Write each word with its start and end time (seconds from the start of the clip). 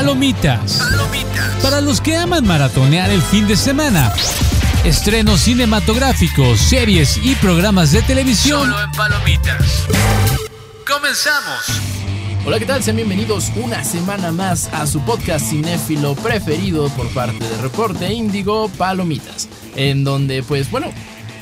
Palomitas. 0.00 0.80
Para 1.62 1.82
los 1.82 2.00
que 2.00 2.16
aman 2.16 2.46
maratonear 2.46 3.10
el 3.10 3.20
fin 3.20 3.46
de 3.46 3.54
semana. 3.54 4.10
Estrenos 4.82 5.40
cinematográficos, 5.40 6.58
series 6.58 7.18
y 7.22 7.34
programas 7.34 7.92
de 7.92 8.00
televisión. 8.00 8.60
Solo 8.60 8.82
en 8.82 8.90
Palomitas. 8.92 9.86
Comenzamos. 10.90 11.66
Hola, 12.46 12.58
¿qué 12.58 12.64
tal? 12.64 12.82
Sean 12.82 12.96
bienvenidos 12.96 13.52
una 13.56 13.84
semana 13.84 14.32
más 14.32 14.70
a 14.72 14.86
su 14.86 15.02
podcast 15.02 15.50
cinéfilo 15.50 16.14
preferido 16.14 16.88
por 16.96 17.06
parte 17.10 17.46
de 17.46 17.58
Reporte 17.58 18.10
Índigo 18.10 18.70
Palomitas, 18.70 19.50
en 19.76 20.02
donde, 20.02 20.42
pues 20.42 20.70
bueno, 20.70 20.90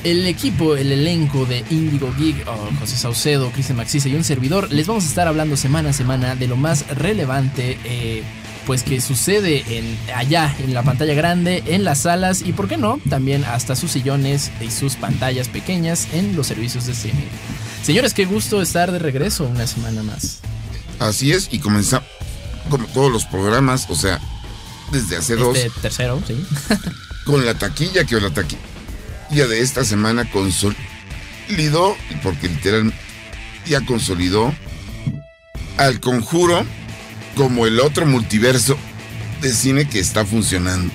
el 0.03 0.25
equipo, 0.27 0.75
el 0.75 0.91
elenco 0.91 1.45
de 1.45 1.63
Indigo 1.69 2.13
Geek, 2.17 2.45
oh, 2.47 2.69
José 2.79 2.97
Saucedo, 2.97 3.51
Cristian 3.51 3.77
Maxise 3.77 4.09
y 4.09 4.15
un 4.15 4.23
servidor, 4.25 4.71
les 4.71 4.87
vamos 4.87 5.05
a 5.05 5.07
estar 5.07 5.27
hablando 5.29 5.57
semana 5.57 5.91
a 5.91 5.93
semana 5.93 6.35
de 6.35 6.47
lo 6.47 6.57
más 6.57 6.87
relevante, 6.89 7.77
eh, 7.83 8.23
pues 8.69 8.83
que 8.83 9.01
sucede 9.01 9.79
en, 9.79 9.97
allá 10.13 10.55
en 10.59 10.75
la 10.75 10.83
pantalla 10.83 11.15
grande, 11.15 11.63
en 11.65 11.83
las 11.83 12.01
salas 12.01 12.43
y, 12.43 12.53
por 12.53 12.67
qué 12.67 12.77
no, 12.77 12.99
también 13.09 13.43
hasta 13.43 13.75
sus 13.75 13.89
sillones 13.89 14.51
y 14.61 14.69
sus 14.69 14.95
pantallas 14.95 15.47
pequeñas 15.47 16.07
en 16.13 16.35
los 16.35 16.45
servicios 16.45 16.85
de 16.85 16.91
streaming. 16.91 17.25
Señores, 17.81 18.13
qué 18.13 18.25
gusto 18.25 18.61
estar 18.61 18.91
de 18.91 18.99
regreso 18.99 19.45
una 19.45 19.65
semana 19.65 20.03
más. 20.03 20.41
Así 20.99 21.31
es, 21.31 21.49
y 21.51 21.57
comenzamos 21.57 22.07
como 22.69 22.85
todos 22.85 23.11
los 23.11 23.25
programas, 23.25 23.89
o 23.89 23.95
sea, 23.95 24.19
desde 24.91 25.17
hace 25.17 25.35
dos, 25.35 25.57
Este 25.57 25.71
tercero, 25.81 26.21
sí. 26.27 26.35
con 27.25 27.43
la 27.43 27.55
taquilla 27.55 28.05
que 28.05 28.21
la 28.21 28.29
taquilla 28.29 29.47
de 29.47 29.61
esta 29.61 29.83
semana 29.83 30.29
consolidó, 30.29 31.97
porque 32.21 32.49
literal 32.49 32.93
ya 33.65 33.83
consolidó 33.83 34.53
al 35.77 35.99
conjuro 35.99 36.67
como 37.39 37.65
el 37.65 37.79
otro 37.79 38.05
multiverso 38.05 38.77
de 39.41 39.53
cine 39.53 39.87
que 39.87 39.99
está 39.99 40.25
funcionando. 40.25 40.91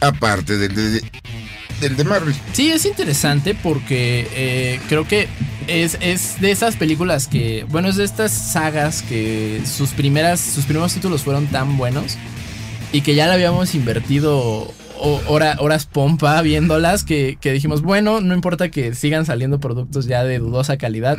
Aparte 0.00 0.58
del 0.58 0.74
de, 0.74 1.00
del 1.80 1.96
de 1.96 2.02
Marvel. 2.02 2.34
Sí, 2.52 2.72
es 2.72 2.84
interesante 2.84 3.54
porque 3.54 4.26
eh, 4.34 4.80
creo 4.88 5.06
que 5.06 5.28
es, 5.68 5.96
es 6.00 6.40
de 6.40 6.50
esas 6.50 6.74
películas 6.74 7.28
que, 7.28 7.64
bueno, 7.70 7.88
es 7.88 7.94
de 7.94 8.02
estas 8.04 8.32
sagas 8.32 9.02
que 9.02 9.60
sus 9.64 9.90
primeras, 9.90 10.40
sus 10.40 10.64
primeros 10.64 10.92
títulos 10.92 11.22
fueron 11.22 11.46
tan 11.46 11.76
buenos 11.76 12.16
y 12.92 13.02
que 13.02 13.14
ya 13.14 13.28
le 13.28 13.34
habíamos 13.34 13.76
invertido 13.76 14.36
ho- 14.98 15.22
hora- 15.28 15.56
horas 15.60 15.86
pompa 15.86 16.42
viéndolas 16.42 17.04
que, 17.04 17.38
que 17.40 17.52
dijimos, 17.52 17.82
bueno, 17.82 18.20
no 18.20 18.34
importa 18.34 18.70
que 18.72 18.92
sigan 18.96 19.24
saliendo 19.24 19.60
productos 19.60 20.06
ya 20.06 20.24
de 20.24 20.40
dudosa 20.40 20.78
calidad, 20.78 21.16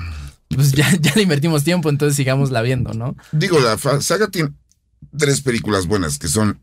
pues 0.49 0.71
ya, 0.71 0.89
ya 1.01 1.13
le 1.15 1.23
invertimos 1.23 1.63
tiempo, 1.63 1.89
entonces 1.89 2.15
sigámosla 2.15 2.61
viendo, 2.61 2.93
¿no? 2.93 3.15
Digo, 3.31 3.59
la 3.59 3.77
saga 4.01 4.27
tiene 4.27 4.51
tres 5.17 5.41
películas 5.41 5.87
buenas, 5.87 6.19
que 6.19 6.27
son 6.27 6.59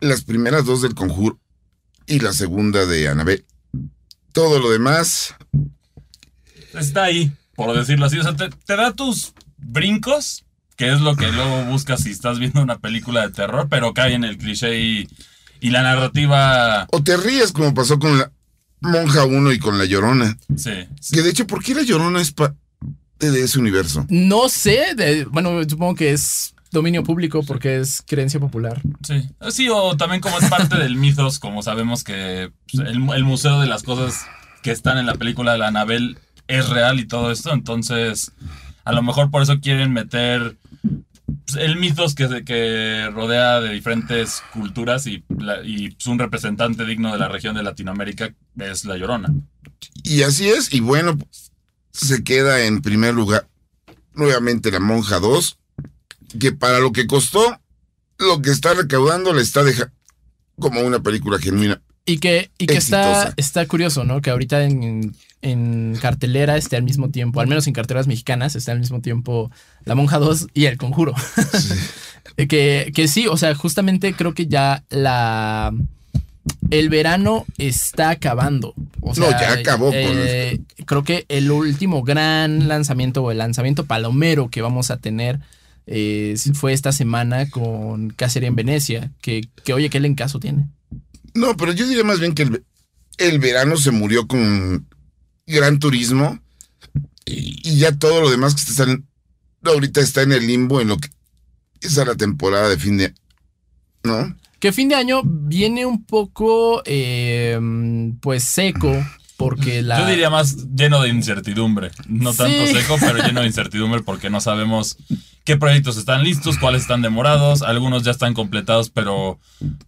las 0.00 0.22
primeras 0.22 0.64
dos 0.64 0.82
del 0.82 0.94
conjuro 0.94 1.38
y 2.06 2.20
la 2.20 2.32
segunda 2.32 2.86
de 2.86 3.08
Annabelle. 3.08 3.44
Todo 4.32 4.60
lo 4.60 4.70
demás, 4.70 5.34
está 6.74 7.04
ahí, 7.04 7.32
por 7.54 7.76
decirlo 7.76 8.06
así. 8.06 8.18
O 8.18 8.22
sea, 8.22 8.36
te, 8.36 8.50
te 8.50 8.76
da 8.76 8.92
tus 8.92 9.32
brincos, 9.56 10.44
que 10.76 10.92
es 10.92 11.00
lo 11.00 11.16
que 11.16 11.30
luego 11.32 11.64
buscas 11.64 12.02
si 12.02 12.10
estás 12.10 12.38
viendo 12.38 12.62
una 12.62 12.78
película 12.78 13.22
de 13.26 13.32
terror, 13.32 13.66
pero 13.68 13.94
cae 13.94 14.14
en 14.14 14.24
el 14.24 14.38
cliché 14.38 14.80
y, 14.80 15.08
y 15.60 15.70
la 15.70 15.82
narrativa. 15.82 16.86
o 16.90 17.02
te 17.02 17.16
ríes 17.16 17.52
como 17.52 17.74
pasó 17.74 17.98
con 17.98 18.18
la 18.18 18.30
Monja 18.80 19.24
1 19.24 19.52
y 19.52 19.58
con 19.58 19.76
la 19.76 19.86
Llorona. 19.86 20.38
Sí. 20.56 20.88
Que 21.12 21.22
de 21.22 21.30
hecho, 21.30 21.46
¿por 21.46 21.62
qué 21.64 21.74
la 21.74 21.82
Llorona 21.82 22.20
es 22.20 22.32
parte 22.32 22.58
de 23.18 23.42
ese 23.42 23.58
universo? 23.58 24.06
No 24.08 24.48
sé, 24.48 24.94
de- 24.96 25.24
bueno, 25.24 25.60
supongo 25.68 25.94
que 25.94 26.10
es 26.12 26.54
dominio 26.70 27.02
público 27.02 27.42
porque 27.42 27.78
es 27.80 28.02
creencia 28.06 28.38
popular. 28.40 28.80
Sí. 29.06 29.28
Sí, 29.50 29.68
o 29.72 29.96
también 29.96 30.20
como 30.20 30.38
es 30.38 30.48
parte 30.50 30.76
del 30.76 30.96
mitos, 30.96 31.38
como 31.38 31.62
sabemos 31.62 32.04
que 32.04 32.50
pues, 32.70 32.86
el, 32.86 33.08
el 33.14 33.24
museo 33.24 33.60
de 33.60 33.66
las 33.66 33.82
cosas 33.82 34.26
que 34.62 34.70
están 34.70 34.98
en 34.98 35.06
la 35.06 35.14
película 35.14 35.52
de 35.52 35.58
la 35.58 35.68
Anabel 35.68 36.18
es 36.46 36.68
real 36.68 36.98
y 37.00 37.06
todo 37.06 37.30
esto, 37.30 37.52
entonces 37.52 38.32
a 38.84 38.92
lo 38.92 39.02
mejor 39.02 39.30
por 39.30 39.42
eso 39.42 39.60
quieren 39.60 39.92
meter 39.92 40.56
pues, 41.46 41.56
el 41.58 41.76
mitos 41.76 42.14
que, 42.14 42.28
se- 42.28 42.44
que 42.44 43.08
rodea 43.14 43.60
de 43.60 43.72
diferentes 43.72 44.42
culturas 44.52 45.06
y, 45.06 45.24
y 45.64 45.90
pues, 45.90 46.06
un 46.06 46.18
representante 46.18 46.84
digno 46.84 47.12
de 47.12 47.18
la 47.18 47.28
región 47.28 47.54
de 47.54 47.62
Latinoamérica 47.62 48.34
es 48.58 48.84
La 48.84 48.96
Llorona. 48.96 49.32
Y 50.02 50.22
así 50.22 50.48
es, 50.48 50.72
y 50.72 50.80
bueno, 50.80 51.16
pues, 51.16 51.47
se 51.98 52.22
queda 52.22 52.64
en 52.64 52.80
primer 52.80 53.14
lugar 53.14 53.48
nuevamente 54.14 54.70
la 54.70 54.80
Monja 54.80 55.18
2, 55.20 55.58
que 56.38 56.52
para 56.52 56.80
lo 56.80 56.92
que 56.92 57.06
costó, 57.06 57.60
lo 58.18 58.42
que 58.42 58.50
está 58.50 58.74
recaudando 58.74 59.32
le 59.32 59.42
está 59.42 59.62
dejando 59.64 59.92
como 60.58 60.80
una 60.80 61.00
película 61.00 61.38
genuina. 61.38 61.80
Y 62.04 62.18
que, 62.18 62.50
y 62.56 62.66
que 62.66 62.76
está, 62.76 63.34
está 63.36 63.66
curioso, 63.66 64.04
¿no? 64.04 64.22
Que 64.22 64.30
ahorita 64.30 64.64
en, 64.64 65.14
en 65.42 65.96
cartelera 66.00 66.56
esté 66.56 66.76
al 66.76 66.82
mismo 66.82 67.10
tiempo, 67.10 67.40
al 67.40 67.48
menos 67.48 67.66
en 67.66 67.74
carteras 67.74 68.06
mexicanas, 68.06 68.56
está 68.56 68.72
al 68.72 68.80
mismo 68.80 69.00
tiempo 69.00 69.50
La 69.84 69.94
Monja 69.94 70.18
2 70.18 70.48
y 70.54 70.64
El 70.64 70.78
Conjuro. 70.78 71.14
que, 72.36 72.92
que 72.94 73.08
sí, 73.08 73.26
o 73.28 73.36
sea, 73.36 73.54
justamente 73.54 74.14
creo 74.14 74.34
que 74.34 74.46
ya 74.46 74.84
la. 74.88 75.72
El 76.70 76.88
verano 76.88 77.46
está 77.58 78.10
acabando. 78.10 78.74
O 79.00 79.14
No, 79.14 79.30
ya 79.30 79.52
acabó 79.52 79.86
con 79.86 79.96
eh, 79.96 80.60
Creo 80.86 81.02
que 81.02 81.24
el 81.28 81.50
último 81.50 82.02
gran 82.02 82.68
lanzamiento 82.68 83.22
o 83.22 83.30
el 83.30 83.38
lanzamiento 83.38 83.86
palomero 83.86 84.48
que 84.50 84.62
vamos 84.62 84.90
a 84.90 84.98
tener 84.98 85.40
eh, 85.86 86.34
fue 86.54 86.72
esta 86.72 86.92
semana 86.92 87.48
con 87.50 88.10
Cacería 88.10 88.48
en 88.48 88.56
Venecia. 88.56 89.10
Que, 89.20 89.48
que 89.64 89.72
oye, 89.72 89.90
¿qué 89.90 90.14
caso 90.14 90.40
tiene? 90.40 90.66
No, 91.34 91.56
pero 91.56 91.72
yo 91.72 91.86
diría 91.86 92.04
más 92.04 92.20
bien 92.20 92.34
que 92.34 92.42
el, 92.42 92.64
el 93.18 93.38
verano 93.38 93.76
se 93.76 93.90
murió 93.90 94.26
con 94.26 94.86
gran 95.46 95.78
turismo 95.78 96.38
y, 97.24 97.60
y 97.64 97.78
ya 97.78 97.92
todo 97.92 98.20
lo 98.20 98.30
demás 98.30 98.54
que 98.54 98.60
está 98.60 98.74
saliendo 98.74 99.06
ahorita 99.64 100.00
está 100.00 100.22
en 100.22 100.32
el 100.32 100.46
limbo 100.46 100.80
en 100.80 100.88
lo 100.88 100.98
que 100.98 101.08
es 101.80 101.98
a 101.98 102.04
la 102.04 102.14
temporada 102.14 102.68
de 102.68 102.78
fin 102.78 102.96
de 102.96 103.14
¿no? 104.02 104.36
Que 104.60 104.72
fin 104.72 104.88
de 104.88 104.96
año 104.96 105.22
viene 105.24 105.86
un 105.86 106.04
poco, 106.04 106.82
eh, 106.84 107.58
pues 108.20 108.42
seco, 108.44 108.92
porque 109.36 109.82
la... 109.82 110.00
Yo 110.00 110.06
diría 110.06 110.30
más 110.30 110.56
lleno 110.74 111.00
de 111.00 111.10
incertidumbre, 111.10 111.90
no 112.08 112.32
tanto 112.34 112.66
seco, 112.66 112.96
pero 113.00 113.18
lleno 113.24 113.40
de 113.42 113.46
incertidumbre 113.46 114.00
porque 114.02 114.30
no 114.30 114.40
sabemos 114.40 114.96
qué 115.44 115.56
proyectos 115.56 115.96
están 115.96 116.24
listos, 116.24 116.58
cuáles 116.58 116.82
están 116.82 117.02
demorados, 117.02 117.62
algunos 117.62 118.02
ya 118.02 118.10
están 118.10 118.34
completados, 118.34 118.90
pero 118.90 119.38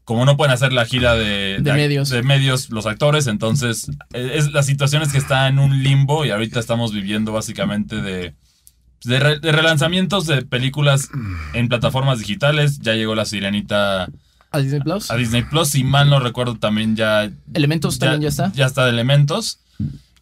como 0.04 0.24
no 0.24 0.36
pueden 0.36 0.54
hacer 0.54 0.72
la 0.72 0.86
gira 0.86 1.14
de, 1.14 1.58
De 1.60 1.72
medios. 1.72 2.08
de 2.10 2.22
medios 2.22 2.70
los 2.70 2.86
actores, 2.86 3.26
entonces 3.26 3.90
eh, 4.14 4.34
es, 4.36 4.52
la 4.52 4.62
situación 4.62 5.02
es 5.02 5.10
que 5.12 5.18
está 5.18 5.48
en 5.48 5.58
un 5.58 5.82
limbo 5.82 6.24
y 6.24 6.30
ahorita 6.30 6.60
estamos 6.60 6.92
viviendo 6.94 7.32
básicamente 7.32 7.96
de, 8.00 8.34
de, 9.04 9.18
re- 9.18 9.38
de 9.40 9.52
relanzamientos 9.52 10.26
de 10.26 10.42
películas 10.42 11.08
en 11.54 11.68
plataformas 11.68 12.20
digitales, 12.20 12.78
ya 12.78 12.94
llegó 12.94 13.14
La 13.16 13.24
Sirenita 13.26 14.08
¿A 14.50 14.58
Disney 14.58 14.80
Plus? 14.80 15.10
a 15.10 15.16
Disney 15.16 15.42
Plus, 15.42 15.68
si 15.70 15.84
mal 15.84 16.10
no 16.10 16.20
recuerdo 16.20 16.56
también 16.56 16.96
ya 16.96 17.30
Elementos 17.54 17.98
también 17.98 18.22
ya 18.22 18.28
está. 18.28 18.52
ya 18.52 18.66
está 18.66 18.84
de 18.84 18.90
elementos. 18.90 19.60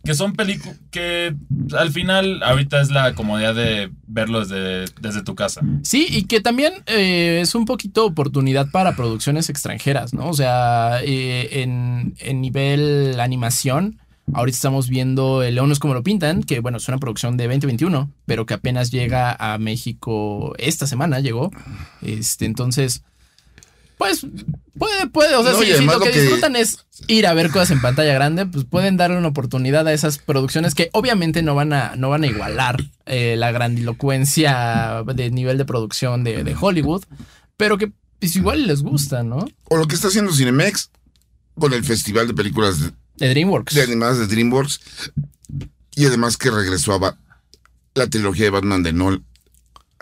Que 0.04 0.14
son 0.14 0.32
películas 0.34 0.76
que 0.90 1.34
al 1.76 1.90
final 1.90 2.42
ahorita 2.42 2.80
es 2.80 2.90
la 2.90 3.14
comodidad 3.14 3.54
de 3.54 3.90
verlo 4.06 4.40
desde, 4.40 4.84
desde 5.00 5.22
tu 5.22 5.34
casa. 5.34 5.60
Sí, 5.82 6.06
y 6.08 6.22
que 6.24 6.40
también 6.40 6.72
eh, 6.86 7.40
es 7.42 7.54
un 7.54 7.64
poquito 7.64 8.06
oportunidad 8.06 8.70
para 8.70 8.94
producciones 8.94 9.50
extranjeras, 9.50 10.14
¿no? 10.14 10.28
O 10.28 10.34
sea, 10.34 11.00
eh, 11.02 11.62
en, 11.62 12.14
en 12.20 12.40
nivel 12.40 13.18
animación, 13.18 13.98
ahorita 14.32 14.54
estamos 14.56 14.88
viendo 14.88 15.42
El 15.42 15.56
León 15.56 15.72
es 15.72 15.80
como 15.80 15.94
lo 15.94 16.02
pintan, 16.04 16.42
que 16.42 16.60
bueno, 16.60 16.78
es 16.78 16.88
una 16.88 16.98
producción 16.98 17.36
de 17.36 17.44
2021, 17.48 18.10
pero 18.24 18.46
que 18.46 18.54
apenas 18.54 18.90
llega 18.90 19.36
a 19.38 19.58
México 19.58 20.54
esta 20.58 20.86
semana, 20.86 21.18
llegó. 21.20 21.50
Este, 22.02 22.46
entonces, 22.46 23.02
pues 23.98 24.24
puede, 24.78 25.06
puede, 25.08 25.34
o 25.34 25.42
sea, 25.42 25.52
No, 25.52 25.58
si, 25.60 25.84
lo 25.84 26.00
que, 26.00 26.10
que- 26.10 26.20
disfrutan 26.20 26.56
es 26.56 26.86
ir 27.08 27.26
a 27.26 27.34
ver 27.34 27.50
cosas 27.50 27.70
en 27.72 27.80
pantalla 27.80 28.12
grande, 28.14 28.46
pues 28.46 28.64
pueden 28.64 28.96
darle 28.96 29.18
una 29.18 29.28
oportunidad 29.28 29.86
a 29.86 29.92
esas 29.92 30.18
producciones 30.18 30.74
que 30.74 30.88
obviamente 30.92 31.42
no 31.42 31.54
van 31.54 31.72
a, 31.72 31.94
no 31.96 32.08
van 32.10 32.24
a 32.24 32.26
igualar 32.28 32.82
eh, 33.06 33.34
la 33.36 33.50
grandilocuencia 33.52 35.02
de 35.14 35.30
nivel 35.30 35.58
de 35.58 35.64
producción 35.64 36.24
de, 36.24 36.44
de 36.44 36.56
Hollywood, 36.58 37.04
pero 37.56 37.76
que 37.78 37.92
pues, 38.18 38.36
igual 38.36 38.66
les 38.66 38.82
gusta, 38.82 39.22
¿no? 39.22 39.46
O 39.64 39.76
lo 39.76 39.86
que 39.86 39.94
está 39.94 40.08
haciendo 40.08 40.32
Cinemex 40.32 40.90
con 41.58 41.72
el 41.72 41.84
Festival 41.84 42.26
de 42.28 42.34
Películas 42.34 42.80
de, 42.80 42.92
De 43.16 43.28
DreamWorks. 43.30 43.74
de 43.74 43.82
animadas 43.82 44.18
de 44.18 44.26
DreamWorks 44.26 44.80
y 45.96 46.06
además 46.06 46.36
que 46.36 46.50
regresó 46.50 46.94
a 46.94 47.16
la 47.94 48.06
trilogía 48.06 48.44
de 48.44 48.50
Batman 48.50 48.82
de 48.84 48.92
Nolan 48.92 49.24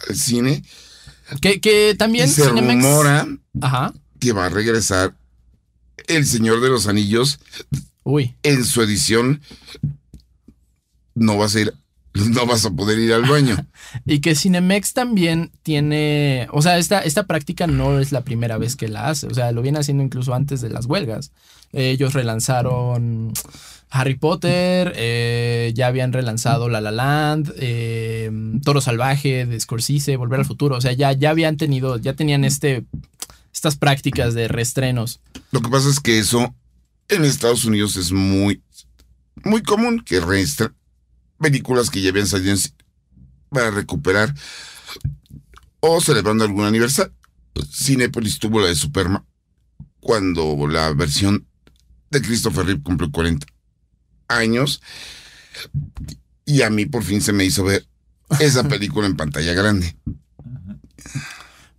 al 0.09 0.17
cine 0.17 0.63
Que, 1.41 1.61
que 1.61 1.95
también 1.99 2.27
y 2.27 2.33
se 2.33 2.43
Cinemex- 2.45 2.83
rumora 2.83 3.27
Ajá. 3.61 3.93
que 4.21 4.33
va 4.33 4.47
a 4.47 4.49
regresar 4.49 5.15
El 6.07 6.25
Señor 6.27 6.61
de 6.61 6.69
los 6.69 6.87
Anillos 6.87 7.39
Uy. 8.05 8.35
en 8.43 8.65
su 8.65 8.83
edición 8.83 9.41
no 11.15 11.37
va 11.39 11.47
a 11.47 11.49
ser 11.49 11.75
no 12.15 12.47
vas 12.47 12.65
a 12.65 12.71
poder 12.71 12.99
ir 12.99 13.13
al 13.13 13.23
baño. 13.29 13.57
Y 14.07 14.21
que 14.21 14.35
Cinemex 14.35 14.95
también 14.95 15.51
tiene, 15.63 16.49
o 16.51 16.61
sea, 16.63 16.77
esta, 16.79 17.01
esta 17.01 17.25
práctica 17.27 17.67
no 17.67 18.01
es 18.01 18.11
la 18.11 18.23
primera 18.23 18.57
vez 18.59 18.75
que 18.75 18.89
la 18.89 19.09
hace, 19.09 19.27
o 19.27 19.35
sea, 19.35 19.53
lo 19.53 19.63
viene 19.63 19.79
haciendo 19.79 20.03
incluso 20.03 20.35
antes 20.35 20.61
de 20.61 20.71
las 20.71 20.87
huelgas. 20.87 21.31
Ellos 21.73 22.13
relanzaron 22.15 23.33
Harry 23.91 24.17
Potter, 24.17 24.93
eh, 24.97 25.73
ya 25.75 25.87
habían 25.87 26.13
relanzado 26.13 26.69
La 26.69 26.81
La 26.81 26.91
Land, 26.91 27.55
eh, 27.57 28.31
Toro 28.65 28.81
Salvaje 28.81 29.47
de 29.47 29.61
Scorsese, 29.61 30.17
Volver 30.17 30.41
al 30.41 30.47
Futuro, 30.47 30.77
o 30.77 30.81
sea, 30.81 30.93
ya, 30.93 31.13
ya 31.13 31.31
habían 31.31 31.57
tenido, 31.57 31.97
ya 31.99 32.15
tenían 32.15 32.45
este, 32.45 32.85
estas 33.53 33.77
prácticas 33.77 34.35
de 34.35 34.49
reestrenos. 34.49 35.21
Lo 35.53 35.61
que 35.61 35.71
pasa 35.71 35.89
es 35.89 36.01
que 36.01 36.19
eso 36.19 36.55
en 37.09 37.25
Estados 37.25 37.65
Unidos 37.65 37.97
es 37.97 38.13
muy, 38.13 38.63
muy 39.45 39.63
común 39.63 40.03
que 40.05 40.21
reestren 40.21 40.75
películas 41.39 41.91
que 41.91 42.03
ya 42.03 42.11
habían 42.11 42.27
salido 42.27 42.57
para 43.51 43.71
recuperar 43.71 44.35
o 45.81 46.01
celebrando 46.01 46.45
algún 46.45 46.65
aniversario. 46.65 47.13
Cinepolis 47.73 48.39
tuvo 48.39 48.61
la 48.61 48.69
de 48.69 48.75
Superman 48.75 49.25
cuando 50.01 50.67
la 50.69 50.93
versión 50.93 51.47
de 52.11 52.21
Christopher 52.21 52.67
Reeve 52.67 52.83
cumplió 52.83 53.11
40 53.11 53.47
años 54.29 54.83
y 56.45 56.63
a 56.63 56.71
mí 56.71 56.87
por 56.87 57.03
fin 57.03 57.21
se 57.21 57.33
me 57.33 57.45
hizo 57.45 57.65
ver 57.65 57.87
esa 58.41 58.65
película 58.69 59.07
en 59.07 59.17
pantalla 59.17 59.53
grande. 59.53 59.97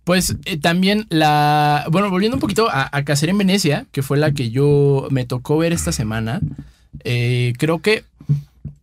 Pues 0.04 0.36
eh, 0.46 0.56
también 0.56 1.06
la. 1.10 1.86
Bueno, 1.90 2.10
volviendo 2.10 2.36
un 2.36 2.40
poquito 2.40 2.68
a, 2.70 2.88
a 2.90 3.04
Cacería 3.04 3.32
en 3.32 3.38
Venecia, 3.38 3.86
que 3.92 4.02
fue 4.02 4.16
la 4.16 4.32
que 4.32 4.50
yo 4.50 5.06
me 5.10 5.26
tocó 5.26 5.58
ver 5.58 5.72
esta 5.72 5.92
semana. 5.92 6.40
eh, 7.04 7.52
creo 7.58 7.80
que. 7.80 8.04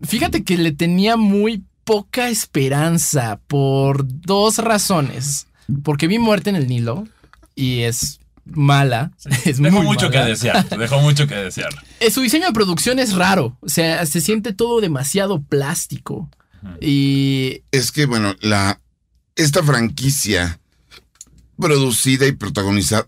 Fíjate 0.01 0.43
que 0.43 0.57
le 0.57 0.71
tenía 0.71 1.17
muy 1.17 1.63
poca 1.83 2.29
esperanza 2.29 3.39
por 3.47 4.05
dos 4.21 4.59
razones. 4.59 5.47
Porque 5.83 6.07
vi 6.07 6.19
muerte 6.19 6.51
en 6.51 6.57
el 6.57 6.67
Nilo 6.67 7.07
y 7.55 7.81
es 7.81 8.19
mala. 8.45 9.11
Es 9.45 9.59
Dejó 9.59 9.77
muy 9.77 9.85
mucho 9.85 10.09
que 10.09 10.19
desear. 10.19 10.67
Dejó 10.69 10.99
mucho 11.01 11.27
que 11.27 11.35
desear. 11.35 11.69
Eh, 11.99 12.11
Su 12.11 12.21
diseño 12.21 12.45
de 12.47 12.53
producción 12.53 12.99
es 12.99 13.13
raro. 13.13 13.57
O 13.61 13.69
sea, 13.69 14.05
se 14.05 14.19
siente 14.21 14.53
todo 14.53 14.81
demasiado 14.81 15.41
plástico. 15.41 16.29
Y 16.81 17.61
Es 17.71 17.91
que, 17.91 18.05
bueno, 18.05 18.35
la 18.41 18.79
esta 19.35 19.63
franquicia 19.63 20.59
producida 21.59 22.25
y 22.27 22.31
protagonizada 22.31 23.05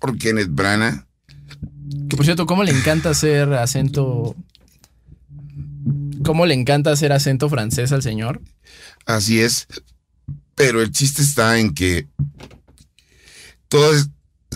por 0.00 0.18
Kenneth 0.18 0.50
Branagh 0.50 1.04
Que 2.08 2.16
por 2.16 2.24
cierto, 2.24 2.46
¿cómo 2.46 2.64
le 2.64 2.72
encanta 2.72 3.10
hacer 3.10 3.52
acento? 3.54 4.36
¿Cómo 6.24 6.46
le 6.46 6.54
encanta 6.54 6.92
hacer 6.92 7.12
acento 7.12 7.48
francés 7.48 7.92
al 7.92 8.02
señor? 8.02 8.40
Así 9.06 9.40
es. 9.40 9.66
Pero 10.54 10.80
el 10.82 10.92
chiste 10.92 11.22
está 11.22 11.58
en 11.58 11.74
que 11.74 12.06
todas 13.68 14.10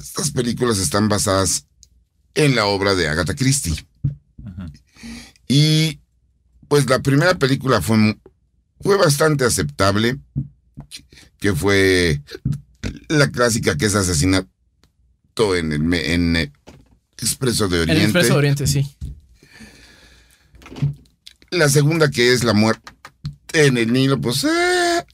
estas 0.07 0.31
películas 0.31 0.79
están 0.79 1.09
basadas 1.09 1.67
en 2.35 2.55
la 2.55 2.67
obra 2.67 2.95
de 2.95 3.09
Agatha 3.09 3.35
Christie. 3.35 3.87
Y 5.49 6.01
pues 6.69 6.89
la 6.89 7.01
primera 7.01 7.35
película 7.35 7.83
fue, 7.83 8.19
fue 8.81 8.97
bastante 8.97 9.45
aceptable, 9.45 10.19
que 11.39 11.55
fue 11.55 12.23
la 13.09 13.31
clásica 13.31 13.77
que 13.77 13.87
es 13.87 13.95
asesinato 13.95 14.49
en 15.57 15.73
el 15.73 15.95
en, 15.95 16.37
eh, 16.37 16.53
Expreso 17.19 17.69
de 17.69 17.77
El 17.77 17.83
Oriente. 17.83 18.05
Expreso 18.05 18.33
de 18.33 18.39
Oriente, 18.39 18.67
sí. 18.67 18.97
La 21.51 21.69
segunda 21.69 22.11
que 22.11 22.33
es 22.33 22.45
la 22.45 22.53
muerte 22.53 22.93
en 23.55 23.79
el 23.79 23.93
Nilo, 23.93 24.21
pues 24.21 24.45
eh, 24.45 25.05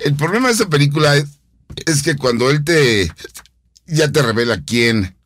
el 0.00 0.14
problema 0.14 0.48
de 0.48 0.54
esa 0.54 0.68
película 0.68 1.16
es, 1.16 1.26
es 1.86 2.02
que 2.02 2.16
cuando 2.16 2.50
él 2.50 2.62
te 2.62 3.10
ya 3.86 4.10
te 4.10 4.22
revela 4.22 4.62
quién, 4.62 5.16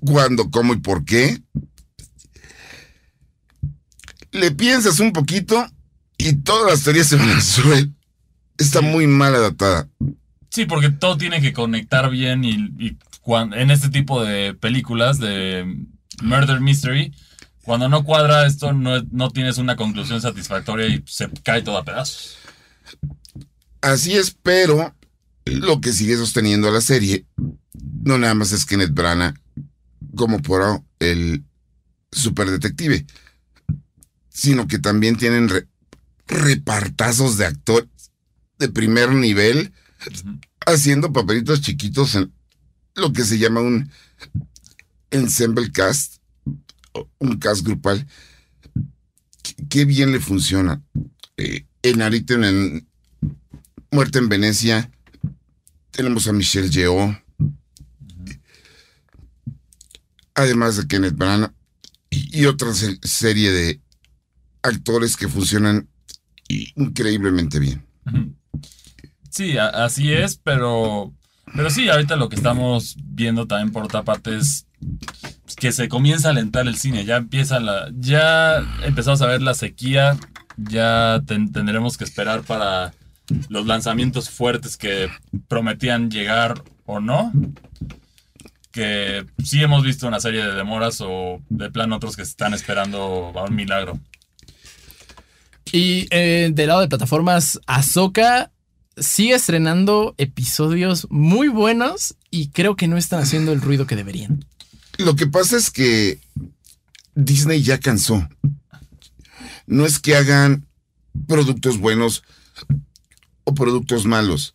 cuándo, 0.00 0.50
cómo 0.50 0.74
y 0.74 0.78
por 0.78 1.04
qué, 1.04 1.40
le 4.32 4.50
piensas 4.50 5.00
un 5.00 5.12
poquito 5.12 5.66
y 6.18 6.34
todas 6.34 6.70
las 6.70 6.82
teorías 6.82 7.06
se 7.06 7.16
van 7.16 7.30
al 7.30 7.42
suelo. 7.42 7.90
Está 8.58 8.80
muy 8.80 9.06
mal 9.06 9.34
adaptada. 9.34 9.88
Sí, 10.50 10.66
porque 10.66 10.90
todo 10.90 11.16
tiene 11.16 11.40
que 11.40 11.52
conectar 11.52 12.10
bien 12.10 12.44
y, 12.44 12.96
en 13.26 13.70
este 13.70 13.88
tipo 13.88 14.22
de 14.22 14.54
películas 14.54 15.18
de 15.18 15.84
Murder 16.22 16.60
Mystery, 16.60 17.12
cuando 17.64 17.88
no 17.88 18.04
cuadra 18.04 18.46
esto, 18.46 18.72
no, 18.72 19.02
no 19.10 19.30
tienes 19.30 19.58
una 19.58 19.74
conclusión 19.74 20.20
satisfactoria 20.20 20.86
y 20.86 21.02
se 21.06 21.28
cae 21.42 21.62
todo 21.62 21.78
a 21.78 21.84
pedazos. 21.84 22.36
Así 23.80 24.14
es, 24.14 24.36
pero 24.42 24.94
lo 25.46 25.80
que 25.80 25.92
sigue 25.92 26.16
sosteniendo 26.16 26.68
a 26.68 26.72
la 26.72 26.80
serie 26.80 27.26
no 28.04 28.18
nada 28.18 28.34
más 28.34 28.52
es 28.52 28.64
Kenneth 28.66 28.92
Branagh 28.94 29.34
como 30.16 30.40
por 30.40 30.82
el 31.00 31.44
superdetective, 32.12 33.06
sino 34.28 34.68
que 34.68 34.78
también 34.78 35.16
tienen 35.16 35.48
re- 35.48 35.68
repartazos 36.26 37.36
de 37.36 37.46
actores 37.46 37.88
de 38.58 38.68
primer 38.68 39.10
nivel 39.10 39.72
haciendo 40.66 41.12
papelitos 41.12 41.60
chiquitos 41.60 42.14
en 42.14 42.32
lo 42.94 43.12
que 43.12 43.24
se 43.24 43.38
llama 43.38 43.60
un 43.60 43.90
ensemble 45.10 45.70
cast, 45.72 46.16
un 47.18 47.38
cast 47.38 47.64
grupal. 47.64 48.06
Qué- 49.68 49.84
bien 49.84 50.12
le 50.12 50.20
funciona. 50.20 50.82
Eh, 51.36 51.66
en 51.82 52.00
en, 52.34 52.44
en 52.44 52.88
Muerte 53.90 54.18
en 54.18 54.28
Venecia 54.28 54.90
tenemos 55.94 56.26
a 56.26 56.32
Michelle 56.32 56.68
Yeoh, 56.70 57.16
además 60.34 60.76
de 60.76 60.86
Kenneth 60.88 61.14
Branagh 61.16 61.52
y, 62.10 62.46
otra 62.46 62.72
se- 62.74 62.98
serie 63.02 63.50
de 63.50 63.80
actores 64.62 65.16
que 65.16 65.28
funcionan 65.28 65.88
increíblemente 66.48 67.58
bien. 67.58 67.84
Sí, 69.30 69.56
así 69.58 70.12
es, 70.12 70.36
pero, 70.36 71.12
pero 71.56 71.70
sí, 71.70 71.88
ahorita 71.88 72.16
lo 72.16 72.28
que 72.28 72.36
estamos 72.36 72.96
viendo 73.02 73.46
también 73.46 73.72
por 73.72 73.84
otra 73.84 74.02
parte 74.04 74.36
es 74.36 74.66
que 75.56 75.72
se 75.72 75.88
comienza 75.88 76.28
a 76.28 76.30
alentar 76.30 76.66
el 76.68 76.76
cine, 76.76 77.04
ya 77.04 77.16
empieza 77.16 77.58
la, 77.58 77.90
ya 77.98 78.58
empezamos 78.84 79.22
a 79.22 79.26
ver 79.26 79.42
la 79.42 79.54
sequía, 79.54 80.16
ya 80.56 81.20
ten- 81.26 81.50
tendremos 81.52 81.96
que 81.98 82.04
esperar 82.04 82.42
para 82.42 82.94
los 83.48 83.66
lanzamientos 83.66 84.30
fuertes 84.30 84.76
que 84.76 85.08
prometían 85.48 86.10
llegar 86.10 86.62
o 86.86 87.00
no. 87.00 87.32
Que 88.70 89.24
sí 89.42 89.62
hemos 89.62 89.84
visto 89.84 90.08
una 90.08 90.20
serie 90.20 90.44
de 90.44 90.54
demoras 90.54 91.00
o 91.00 91.40
de 91.48 91.70
plano 91.70 91.96
otros 91.96 92.16
que 92.16 92.24
se 92.24 92.30
están 92.30 92.54
esperando 92.54 93.32
a 93.34 93.44
un 93.44 93.54
milagro. 93.54 93.98
Y 95.70 96.06
eh, 96.10 96.50
del 96.52 96.68
lado 96.68 96.80
de 96.80 96.88
plataformas, 96.88 97.60
Ahsoka 97.66 98.50
sigue 98.96 99.34
estrenando 99.34 100.14
episodios 100.18 101.06
muy 101.10 101.48
buenos 101.48 102.16
y 102.30 102.48
creo 102.48 102.76
que 102.76 102.88
no 102.88 102.96
están 102.96 103.20
haciendo 103.20 103.52
el 103.52 103.60
ruido 103.60 103.86
que 103.86 103.96
deberían. 103.96 104.44
Lo 104.98 105.16
que 105.16 105.26
pasa 105.26 105.56
es 105.56 105.70
que 105.70 106.20
Disney 107.14 107.62
ya 107.62 107.78
cansó. 107.78 108.28
No 109.66 109.86
es 109.86 109.98
que 109.98 110.16
hagan 110.16 110.66
productos 111.26 111.78
buenos 111.78 112.22
o 113.44 113.54
productos 113.54 114.04
malos, 114.06 114.52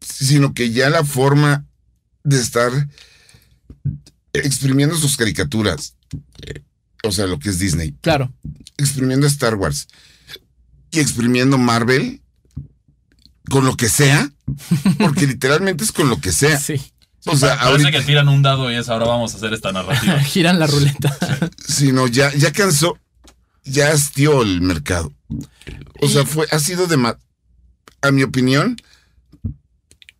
sino 0.00 0.54
que 0.54 0.70
ya 0.70 0.90
la 0.90 1.04
forma 1.04 1.64
de 2.24 2.40
estar 2.40 2.70
exprimiendo 4.32 4.96
sus 4.96 5.16
caricaturas, 5.16 5.94
eh, 6.46 6.62
o 7.02 7.12
sea, 7.12 7.26
lo 7.26 7.38
que 7.38 7.50
es 7.50 7.58
Disney, 7.58 7.94
Claro. 8.00 8.32
exprimiendo 8.76 9.26
Star 9.26 9.54
Wars 9.56 9.88
y 10.90 11.00
exprimiendo 11.00 11.58
Marvel 11.58 12.20
con 13.48 13.64
lo 13.64 13.76
que 13.76 13.88
sea, 13.88 14.30
porque 14.98 15.26
literalmente 15.26 15.84
es 15.84 15.92
con 15.92 16.08
lo 16.08 16.20
que 16.20 16.32
sea. 16.32 16.58
Sí. 16.58 16.80
O 17.26 17.36
sea, 17.36 17.50
Parece 17.58 17.68
ahorita, 17.84 17.90
que 17.92 18.00
tiran 18.02 18.28
un 18.28 18.40
dado 18.42 18.70
y 18.72 18.76
es 18.76 18.88
ahora 18.88 19.06
vamos 19.06 19.34
a 19.34 19.36
hacer 19.36 19.52
esta 19.52 19.72
narrativa. 19.72 20.18
Giran 20.24 20.58
la 20.58 20.66
ruleta. 20.66 21.16
sino 21.66 22.06
ya, 22.06 22.32
ya 22.34 22.50
cansó, 22.52 22.98
ya 23.64 23.92
hastió 23.92 24.42
el 24.42 24.60
mercado. 24.62 25.12
O 26.00 26.08
sea, 26.08 26.24
fue, 26.24 26.46
ha 26.50 26.58
sido 26.58 26.86
de 26.86 26.96
a 28.02 28.10
mi 28.12 28.22
opinión, 28.22 28.76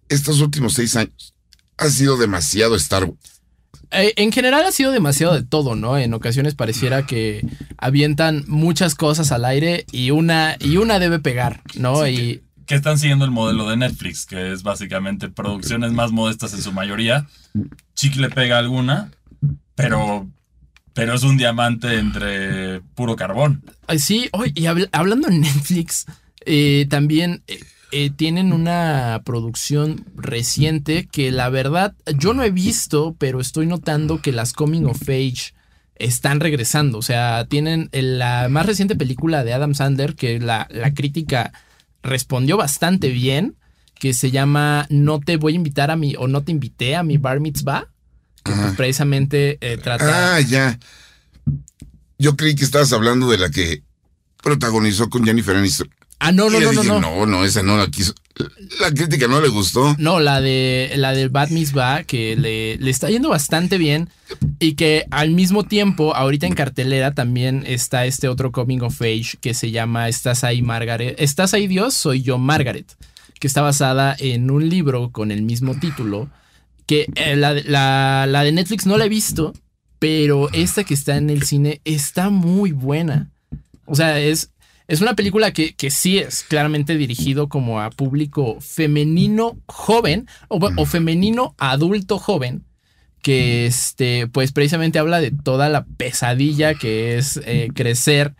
estos 0.08 0.40
últimos 0.40 0.75
seis 0.75 0.96
años, 0.96 1.34
ha 1.76 1.88
sido 1.88 2.16
demasiado 2.16 2.76
Star 2.76 3.04
Wars. 3.04 3.40
Eh, 3.92 4.12
en 4.16 4.30
general 4.32 4.64
ha 4.64 4.72
sido 4.72 4.92
demasiado 4.92 5.34
de 5.34 5.42
todo, 5.42 5.75
¿no? 5.75 5.99
En 5.99 6.14
ocasiones 6.14 6.54
pareciera 6.54 7.06
que 7.06 7.44
avientan 7.76 8.44
muchas 8.46 8.94
cosas 8.94 9.32
al 9.32 9.44
aire 9.44 9.84
y 9.90 10.10
una, 10.12 10.56
y 10.60 10.76
una 10.76 10.99
debe 10.99 11.18
pegar, 11.18 11.62
¿no? 11.75 12.06
y 12.06 12.42
que 12.66 12.76
están 12.76 13.00
siguiendo 13.00 13.25
el 13.25 13.32
modelo 13.32 13.68
de 13.68 13.76
Netflix, 13.76 14.26
que 14.26 14.52
es 14.52 14.62
básicamente 14.62 15.28
producciones 15.28 15.90
más 15.90 16.12
modestas 16.12 16.54
en 16.54 16.62
su 16.62 16.70
mayoría. 16.70 17.26
Chicle 17.96 18.30
pega 18.30 18.58
alguna, 18.58 19.10
pero, 19.75 20.28
pero 20.92 21.14
es 21.14 21.25
un 21.25 21.37
diamante 21.37 21.99
entre 21.99 22.80
puro 22.94 23.16
carbón. 23.16 23.64
Ay, 23.88 23.99
Sí, 23.99 24.28
oye, 24.30 24.52
y 24.54 24.62
habl- 24.66 24.88
hablando 24.92 25.26
en 25.26 25.40
Netflix, 25.40 26.06
eh, 26.47 26.87
también 26.88 27.42
eh, 27.47 27.61
eh, 27.92 28.11
tienen 28.11 28.52
una 28.52 29.23
producción 29.25 30.04
reciente 30.16 31.09
que 31.11 31.30
la 31.32 31.49
verdad 31.49 31.94
yo 32.18 32.35
no 32.35 32.42
he 32.42 32.50
visto, 32.50 33.14
pero 33.18 33.40
estoy 33.40 33.66
notando 33.66 34.20
que 34.23 34.32
las 34.32 34.52
Coming 34.52 34.85
of 34.87 35.02
Age 35.02 35.54
están 35.97 36.40
regresando. 36.40 36.99
O 36.99 37.02
sea, 37.02 37.47
tienen 37.49 37.88
el- 37.92 38.18
la 38.18 38.49
más 38.49 38.66
reciente 38.66 38.97
película 38.97 39.44
de 39.44 39.52
Adam 39.52 39.75
Sandler 39.75 40.14
que 40.14 40.38
la, 40.40 40.66
la 40.70 40.94
crítica 40.94 41.52
respondió 42.02 42.56
bastante 42.56 43.09
bien, 43.11 43.56
que 43.99 44.14
se 44.14 44.30
llama 44.30 44.87
No 44.88 45.20
te 45.20 45.37
voy 45.37 45.52
a 45.52 45.56
invitar 45.56 45.90
a 45.90 45.97
mi, 45.97 46.14
o 46.16 46.26
no 46.26 46.42
te 46.42 46.52
invité 46.52 46.97
a 46.97 47.02
mi 47.02 47.18
bar 47.18 47.40
mitzvah, 47.40 47.88
que 48.42 48.52
pues, 48.52 48.75
precisamente 48.76 49.59
eh, 49.61 49.76
trata... 49.76 50.37
Ah, 50.37 50.40
ya. 50.40 50.78
Yo 52.18 52.37
creí 52.37 52.54
que 52.54 52.64
estabas 52.64 52.92
hablando 52.92 53.28
de 53.30 53.37
la 53.38 53.50
que 53.50 53.82
protagonizó 54.42 55.11
con 55.11 55.25
Jennifer 55.25 55.56
Aniston. 55.56 55.90
Ah, 56.20 56.32
no, 56.32 56.50
no, 56.50 56.60
no, 56.60 56.72
no, 56.72 56.80
dije, 56.82 56.86
no. 56.92 57.00
no, 57.00 57.26
no, 57.26 57.44
esa 57.44 57.62
no 57.62 57.76
la 57.78 57.86
quiso. 57.88 58.14
La 58.80 58.90
crítica 58.92 59.26
no 59.26 59.40
le 59.40 59.48
gustó. 59.48 59.94
No, 59.98 60.20
la 60.20 60.40
de 60.40 60.92
la 60.96 61.12
del 61.12 61.30
Bat 61.30 61.50
Mitzvah, 61.50 62.04
que 62.04 62.36
le, 62.36 62.76
le 62.76 62.90
está 62.90 63.08
yendo 63.10 63.30
bastante 63.30 63.76
bien. 63.78 64.08
Y 64.58 64.74
que 64.74 65.06
al 65.10 65.30
mismo 65.30 65.64
tiempo, 65.64 66.14
ahorita 66.14 66.46
en 66.46 66.54
cartelera 66.54 67.12
también 67.14 67.64
está 67.66 68.06
este 68.06 68.28
otro 68.28 68.52
coming 68.52 68.80
of 68.80 69.00
age 69.02 69.36
que 69.40 69.54
se 69.54 69.70
llama 69.70 70.08
Estás 70.08 70.44
ahí, 70.44 70.62
Margaret. 70.62 71.16
Estás 71.18 71.52
ahí, 71.54 71.66
Dios, 71.66 71.94
soy 71.94 72.22
yo, 72.22 72.38
Margaret. 72.38 72.86
Que 73.38 73.46
está 73.46 73.62
basada 73.62 74.14
en 74.18 74.50
un 74.50 74.68
libro 74.68 75.10
con 75.10 75.30
el 75.30 75.42
mismo 75.42 75.74
título. 75.78 76.28
Que 76.86 77.06
eh, 77.14 77.36
la, 77.36 77.54
la- 77.54 78.26
la 78.28 78.44
de 78.44 78.52
Netflix 78.52 78.84
no 78.86 78.98
la 78.98 79.06
he 79.06 79.08
visto, 79.08 79.52
pero 79.98 80.50
esta 80.52 80.84
que 80.84 80.94
está 80.94 81.16
en 81.16 81.30
el 81.30 81.42
cine 81.44 81.80
está 81.84 82.28
muy 82.30 82.72
buena. 82.72 83.30
O 83.86 83.94
sea, 83.94 84.18
es, 84.20 84.50
es 84.90 85.00
una 85.00 85.14
película 85.14 85.52
que, 85.52 85.75
que 85.75 85.90
sí 85.90 86.18
es 86.18 86.42
claramente 86.42 86.97
dirigido 86.97 87.49
como 87.49 87.80
a 87.80 87.90
público 87.90 88.59
femenino 88.61 89.56
joven 89.66 90.26
o, 90.49 90.59
o 90.76 90.87
femenino 90.87 91.54
adulto 91.59 92.18
joven 92.18 92.64
que 93.23 93.66
este 93.66 94.26
pues 94.28 94.52
precisamente 94.52 94.99
habla 94.99 95.20
de 95.20 95.30
toda 95.30 95.68
la 95.68 95.85
pesadilla 95.85 96.75
que 96.75 97.18
es 97.18 97.38
eh, 97.44 97.68
crecer 97.75 98.35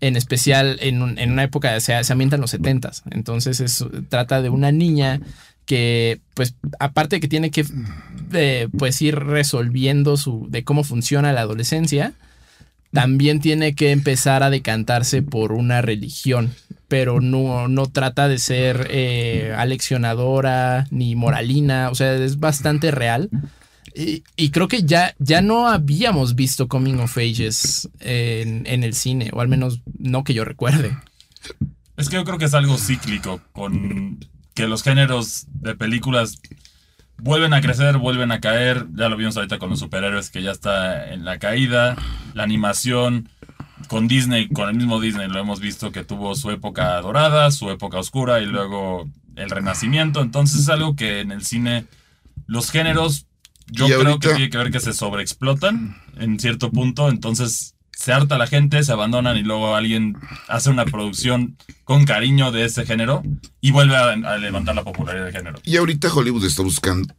en 0.00 0.16
especial 0.16 0.78
en, 0.80 1.02
un- 1.02 1.18
en 1.18 1.32
una 1.32 1.42
época 1.44 1.80
se, 1.80 2.02
se 2.04 2.12
ambienta 2.12 2.36
en 2.36 2.42
los 2.42 2.50
70 2.50 2.90
entonces 3.10 3.60
es, 3.60 3.84
trata 4.08 4.40
de 4.42 4.50
una 4.50 4.70
niña 4.70 5.20
que 5.64 6.20
pues 6.34 6.54
aparte 6.78 7.16
de 7.16 7.20
que 7.20 7.28
tiene 7.28 7.50
que 7.50 7.64
eh, 8.32 8.68
pues 8.78 9.00
ir 9.02 9.16
resolviendo 9.16 10.16
su 10.16 10.46
de 10.50 10.62
cómo 10.64 10.84
funciona 10.84 11.32
la 11.32 11.40
adolescencia 11.42 12.12
también 12.92 13.40
tiene 13.40 13.74
que 13.74 13.90
empezar 13.90 14.42
a 14.42 14.50
decantarse 14.50 15.22
por 15.22 15.52
una 15.52 15.82
religión, 15.82 16.54
pero 16.88 17.20
no, 17.20 17.68
no 17.68 17.86
trata 17.86 18.28
de 18.28 18.38
ser 18.38 18.88
eh, 18.90 19.54
aleccionadora 19.56 20.86
ni 20.90 21.14
moralina, 21.14 21.90
o 21.90 21.94
sea, 21.94 22.14
es 22.14 22.38
bastante 22.38 22.90
real. 22.90 23.28
Y, 23.94 24.22
y 24.36 24.50
creo 24.50 24.68
que 24.68 24.84
ya, 24.84 25.14
ya 25.18 25.40
no 25.42 25.68
habíamos 25.68 26.34
visto 26.34 26.68
Coming 26.68 27.00
of 27.00 27.18
Ages 27.18 27.88
en, 28.00 28.66
en 28.66 28.84
el 28.84 28.94
cine, 28.94 29.30
o 29.32 29.40
al 29.40 29.48
menos 29.48 29.80
no 29.98 30.24
que 30.24 30.34
yo 30.34 30.44
recuerde. 30.44 30.96
Es 31.96 32.08
que 32.08 32.16
yo 32.16 32.24
creo 32.24 32.38
que 32.38 32.44
es 32.44 32.54
algo 32.54 32.78
cíclico, 32.78 33.40
con 33.52 34.20
que 34.54 34.68
los 34.68 34.82
géneros 34.82 35.46
de 35.48 35.74
películas 35.74 36.40
vuelven 37.18 37.52
a 37.52 37.60
crecer, 37.60 37.98
vuelven 37.98 38.32
a 38.32 38.40
caer. 38.40 38.86
Ya 38.94 39.08
lo 39.08 39.16
vimos 39.16 39.36
ahorita 39.36 39.58
con 39.58 39.70
los 39.70 39.78
superhéroes 39.78 40.30
que 40.30 40.42
ya 40.42 40.52
está 40.52 41.12
en 41.12 41.24
la 41.24 41.38
caída. 41.38 41.96
La 42.34 42.44
animación 42.44 43.28
con 43.88 44.08
Disney, 44.08 44.48
con 44.48 44.68
el 44.68 44.76
mismo 44.76 45.00
Disney, 45.00 45.28
lo 45.28 45.38
hemos 45.38 45.60
visto 45.60 45.92
que 45.92 46.04
tuvo 46.04 46.34
su 46.34 46.50
época 46.50 47.00
dorada, 47.00 47.50
su 47.50 47.70
época 47.70 47.98
oscura 47.98 48.40
y 48.40 48.46
luego 48.46 49.08
el 49.36 49.50
renacimiento. 49.50 50.20
Entonces 50.20 50.60
es 50.60 50.68
algo 50.68 50.96
que 50.96 51.20
en 51.20 51.32
el 51.32 51.44
cine 51.44 51.86
los 52.46 52.70
géneros 52.70 53.26
yo 53.66 53.86
creo 53.86 54.18
que 54.18 54.28
tiene 54.28 54.50
que 54.50 54.58
ver 54.58 54.70
que 54.70 54.80
se 54.80 54.92
sobreexplotan 54.92 55.96
en 56.16 56.38
cierto 56.38 56.70
punto. 56.70 57.08
Entonces 57.08 57.74
se 57.98 58.12
harta 58.12 58.38
la 58.38 58.46
gente, 58.46 58.84
se 58.84 58.92
abandonan 58.92 59.36
y 59.36 59.42
luego 59.42 59.74
alguien 59.74 60.16
hace 60.46 60.70
una 60.70 60.84
producción 60.84 61.58
con 61.82 62.04
cariño 62.04 62.52
de 62.52 62.64
ese 62.64 62.86
género 62.86 63.24
y 63.60 63.72
vuelve 63.72 63.96
a, 63.96 64.10
a 64.10 64.38
levantar 64.38 64.76
la 64.76 64.84
popularidad 64.84 65.24
del 65.24 65.34
género. 65.34 65.58
Y 65.64 65.76
ahorita 65.76 66.14
Hollywood 66.14 66.44
está 66.44 66.62
buscando 66.62 67.12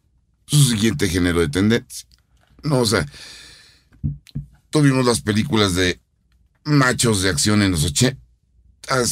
su 0.45 0.63
siguiente 0.63 1.09
género 1.09 1.41
de 1.41 1.50
tendencia. 1.50 2.07
No, 2.63 2.79
o 2.79 2.86
sea, 2.86 3.05
tuvimos 4.69 5.05
las 5.05 5.19
películas 5.19 5.75
de 5.75 6.00
machos 6.63 7.24
de 7.24 7.29
acción 7.29 7.62
en 7.62 7.71
los 7.71 7.83
80, 7.83 8.17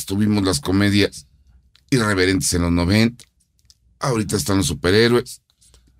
tuvimos 0.05 0.45
las 0.45 0.61
comedias 0.61 1.27
irreverentes 1.89 2.53
en 2.53 2.61
los 2.61 2.71
90, 2.71 3.25
ahorita 3.99 4.37
están 4.37 4.57
los 4.57 4.67
superhéroes. 4.67 5.41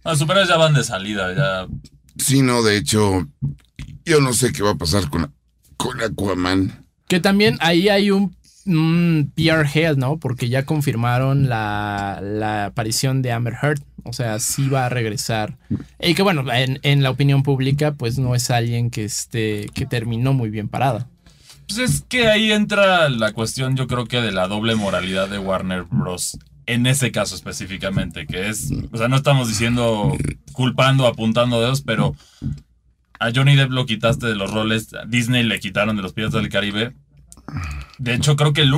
Los 0.06 0.20
superhéroes 0.20 0.48
ya 0.48 0.56
van 0.56 0.74
de 0.74 0.86
salida, 0.86 1.36
ya. 1.36 1.68
Sí, 2.18 2.42
no, 2.42 2.64
de 2.64 2.78
hecho, 2.78 3.28
yo 4.06 4.22
no 4.22 4.32
sé 4.32 4.54
qué 4.54 4.64
va 4.64 4.72
a 4.72 4.78
pasar 4.78 5.10
con, 5.10 5.36
con 5.78 6.02
Aquaman. 6.02 6.86
Que 7.08 7.20
también 7.20 7.58
ahí 7.62 7.88
hay 7.90 8.12
un, 8.12 8.36
un 8.66 9.32
PR 9.36 9.66
hell, 9.74 9.98
¿no? 9.98 10.18
Porque 10.18 10.50
ya 10.50 10.66
confirmaron 10.66 11.48
la, 11.48 12.20
la 12.22 12.66
aparición 12.66 13.22
de 13.22 13.32
Amber 13.32 13.56
Heard. 13.62 13.82
O 14.04 14.14
sea, 14.14 14.40
sí 14.40 14.68
va 14.70 14.86
a 14.86 14.90
regresar. 14.90 15.58
Y 16.02 16.14
que 16.16 16.22
bueno, 16.22 16.44
en, 16.52 16.80
en 16.84 17.04
la 17.04 17.10
opinión 17.10 17.44
pública, 17.44 17.94
pues 17.94 18.18
no 18.18 18.36
es 18.36 18.50
alguien 18.52 18.90
que 18.90 19.06
esté, 19.06 19.68
que 19.74 19.86
terminó 19.86 20.34
muy 20.34 20.50
bien 20.50 20.68
parada. 20.68 21.08
Pues 21.68 21.80
es 21.80 22.02
que 22.08 22.28
ahí 22.28 22.52
entra 22.52 23.10
la 23.10 23.34
cuestión, 23.34 23.76
yo 23.76 23.88
creo 23.88 24.06
que 24.06 24.22
de 24.22 24.32
la 24.32 24.48
doble 24.48 24.76
moralidad 24.76 25.28
de 25.28 25.40
Warner 25.40 25.84
Bros. 25.84 26.38
En 26.66 26.86
ese 26.86 27.12
caso 27.12 27.36
específicamente, 27.36 28.26
que 28.26 28.50
es, 28.50 28.72
o 28.92 28.98
sea, 28.98 29.08
no 29.08 29.16
estamos 29.16 29.48
diciendo 29.48 30.14
culpando, 30.54 31.08
apuntando 31.08 31.62
dedos, 31.62 31.82
pero 31.82 32.16
a 33.20 33.32
Johnny 33.34 33.56
Depp 33.56 33.72
lo 33.72 33.86
quitaste 33.86 34.28
de 34.28 34.36
los 34.36 34.52
roles, 34.52 34.94
a 34.94 35.06
Disney 35.06 35.44
le 35.44 35.60
quitaron 35.60 35.96
de 35.96 36.02
los 36.02 36.14
Piratas 36.14 36.42
del 36.42 36.50
Caribe. 36.50 36.94
De 37.98 38.14
hecho, 38.14 38.36
creo 38.36 38.54
que 38.54 38.62
el 38.62 38.74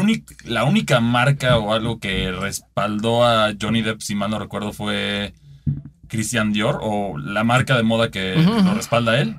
la 0.45 0.63
única 0.63 0.99
marca 0.99 1.57
o 1.57 1.73
algo 1.73 1.99
que 1.99 2.31
respaldó 2.31 3.25
a 3.25 3.51
Johnny 3.59 3.81
Depp, 3.81 4.01
si 4.01 4.15
mal 4.15 4.29
no 4.31 4.39
recuerdo, 4.39 4.73
fue 4.73 5.33
Christian 6.07 6.53
Dior 6.53 6.79
o 6.81 7.17
la 7.17 7.43
marca 7.43 7.75
de 7.75 7.83
moda 7.83 8.09
que 8.11 8.35
lo 8.35 8.73
respalda 8.75 9.13
a 9.13 9.19
él. 9.21 9.35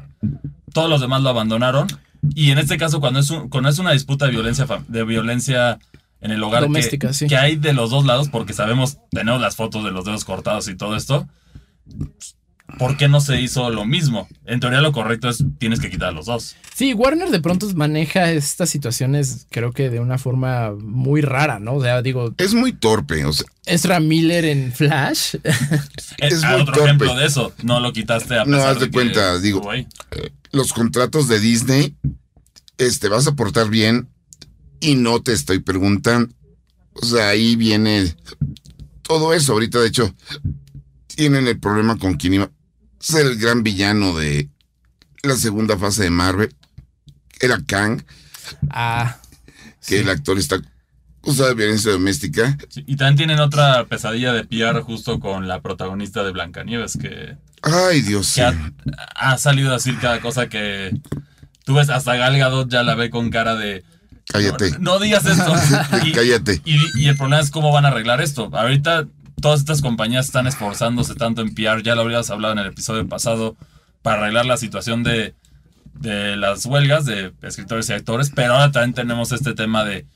Todos 0.72 0.90
los 0.90 1.00
demás 1.00 1.22
lo 1.22 1.30
abandonaron. 1.30 1.86
Y 2.34 2.50
en 2.50 2.58
este 2.58 2.76
caso, 2.76 3.00
cuando 3.00 3.20
es, 3.20 3.30
un- 3.30 3.48
cuando 3.48 3.70
es 3.70 3.78
una 3.78 3.92
disputa 3.92 4.26
de 4.26 4.32
violencia, 4.32 4.66
fam- 4.66 4.84
de 4.86 5.04
violencia 5.04 5.78
en 6.20 6.30
el 6.32 6.42
hogar 6.42 6.60
que- 6.62 6.66
Doméstica, 6.68 7.08
que, 7.08 7.14
sí. 7.14 7.34
hay 7.34 7.56
de 7.56 7.72
los 7.72 7.90
dos 7.90 8.04
lados, 8.04 8.28
porque 8.28 8.52
sabemos, 8.52 8.98
tenemos 9.10 9.40
las 9.40 9.56
fotos 9.56 9.84
de 9.84 9.90
los 9.90 10.04
dedos 10.04 10.24
cortados 10.26 10.68
y 10.68 10.76
todo 10.76 10.96
esto, 10.96 11.26
¿por 12.78 12.96
qué 12.96 13.08
no 13.08 13.20
se 13.20 13.40
hizo 13.40 13.70
lo 13.70 13.84
mismo? 13.84 14.28
En 14.44 14.60
teoría 14.60 14.80
lo 14.80 14.92
correcto 14.92 15.28
es 15.28 15.44
tienes 15.58 15.80
que 15.80 15.90
quitar 15.90 16.08
a 16.08 16.12
los 16.12 16.26
dos. 16.26 16.56
Sí, 16.74 16.94
Warner 16.94 17.30
de 17.30 17.40
pronto 17.40 17.68
maneja 17.74 18.30
estas 18.32 18.70
situaciones, 18.70 19.46
creo 19.50 19.72
que 19.72 19.90
de 19.90 20.00
una 20.00 20.18
forma 20.18 20.72
muy 20.72 21.20
rara, 21.20 21.58
¿no? 21.58 21.74
O 21.74 21.82
sea, 21.82 22.02
digo, 22.02 22.34
Es 22.38 22.54
muy 22.54 22.72
torpe, 22.72 23.24
o 23.24 23.32
sea, 23.32 23.46
Ezra 23.66 24.00
Miller 24.00 24.44
en 24.44 24.72
Flash. 24.72 25.36
Es, 25.42 25.56
Es 26.18 26.44
ah, 26.44 26.52
muy 26.52 26.60
otro 26.62 26.74
torpe. 26.74 26.84
ejemplo 26.88 27.14
de 27.16 27.26
eso. 27.26 27.52
No 27.62 27.80
lo 27.80 27.92
quitaste 27.92 28.34
a 28.38 28.44
No, 28.44 28.56
pesar 28.56 28.70
haz 28.72 28.80
de 28.80 28.86
que 28.86 28.92
cuenta, 28.92 29.38
digo, 29.38 29.70
ahí. 29.70 29.86
los 30.52 30.72
contratos 30.72 31.28
de 31.28 31.38
Disney, 31.40 31.94
este, 32.78 33.08
vas 33.08 33.26
a 33.26 33.34
portar 33.36 33.68
bien 33.68 34.08
y 34.80 34.94
no 34.94 35.20
te 35.22 35.32
estoy 35.32 35.58
preguntando. 35.60 36.32
O 36.94 37.04
sea, 37.04 37.28
ahí 37.28 37.54
viene 37.56 38.14
todo 39.02 39.32
eso. 39.34 39.52
Ahorita, 39.52 39.78
de 39.80 39.88
hecho, 39.88 40.14
tienen 41.06 41.46
el 41.46 41.58
problema 41.60 41.98
con 41.98 42.14
quien 42.14 42.34
iba 42.34 42.50
ser 43.00 43.26
el 43.26 43.36
gran 43.38 43.62
villano 43.64 44.16
de 44.16 44.48
la 45.22 45.34
segunda 45.36 45.76
fase 45.76 46.04
de 46.04 46.10
Marvel. 46.10 46.54
Era 47.40 47.58
Kang, 47.66 48.02
Ah, 48.70 49.16
que 49.80 49.96
sí. 49.96 49.96
el 49.96 50.08
actor 50.10 50.38
está 50.38 50.60
acusado 51.22 51.48
de 51.48 51.54
violencia 51.54 51.90
doméstica. 51.92 52.56
Sí, 52.68 52.84
y 52.86 52.96
también 52.96 53.16
tienen 53.16 53.40
otra 53.40 53.84
pesadilla 53.86 54.32
de 54.32 54.44
PR 54.44 54.80
justo 54.82 55.18
con 55.20 55.48
la 55.48 55.60
protagonista 55.60 56.22
de 56.22 56.32
Blancanieves 56.32 56.96
que, 57.00 57.36
Ay, 57.62 58.02
Dios 58.02 58.34
que 58.34 58.50
mío. 58.50 58.72
ha, 59.16 59.32
ha 59.32 59.38
salido 59.38 59.70
a 59.70 59.74
decir 59.74 59.98
cada 60.00 60.20
cosa 60.20 60.48
que 60.48 60.94
tú 61.64 61.74
ves 61.74 61.88
hasta 61.90 62.16
Gal 62.16 62.36
Gadot 62.38 62.70
ya 62.70 62.82
la 62.82 62.94
ve 62.94 63.10
con 63.10 63.30
cara 63.30 63.54
de 63.54 63.84
Cállate. 64.32 64.70
no, 64.72 64.78
no 64.78 64.98
digas 64.98 65.24
esto 65.26 65.52
y, 66.04 66.12
Cállate. 66.12 66.60
y, 66.64 66.78
y 67.00 67.08
el 67.08 67.16
problema 67.16 67.40
es 67.42 67.50
cómo 67.50 67.72
van 67.72 67.84
a 67.84 67.88
arreglar 67.88 68.20
esto 68.20 68.50
ahorita 68.52 69.06
todas 69.40 69.60
estas 69.60 69.82
compañías 69.82 70.26
están 70.26 70.46
esforzándose 70.46 71.14
tanto 71.14 71.42
en 71.42 71.54
PR 71.54 71.82
ya 71.82 71.94
lo 71.94 72.02
habrías 72.02 72.30
hablado 72.30 72.52
en 72.52 72.58
el 72.60 72.66
episodio 72.66 73.06
pasado 73.08 73.56
para 74.02 74.22
arreglar 74.22 74.46
la 74.46 74.56
situación 74.56 75.02
de, 75.02 75.34
de 75.94 76.36
las 76.36 76.64
huelgas 76.66 77.04
de 77.04 77.32
escritores 77.42 77.88
y 77.88 77.92
actores 77.92 78.30
pero 78.34 78.54
ahora 78.54 78.72
también 78.72 78.94
tenemos 78.94 79.32
este 79.32 79.54
tema 79.54 79.84
de 79.84 80.06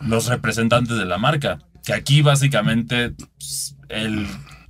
los 0.00 0.26
representantes 0.26 0.96
de 0.96 1.04
la 1.06 1.18
marca. 1.18 1.58
Que 1.84 1.92
aquí 1.92 2.22
básicamente 2.22 3.10
pues, 3.36 3.74
el, 3.88 4.26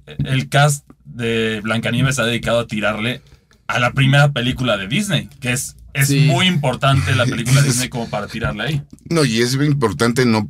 el 0.06 0.48
cast 0.48 0.88
de 1.04 1.60
Blancanieves 1.62 2.16
se 2.16 2.22
ha 2.22 2.24
dedicado 2.24 2.60
a 2.60 2.66
tirarle 2.66 3.22
a 3.66 3.78
la 3.78 3.92
primera 3.92 4.32
película 4.32 4.76
de 4.76 4.88
Disney, 4.88 5.28
que 5.40 5.52
es 5.52 5.76
es 5.94 6.08
Sí. 6.08 6.20
muy 6.26 6.46
importante 6.46 7.14
la 7.14 7.26
película 7.26 7.60
de 7.60 7.68
Disney 7.70 7.88
como 7.88 8.08
para 8.08 8.26
tirarla 8.28 8.64
ahí. 8.64 8.82
No, 9.10 9.24
y 9.24 9.40
es 9.40 9.56
muy 9.56 9.66
importante 9.66 10.24
no 10.26 10.46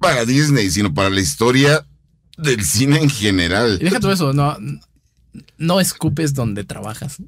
para 0.00 0.24
Disney, 0.24 0.70
sino 0.70 0.92
para 0.92 1.10
la 1.10 1.20
historia 1.20 1.86
del 2.42 2.64
cine 2.64 2.98
en 2.98 3.06
Y 3.06 3.10
general. 3.10 3.78
deja 3.78 4.00
todo 4.00 4.12
eso, 4.12 4.32
no, 4.32 4.56
no 5.58 5.80
escupes 5.80 6.34
donde 6.34 6.64
trabajas. 6.64 7.18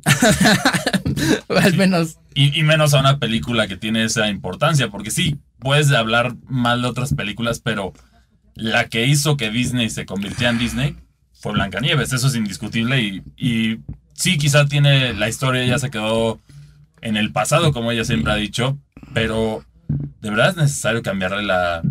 O 1.48 1.54
Al 1.56 1.76
menos. 1.76 2.18
Y, 2.34 2.58
y 2.58 2.62
menos 2.62 2.94
a 2.94 3.00
una 3.00 3.18
película 3.18 3.68
que 3.68 3.76
tiene 3.76 4.04
esa 4.04 4.28
importancia, 4.28 4.88
porque 4.88 5.10
sí, 5.10 5.38
puedes 5.58 5.90
hablar 5.92 6.34
mal 6.48 6.82
de 6.82 6.88
otras 6.88 7.14
películas, 7.14 7.60
pero 7.60 7.92
la 8.54 8.88
que 8.88 9.06
hizo 9.06 9.36
que 9.36 9.50
Disney 9.50 9.90
se 9.90 10.06
convirtiera 10.06 10.50
en 10.50 10.58
Disney 10.58 10.96
fue 11.32 11.52
Blancanieves, 11.52 12.12
eso 12.12 12.28
es 12.28 12.34
indiscutible 12.34 13.00
y, 13.02 13.22
y 13.36 13.78
sí, 14.14 14.38
quizá 14.38 14.66
tiene 14.66 15.12
la 15.14 15.28
historia 15.28 15.64
ya 15.64 15.78
se 15.78 15.90
quedó 15.90 16.38
en 17.00 17.16
el 17.16 17.32
pasado, 17.32 17.72
como 17.72 17.90
ella 17.90 18.04
siempre 18.04 18.32
ha 18.32 18.36
dicho, 18.36 18.78
pero 19.12 19.64
de 20.20 20.30
verdad 20.30 20.50
es 20.50 20.56
necesario 20.56 21.02
cambiarle 21.02 21.42
la, 21.42 21.82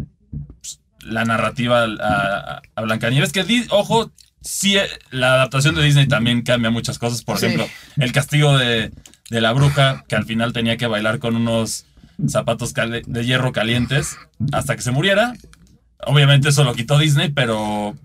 la 1.04 1.26
narrativa 1.26 1.84
a, 2.00 2.62
a 2.76 2.82
Blancanieves, 2.82 3.32
que, 3.32 3.66
ojo, 3.70 4.12
sí, 4.42 4.76
la 5.12 5.34
adaptación 5.36 5.76
de 5.76 5.84
Disney 5.84 6.08
también 6.08 6.42
cambia 6.44 6.70
muchas 6.70 7.00
cosas, 7.00 7.24
por 7.24 7.38
Sí. 7.38 7.46
ejemplo, 7.48 7.68
el 7.98 8.12
castigo 8.12 8.58
de, 8.58 8.92
de 9.30 9.42
la 9.42 9.52
bruja, 9.54 10.04
que 10.08 10.16
al 10.16 10.26
final 10.26 10.54
tenía 10.54 10.78
que 10.78 10.88
bailar 10.88 11.20
con 11.20 11.36
unos 11.36 11.86
zapatos 12.28 12.74
de 12.74 13.26
hierro 13.26 13.52
calientes 13.52 14.16
hasta 14.52 14.76
que 14.76 14.82
se 14.84 14.92
muriera. 14.92 15.34
Obviamente 16.06 16.50
eso 16.50 16.64
lo 16.64 16.74
quitó 16.76 16.98
Disney, 17.00 17.30
pero, 17.30 17.96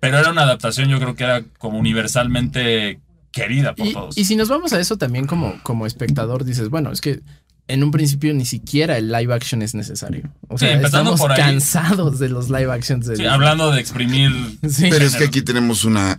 pero 0.00 0.18
era 0.18 0.30
una 0.30 0.42
adaptación, 0.42 0.88
yo 0.88 0.98
creo 1.00 1.14
que 1.16 1.24
era 1.24 1.42
como 1.58 1.78
universalmente 1.78 3.00
querida 3.32 3.74
por 3.74 3.86
Y, 3.86 3.92
todos. 3.92 4.16
y 4.18 4.24
si 4.24 4.34
nos 4.36 4.48
vamos 4.48 4.72
a 4.72 4.80
eso 4.80 4.96
también 4.96 5.26
como, 5.26 5.60
como 5.62 5.86
espectador, 5.86 6.44
dices, 6.44 6.68
bueno, 6.70 6.90
es 6.90 7.00
que 7.00 7.20
en 7.68 7.82
un 7.82 7.90
principio 7.90 8.32
ni 8.34 8.44
siquiera 8.46 8.96
el 8.98 9.10
live 9.10 9.34
action 9.34 9.60
es 9.62 9.74
necesario. 9.74 10.30
O 10.48 10.56
Sí, 10.58 10.66
sea, 10.66 10.74
empezando 10.74 11.14
estamos 11.14 11.20
por 11.20 11.32
ahí. 11.32 11.38
cansados 11.38 12.18
de 12.18 12.28
los 12.28 12.48
live 12.48 12.72
actions 12.72 13.06
de 13.06 13.16
Sí, 13.16 13.26
hablando 13.26 13.70
de 13.72 13.80
exprimir 13.80 14.30
Sí. 14.68 14.86
Pero 14.90 15.04
es 15.04 15.16
que 15.16 15.24
aquí 15.24 15.42
tenemos 15.42 15.84
una 15.84 16.16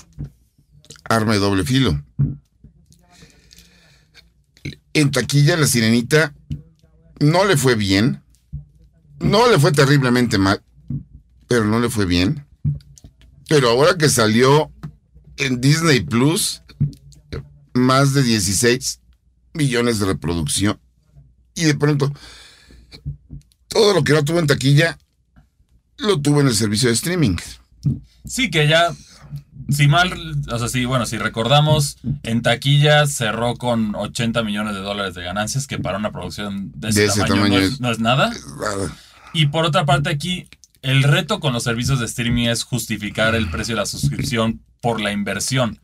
arma 1.09 1.33
de 1.33 1.39
doble 1.39 1.63
filo. 1.63 2.03
En 4.93 5.11
taquilla, 5.11 5.55
la 5.57 5.67
sirenita 5.67 6.33
no 7.19 7.45
le 7.45 7.55
fue 7.57 7.75
bien. 7.75 8.23
No 9.19 9.49
le 9.49 9.57
fue 9.59 9.71
terriblemente 9.71 10.37
mal, 10.37 10.61
pero 11.47 11.65
no 11.65 11.79
le 11.79 11.89
fue 11.89 12.05
bien. 12.05 12.45
Pero 13.47 13.69
ahora 13.69 13.97
que 13.97 14.09
salió 14.09 14.71
en 15.37 15.59
Disney 15.61 16.01
Plus, 16.01 16.61
más 17.73 18.13
de 18.13 18.21
16 18.23 18.99
millones 19.53 19.99
de 19.99 20.05
reproducción. 20.07 20.79
Y 21.57 21.65
de 21.65 21.75
pronto, 21.75 22.11
todo 23.67 23.93
lo 23.93 24.03
que 24.03 24.13
no 24.13 24.23
tuvo 24.23 24.39
en 24.39 24.47
taquilla, 24.47 24.97
lo 25.97 26.21
tuvo 26.21 26.41
en 26.41 26.47
el 26.47 26.55
servicio 26.55 26.87
de 26.89 26.95
streaming. 26.95 27.35
Sí, 28.25 28.49
que 28.49 28.67
ya, 28.67 28.93
si 29.69 29.87
mal, 29.87 30.13
o 30.51 30.59
sea, 30.59 30.67
sí, 30.67 30.85
bueno, 30.85 31.05
si 31.05 31.17
recordamos, 31.17 31.97
en 32.23 32.41
taquilla 32.41 33.07
cerró 33.07 33.55
con 33.55 33.95
80 33.95 34.43
millones 34.43 34.73
de 34.75 34.81
dólares 34.81 35.15
de 35.15 35.23
ganancias, 35.23 35.67
que 35.67 35.79
para 35.79 35.97
una 35.97 36.11
producción 36.11 36.71
de 36.75 36.89
ese, 36.89 36.99
De 37.01 37.05
ese 37.07 37.21
tamaño, 37.21 37.35
tamaño 37.35 37.53
no, 37.55 37.59
es, 37.65 37.71
es- 37.73 37.79
no 37.81 37.91
es 37.91 37.99
nada. 37.99 38.29
Nada. 38.59 38.95
Y 39.33 39.47
por 39.47 39.65
otra 39.65 39.85
parte 39.85 40.09
aquí, 40.09 40.47
el 40.81 41.03
reto 41.03 41.39
con 41.39 41.53
los 41.53 41.63
servicios 41.63 41.99
de 41.99 42.05
streaming 42.05 42.45
es 42.47 42.63
justificar 42.63 43.35
el 43.35 43.49
precio 43.49 43.75
de 43.75 43.81
la 43.81 43.85
suscripción 43.85 44.61
por 44.81 45.01
la 45.01 45.11
inversión. 45.11 45.79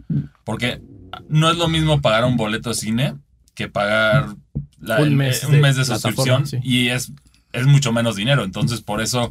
Porque 0.45 0.81
no 1.29 1.49
es 1.49 1.57
lo 1.57 1.67
mismo 1.67 2.01
pagar 2.01 2.25
un 2.25 2.37
boleto 2.37 2.69
de 2.69 2.75
cine 2.75 3.15
que 3.55 3.67
pagar 3.67 4.35
la- 4.83 4.97
Un 4.99 5.07
el- 5.07 5.15
mes 5.15 5.43
un 5.43 5.51
de 5.53 5.59
mes 5.59 5.75
de 5.75 5.85
plataforma, 5.85 6.37
suscripción. 6.37 6.47
sí. 6.47 6.67
Y 6.69 6.89
es, 6.89 7.11
es 7.51 7.65
mucho 7.65 7.91
menos 7.91 8.15
dinero. 8.15 8.43
Entonces, 8.43 8.81
por 8.81 9.01
eso... 9.01 9.29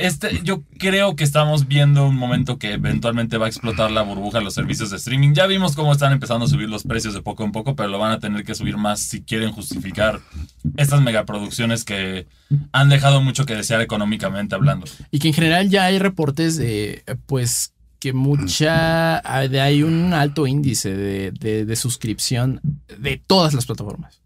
Este, 0.00 0.40
yo 0.42 0.62
creo 0.78 1.16
que 1.16 1.24
estamos 1.24 1.66
viendo 1.66 2.06
un 2.06 2.16
momento 2.16 2.58
que 2.58 2.72
eventualmente 2.74 3.38
va 3.38 3.46
a 3.46 3.48
explotar 3.48 3.90
la 3.90 4.02
burbuja 4.02 4.38
de 4.38 4.44
los 4.44 4.54
servicios 4.54 4.90
de 4.90 4.96
streaming. 4.96 5.32
Ya 5.32 5.46
vimos 5.46 5.74
cómo 5.74 5.92
están 5.92 6.12
empezando 6.12 6.44
a 6.44 6.48
subir 6.48 6.68
los 6.68 6.82
precios 6.82 7.14
de 7.14 7.22
poco 7.22 7.44
en 7.44 7.52
poco, 7.52 7.74
pero 7.74 7.88
lo 7.88 7.98
van 7.98 8.12
a 8.12 8.18
tener 8.18 8.44
que 8.44 8.54
subir 8.54 8.76
más 8.76 9.00
si 9.00 9.22
quieren 9.22 9.52
justificar 9.52 10.20
estas 10.76 11.00
megaproducciones 11.00 11.84
que 11.84 12.26
han 12.72 12.88
dejado 12.88 13.20
mucho 13.22 13.46
que 13.46 13.54
desear 13.54 13.80
económicamente 13.80 14.54
hablando. 14.54 14.86
Y 15.10 15.20
que 15.20 15.28
en 15.28 15.34
general 15.34 15.70
ya 15.70 15.84
hay 15.84 15.98
reportes 15.98 16.56
de, 16.58 17.02
pues, 17.26 17.72
que 17.98 18.12
mucha, 18.12 19.18
hay 19.26 19.82
un 19.82 20.12
alto 20.12 20.46
índice 20.46 20.94
de, 20.94 21.30
de- 21.32 21.64
de 21.64 21.76
suscripción 21.76 22.60
de 22.98 23.22
todas 23.26 23.54
las 23.54 23.64
plataformas. 23.64 24.20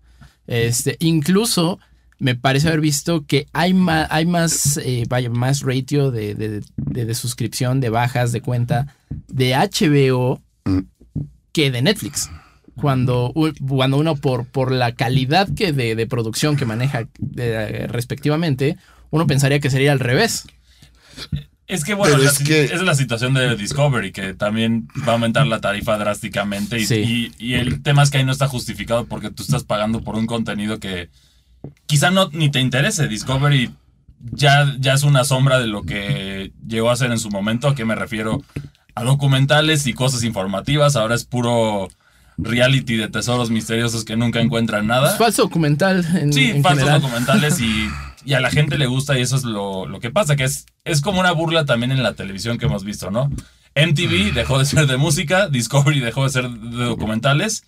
Este, 0.51 0.97
incluso 0.99 1.79
me 2.19 2.35
parece 2.35 2.69
haber 2.69 2.81
visto 2.81 3.25
que 3.25 3.47
hay 3.53 3.73
más, 3.73 4.09
hay 4.11 4.27
más, 4.27 4.77
eh, 4.79 5.05
vaya, 5.09 5.31
más 5.31 5.63
ratio 5.63 6.11
de, 6.11 6.35
de- 6.35 6.63
suscripción, 7.15 7.81
de 7.81 7.89
bajas 7.89 8.33
de 8.33 8.41
cuenta 8.43 8.95
de 9.29 9.55
HBO 9.55 10.43
que 11.53 11.71
de 11.71 11.83
Netflix. 11.83 12.31
Cuando, 12.75 13.33
cuando 13.67 13.97
uno 13.97 14.17
por, 14.17 14.47
por 14.47 14.73
la 14.73 14.93
calidad 14.95 15.49
que 15.55 15.73
de, 15.73 16.07
producción 16.07 16.57
que 16.57 16.65
maneja 16.67 17.09
respectivamente, 17.89 18.77
uno 19.11 19.27
pensaría 19.27 19.61
que 19.61 19.71
sería 19.71 19.93
al 19.93 20.01
revés. 20.01 20.47
Es 21.71 21.85
que 21.85 21.95
bueno, 21.95 22.17
la 22.19 22.31
es 22.31 22.37
si- 22.37 22.45
que- 22.45 22.65
esa 22.65 22.75
es 22.75 22.83
la 22.83 22.95
situación 22.95 23.35
de 23.35 23.57
Discovery, 23.57 24.13
que 24.13 24.35
también 24.35 24.89
va 25.07 25.13
a 25.13 25.15
aumentar 25.15 25.47
la 25.47 25.61
tarifa 25.61 25.97
drásticamente. 25.99 26.79
Y, 26.79 26.87
Sí. 26.87 27.33
y- 27.39 27.45
y 27.47 27.55
el 27.55 27.83
tema 27.83 28.03
es 28.03 28.11
que 28.11 28.19
ahí 28.19 28.25
no 28.25 28.33
está 28.33 28.49
justificado 28.49 29.07
porque 29.07 29.31
tú 29.31 29.43
estás 29.43 29.65
pagando 29.65 30.01
por 30.03 30.17
un 30.17 30.27
contenido 30.27 30.79
que 30.81 31.11
quizá 31.87 32.11
no 32.11 32.29
ni 32.33 32.51
te 32.51 32.61
interese. 32.61 33.09
Discovery 33.09 33.71
ya, 34.33 34.75
ya 34.79 34.95
es 34.95 35.03
una 35.03 35.25
sombra 35.25 35.59
de 35.59 35.67
lo 35.67 35.83
que 35.83 36.53
llegó 36.67 36.91
a 36.91 36.97
ser 36.97 37.11
en 37.11 37.19
su 37.19 37.31
momento. 37.31 37.69
¿A 37.69 37.75
qué 37.75 37.85
me 37.85 37.95
refiero? 37.95 38.43
A 38.95 39.05
documentales 39.05 39.87
y 39.87 39.95
cosas 39.95 40.25
informativas. 40.25 40.97
Ahora 40.97 41.15
es 41.15 41.25
puro 41.25 41.89
reality 42.37 42.97
de 42.97 43.09
tesoros 43.09 43.51
misteriosos 43.51 44.05
que 44.05 44.17
nunca 44.17 44.41
encuentran 44.41 44.87
nada. 44.87 45.13
Es 45.13 45.19
falso 45.19 45.43
documental 45.43 46.05
en, 46.17 46.33
Sí, 46.33 46.51
en 46.51 46.63
falsos 46.63 46.81
general. 46.81 47.01
documentales 47.03 47.61
y, 47.61 47.89
y 48.25 48.35
a 48.35 48.41
la 48.41 48.51
gente 48.51 48.79
le 48.79 48.87
gusta 48.87 49.19
y 49.19 49.23
eso 49.23 49.37
es 49.37 49.45
lo, 49.45 49.87
lo 49.87 50.01
que 50.01 50.11
pasa, 50.11 50.37
que 50.37 50.45
es, 50.45 50.67
es 50.85 51.01
como 51.01 51.21
una 51.21 51.33
burla 51.33 51.65
también 51.65 51.93
en 51.93 52.03
la 52.03 52.15
televisión 52.15 52.59
que 52.59 52.67
hemos 52.67 52.85
visto, 52.85 53.11
¿no? 53.11 53.31
MTV 53.77 54.33
dejó 54.35 54.59
de 54.59 54.65
ser 54.65 54.87
de 54.87 54.97
música, 54.97 55.49
Discovery 55.49 56.01
dejó 56.01 56.25
de 56.25 56.31
ser 56.31 56.51
de 56.51 56.85
documentales 56.85 57.65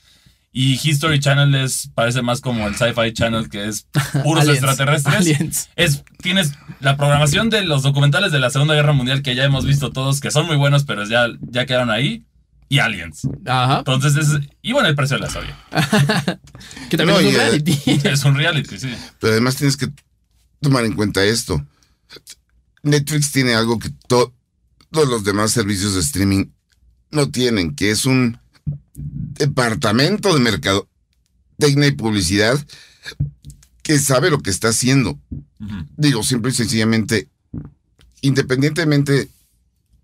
y 0.52 0.78
History 0.82 1.20
Channel 1.20 1.54
es, 1.54 1.90
parece 1.94 2.22
más 2.22 2.40
como 2.40 2.66
el 2.66 2.74
Sci-Fi 2.74 3.12
Channel 3.12 3.48
que 3.48 3.68
es 3.68 3.86
puros 4.22 4.42
Aliens, 4.42 4.58
extraterrestres. 4.58 5.16
aliens. 5.16 5.70
Es, 5.76 6.04
tienes 6.18 6.52
la 6.80 6.96
programación 6.96 7.48
de 7.48 7.62
los 7.62 7.82
documentales 7.82 8.32
de 8.32 8.38
la 8.38 8.50
Segunda 8.50 8.74
Guerra 8.74 8.92
Mundial 8.92 9.22
que 9.22 9.34
ya 9.34 9.44
hemos 9.44 9.64
visto 9.64 9.92
todos, 9.92 10.20
que 10.20 10.30
son 10.30 10.46
muy 10.46 10.56
buenos, 10.56 10.84
pero 10.84 11.04
ya, 11.04 11.28
ya 11.40 11.64
quedaron 11.64 11.90
ahí, 11.90 12.24
y 12.72 12.78
Aliens. 12.78 13.28
Ajá. 13.46 13.78
Entonces, 13.80 14.16
es, 14.16 14.40
y 14.62 14.72
bueno, 14.72 14.88
el 14.88 14.94
precio 14.94 15.18
de 15.18 15.22
la 15.24 15.28
sabia. 15.28 15.58
Que 16.88 16.96
también 16.96 17.18
No, 17.18 17.20
es 17.20 17.26
un 17.26 17.34
eh, 17.34 17.38
reality. 17.38 17.78
Es 18.04 18.24
un 18.24 18.34
reality, 18.34 18.78
sí. 18.78 18.88
Pero 19.20 19.34
además 19.34 19.56
tienes 19.56 19.76
que 19.76 19.88
tomar 20.62 20.84
en 20.84 20.94
cuenta 20.94 21.24
esto. 21.24 21.66
Netflix 22.82 23.32
tiene 23.32 23.54
algo 23.54 23.78
que 23.78 23.90
to- 24.08 24.32
todos 24.90 25.08
los 25.08 25.24
demás 25.24 25.50
servicios 25.52 25.94
de 25.94 26.00
streaming 26.00 26.46
no 27.10 27.30
tienen, 27.30 27.74
que 27.74 27.90
es 27.90 28.06
un 28.06 28.38
departamento 28.94 30.32
de 30.34 30.40
mercado, 30.40 30.88
técnica 31.58 31.88
y 31.88 31.92
publicidad 31.92 32.64
que 33.82 33.98
sabe 33.98 34.30
lo 34.30 34.40
que 34.40 34.50
está 34.50 34.68
haciendo. 34.68 35.18
Digo, 35.96 36.22
simple 36.22 36.50
y 36.50 36.54
sencillamente, 36.54 37.28
independientemente 38.20 39.28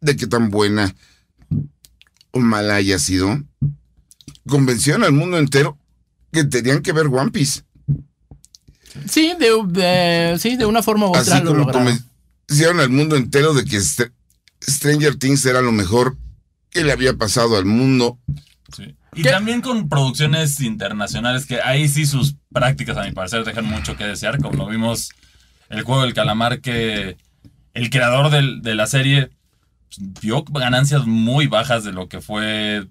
de 0.00 0.16
qué 0.16 0.26
tan 0.26 0.50
buena 0.50 0.94
o 2.32 2.40
mala 2.40 2.76
haya 2.76 2.98
sido, 2.98 3.42
convencieron 4.46 5.04
al 5.04 5.12
mundo 5.12 5.38
entero 5.38 5.78
que 6.32 6.44
tenían 6.44 6.82
que 6.82 6.92
ver 6.92 7.06
One 7.06 7.30
Piece. 7.30 7.62
Sí, 9.08 9.34
de, 9.38 9.50
de- 9.68 10.38
sí, 10.38 10.56
de 10.56 10.66
una 10.66 10.82
forma 10.82 11.06
u 11.06 11.10
otra 11.10 11.20
Así 11.20 11.30
lo 11.44 11.50
como 11.52 11.64
lograron. 11.64 11.98
convencieron 12.46 12.80
al 12.80 12.90
mundo 12.90 13.16
entero 13.16 13.54
de 13.54 13.64
que 13.64 13.76
Str- 13.78 14.12
Stranger 14.62 15.16
Things 15.16 15.44
era 15.46 15.60
lo 15.60 15.72
mejor 15.72 16.16
que 16.70 16.84
le 16.84 16.92
había 16.92 17.14
pasado 17.14 17.56
al 17.56 17.64
mundo. 17.64 18.18
Sí. 18.76 18.94
Y 19.14 19.22
¿Qué? 19.22 19.30
también 19.30 19.60
con 19.62 19.88
producciones 19.88 20.60
internacionales 20.60 21.46
que 21.46 21.60
ahí 21.62 21.88
sí 21.88 22.04
sus 22.06 22.36
prácticas, 22.52 22.96
a 22.96 23.04
mi 23.04 23.12
parecer, 23.12 23.44
dejan 23.44 23.64
mucho 23.64 23.96
que 23.96 24.04
desear, 24.04 24.38
como 24.38 24.56
lo 24.64 24.66
vimos 24.68 25.10
el 25.70 25.82
juego 25.82 26.02
del 26.02 26.14
calamar, 26.14 26.60
que 26.60 27.16
el 27.74 27.90
creador 27.90 28.30
del- 28.30 28.60
de 28.62 28.74
la 28.74 28.86
serie 28.86 29.30
pues, 29.88 30.20
dio 30.20 30.42
ganancias 30.44 31.06
muy 31.06 31.46
bajas 31.46 31.84
de 31.84 31.92
lo 31.92 32.08
que 32.08 32.20
fue 32.20 32.86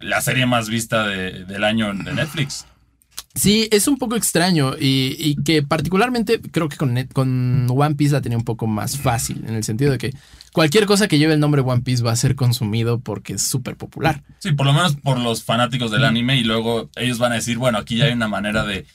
la 0.00 0.20
serie 0.20 0.46
más 0.46 0.68
vista 0.68 1.06
de- 1.06 1.44
del 1.44 1.64
año 1.64 1.92
de 1.92 2.12
Netflix. 2.14 2.64
Sí, 3.38 3.68
es 3.70 3.88
un 3.88 3.98
poco 3.98 4.16
extraño 4.16 4.74
y, 4.78 5.16
y 5.18 5.36
que 5.42 5.62
particularmente 5.62 6.40
creo 6.40 6.68
que 6.68 6.76
con 6.76 7.66
One 7.70 7.94
Piece 7.94 8.12
la 8.12 8.20
tenía 8.20 8.38
un 8.38 8.44
poco 8.44 8.66
más 8.66 8.98
fácil, 8.98 9.44
en 9.46 9.54
el 9.54 9.64
sentido 9.64 9.92
de 9.92 9.98
que 9.98 10.14
cualquier 10.52 10.86
cosa 10.86 11.08
que 11.08 11.18
lleve 11.18 11.34
el 11.34 11.40
nombre 11.40 11.60
One 11.60 11.82
Piece 11.82 12.02
va 12.02 12.12
a 12.12 12.16
ser 12.16 12.34
consumido 12.34 12.98
porque 12.98 13.34
es 13.34 13.42
súper 13.42 13.76
popular. 13.76 14.22
Sí, 14.38 14.52
por 14.52 14.66
lo 14.66 14.72
menos 14.72 14.96
por 14.96 15.18
los 15.18 15.44
fanáticos 15.44 15.90
del 15.90 16.04
anime 16.04 16.36
y 16.36 16.44
luego 16.44 16.90
ellos 16.96 17.18
van 17.18 17.32
a 17.32 17.36
decir, 17.36 17.58
bueno, 17.58 17.78
aquí 17.78 17.96
ya 17.96 18.06
hay 18.06 18.12
una 18.12 18.28
manera 18.28 18.64
de 18.64 18.86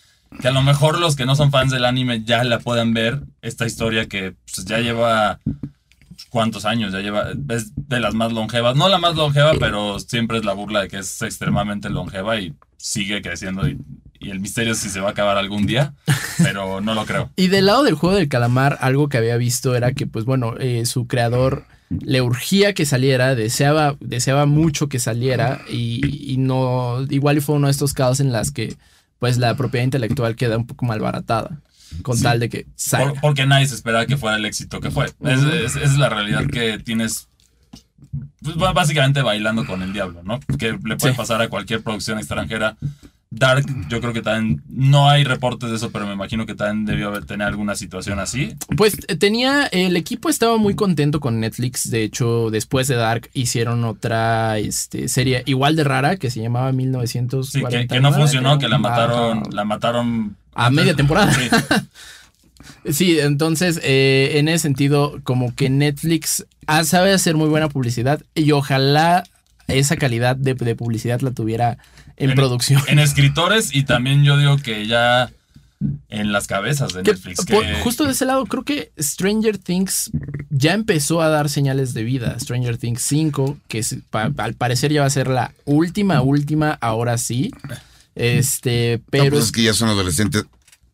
que 0.41 0.47
a 0.47 0.51
lo 0.51 0.61
mejor 0.61 0.99
los 0.99 1.15
que 1.15 1.25
no 1.25 1.35
son 1.35 1.51
fans 1.51 1.71
del 1.71 1.85
anime 1.85 2.23
ya 2.23 2.43
la 2.43 2.59
puedan 2.59 2.93
ver, 2.93 3.21
esta 3.41 3.65
historia 3.65 4.07
que 4.07 4.35
pues, 4.45 4.65
ya 4.65 4.79
lleva 4.79 5.39
cuántos 6.29 6.65
años, 6.65 6.91
ya 6.91 6.99
lleva, 6.99 7.27
es 7.49 7.71
de 7.75 7.99
las 7.99 8.13
más 8.13 8.33
longevas, 8.33 8.75
no 8.75 8.89
la 8.89 8.97
más 8.97 9.15
longeva, 9.15 9.53
pero 9.59 9.99
siempre 9.99 10.39
es 10.39 10.45
la 10.45 10.53
burla 10.53 10.81
de 10.81 10.87
que 10.87 10.97
es 10.97 11.21
extremadamente 11.21 11.89
longeva 11.89 12.39
y 12.39 12.53
sigue 12.77 13.21
creciendo 13.21 13.67
y, 13.67 13.77
y 14.23 14.31
el 14.31 14.39
misterio 14.39 14.73
si 14.75 14.89
se 14.89 14.99
va 14.99 15.09
a 15.09 15.11
acabar 15.11 15.37
algún 15.37 15.65
día, 15.65 15.93
pero 16.37 16.81
no 16.81 16.93
lo 16.95 17.05
creo. 17.05 17.29
Y 17.35 17.47
del 17.47 17.65
lado 17.67 17.83
del 17.83 17.95
juego 17.95 18.15
del 18.15 18.29
calamar, 18.29 18.77
algo 18.81 19.09
que 19.09 19.17
había 19.17 19.37
visto 19.37 19.75
era 19.75 19.91
que, 19.93 20.07
pues 20.07 20.25
bueno, 20.25 20.55
eh, 20.59 20.85
su 20.85 21.07
creador 21.07 21.65
le 21.89 22.21
urgía 22.21 22.73
que 22.73 22.85
saliera, 22.85 23.35
deseaba, 23.35 23.95
deseaba 23.99 24.45
mucho 24.47 24.89
que 24.89 24.99
saliera 24.99 25.61
y, 25.69 26.33
y 26.33 26.37
no, 26.37 27.05
igual 27.09 27.41
fue 27.41 27.55
uno 27.55 27.67
de 27.67 27.71
estos 27.71 27.93
casos 27.93 28.19
en 28.19 28.31
las 28.31 28.51
que 28.51 28.75
pues 29.19 29.37
la 29.37 29.55
propiedad 29.55 29.83
intelectual 29.85 30.35
queda 30.35 30.57
un 30.57 30.65
poco 30.67 30.85
malbaratada 30.85 31.59
con 32.01 32.17
Sí. 32.17 32.23
tal 32.23 32.39
de 32.39 32.49
que 32.49 32.63
Por- 32.63 32.73
salga. 32.75 33.21
porque 33.21 33.45
nadie 33.45 33.67
se 33.67 33.75
esperaba 33.75 34.05
que 34.07 34.17
fuera 34.17 34.37
el 34.37 34.45
éxito 34.45 34.79
que 34.81 34.89
fue. 34.89 35.05
Es, 35.05 35.43
es- 35.43 35.75
es 35.75 35.97
la 35.97 36.09
realidad 36.09 36.45
que 36.51 36.79
tienes. 36.79 37.27
pues, 38.41 38.55
básicamente 38.57 39.21
bailando 39.21 39.65
con 39.65 39.81
el 39.83 39.93
diablo, 39.93 40.21
¿no? 40.23 40.39
Que 40.57 40.71
le 40.83 40.97
puede 40.97 41.13
Sí. 41.13 41.17
pasar 41.17 41.41
a 41.41 41.47
cualquier 41.49 41.81
producción 41.83 42.17
extranjera. 42.17 42.75
Dark, 43.35 43.65
yo 43.89 43.99
creo 43.99 44.13
que 44.13 44.21
también. 44.21 44.61
No 44.69 45.09
hay 45.09 45.23
reportes 45.23 45.69
de 45.71 45.75
eso, 45.77 45.91
pero 45.91 46.05
me 46.05 46.13
imagino 46.13 46.45
que 46.45 46.53
también 46.53 46.85
debió 46.85 47.07
haber 47.07 47.25
tener 47.25 47.47
alguna 47.47 47.75
situación 47.75 48.19
así. 48.19 48.55
Pues 48.77 48.97
eh, 49.07 49.15
tenía, 49.15 49.65
el 49.67 49.97
equipo 49.97 50.29
estaba 50.29 50.57
muy 50.57 50.75
contento 50.75 51.19
con 51.19 51.39
Netflix, 51.39 51.89
de 51.89 52.03
hecho 52.03 52.51
después 52.51 52.87
de 52.87 52.95
Dark 52.95 53.29
hicieron 53.33 53.83
otra 53.85 54.59
este, 54.59 55.07
serie 55.07 55.41
igual 55.47 55.75
de 55.75 55.83
rara 55.83 56.17
que 56.17 56.29
se 56.29 56.41
llamaba 56.41 56.69
Sí, 56.69 56.77
1949. 56.77 57.87
que, 57.87 57.95
que 57.95 57.99
no 57.99 58.13
funcionó, 58.13 58.59
que 58.59 58.67
la 58.67 58.77
mataron. 58.77 59.39
Ajá. 59.39 59.49
La 59.51 59.65
mataron. 59.65 60.37
A 60.53 60.69
media 60.69 60.95
temporada. 60.95 61.33
Sí. 61.33 61.49
Sí, 62.89 63.19
entonces 63.19 63.79
eh, 63.83 64.33
en 64.35 64.47
ese 64.47 64.59
sentido 64.59 65.19
como 65.23 65.53
que 65.53 65.69
Netflix 65.69 66.45
ah, 66.65 66.85
sabe 66.85 67.11
hacer 67.11 67.35
muy 67.35 67.49
buena 67.49 67.67
publicidad 67.67 68.21
y 68.35 68.51
ojalá 68.51 69.23
esa 69.67 69.97
calidad 69.97 70.35
de, 70.35 70.53
de 70.53 70.75
publicidad 70.75 71.19
la 71.21 71.31
tuviera 71.31 71.77
en, 72.17 72.29
En- 72.31 72.35
producción. 72.35 72.81
En 72.87 72.99
escritores 72.99 73.73
y 73.75 73.83
también 73.83 74.23
yo 74.23 74.37
digo 74.37 74.57
que 74.57 74.85
ya 74.87 75.31
en 76.09 76.31
las 76.31 76.47
cabezas 76.47 76.93
de 76.93 77.03
Que, 77.03 77.11
Netflix. 77.11 77.45
por- 77.45 77.65
justo 77.81 78.05
de 78.05 78.11
ese 78.13 78.25
lado, 78.25 78.45
creo 78.45 78.63
que 78.63 78.91
Stranger 78.97 79.57
Things 79.57 80.11
ya 80.49 80.73
empezó 80.73 81.21
a 81.21 81.27
dar 81.27 81.49
señales 81.49 81.93
de 81.93 82.03
vida. 82.03 82.37
Stranger 82.39 82.77
Things 82.77 83.01
5, 83.01 83.57
que 83.67 83.79
es- 83.79 83.97
pa- 84.09 84.31
al 84.37 84.53
parecer 84.53 84.93
ya 84.93 85.01
va 85.01 85.07
a 85.07 85.09
ser 85.09 85.27
la 85.27 85.53
última, 85.65 86.21
última, 86.21 86.77
ahora 86.79 87.17
sí. 87.17 87.51
Este, 88.15 88.99
No, 88.99 89.03
pero 89.09 89.29
pues 89.31 89.45
es 89.45 89.51
que 89.51 89.63
ya 89.63 89.73
son 89.73 89.89
adolescentes 89.89 90.45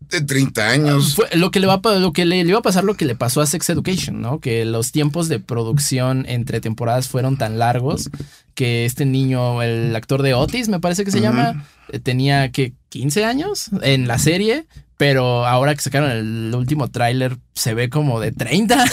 de 0.10 0.22
30 0.22 0.68
años. 0.70 1.16
fue 1.16 1.28
lo 1.36 1.52
que 1.52 1.60
le 1.60 1.68
va 1.68 1.80
a, 1.84 1.90
lo 2.00 2.14
que 2.14 2.26
le, 2.26 2.44
le 2.44 2.50
iba 2.50 2.60
a 2.60 2.64
pasar 2.64 2.84
lo 2.84 2.96
que 2.96 3.06
le 3.06 3.16
pasó 3.16 3.42
a 3.42 3.46
Sex 3.46 3.70
Education, 3.70 4.22
¿no? 4.22 4.40
Que 4.40 4.66
los 4.66 4.92
tiempos 4.92 5.30
de 5.30 5.40
producción 5.40 6.26
entre 6.28 6.62
temporadas 6.62 7.08
fueron 7.08 7.38
tan 7.38 7.60
largos 7.60 8.10
que 8.56 8.86
este 8.86 9.06
niño, 9.06 9.62
el 9.62 9.96
actor 9.96 10.22
de 10.22 10.34
Otis, 10.34 10.68
me 10.70 10.80
parece 10.80 11.06
que 11.06 11.12
se 11.12 11.22
llama, 11.22 11.66
eh, 11.90 12.00
tenía 12.00 12.52
que 12.52 12.74
15 12.90 13.24
años 13.24 13.70
en 13.82 14.08
la 14.08 14.18
serie, 14.18 14.66
pero 14.98 15.46
ahora 15.46 15.74
que 15.76 15.82
sacaron 15.82 16.12
el 16.12 16.54
último 16.54 16.90
tráiler 16.90 17.38
se 17.56 17.74
ve 17.74 17.90
como 17.90 18.20
de 18.20 18.32
30. 18.34 18.84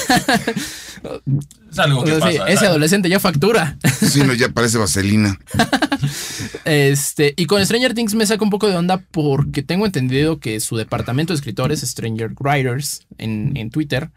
es 1.72 1.78
algo 1.78 2.00
O 2.00 2.04
que 2.04 2.16
sea, 2.20 2.30
sí, 2.30 2.38
pasa. 2.38 2.50
ese 2.50 2.66
adolescente 2.66 3.08
ya 3.08 3.18
factura. 3.20 3.76
Sí, 4.08 4.22
no, 4.22 4.34
ya 4.34 4.48
parece 4.50 4.78
vaselina. 4.78 5.38
Este, 6.64 7.34
y 7.36 7.46
con 7.46 7.64
Stranger 7.64 7.94
Things 7.94 8.14
me 8.14 8.26
saca 8.26 8.44
un 8.44 8.50
poco 8.50 8.68
de 8.68 8.76
onda 8.76 8.98
porque 9.10 9.62
tengo 9.62 9.86
entendido 9.86 10.40
que 10.40 10.60
su 10.60 10.76
departamento 10.76 11.32
de 11.32 11.36
escritores, 11.36 11.80
Stranger 11.80 12.32
Writers, 12.38 13.06
en, 13.18 13.56
en 13.56 13.70
Twitter, 13.70 14.10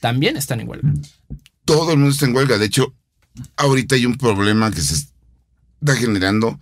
también 0.00 0.36
están 0.36 0.60
en 0.60 0.68
huelga. 0.68 0.92
Todo 1.64 1.92
el 1.92 1.98
mundo 1.98 2.12
está 2.12 2.26
en 2.26 2.34
huelga. 2.34 2.58
De 2.58 2.66
hecho, 2.66 2.94
ahorita 3.56 3.94
hay 3.94 4.06
un 4.06 4.16
problema 4.16 4.70
que 4.70 4.80
se 4.80 4.94
está 4.94 5.96
generando. 5.96 6.58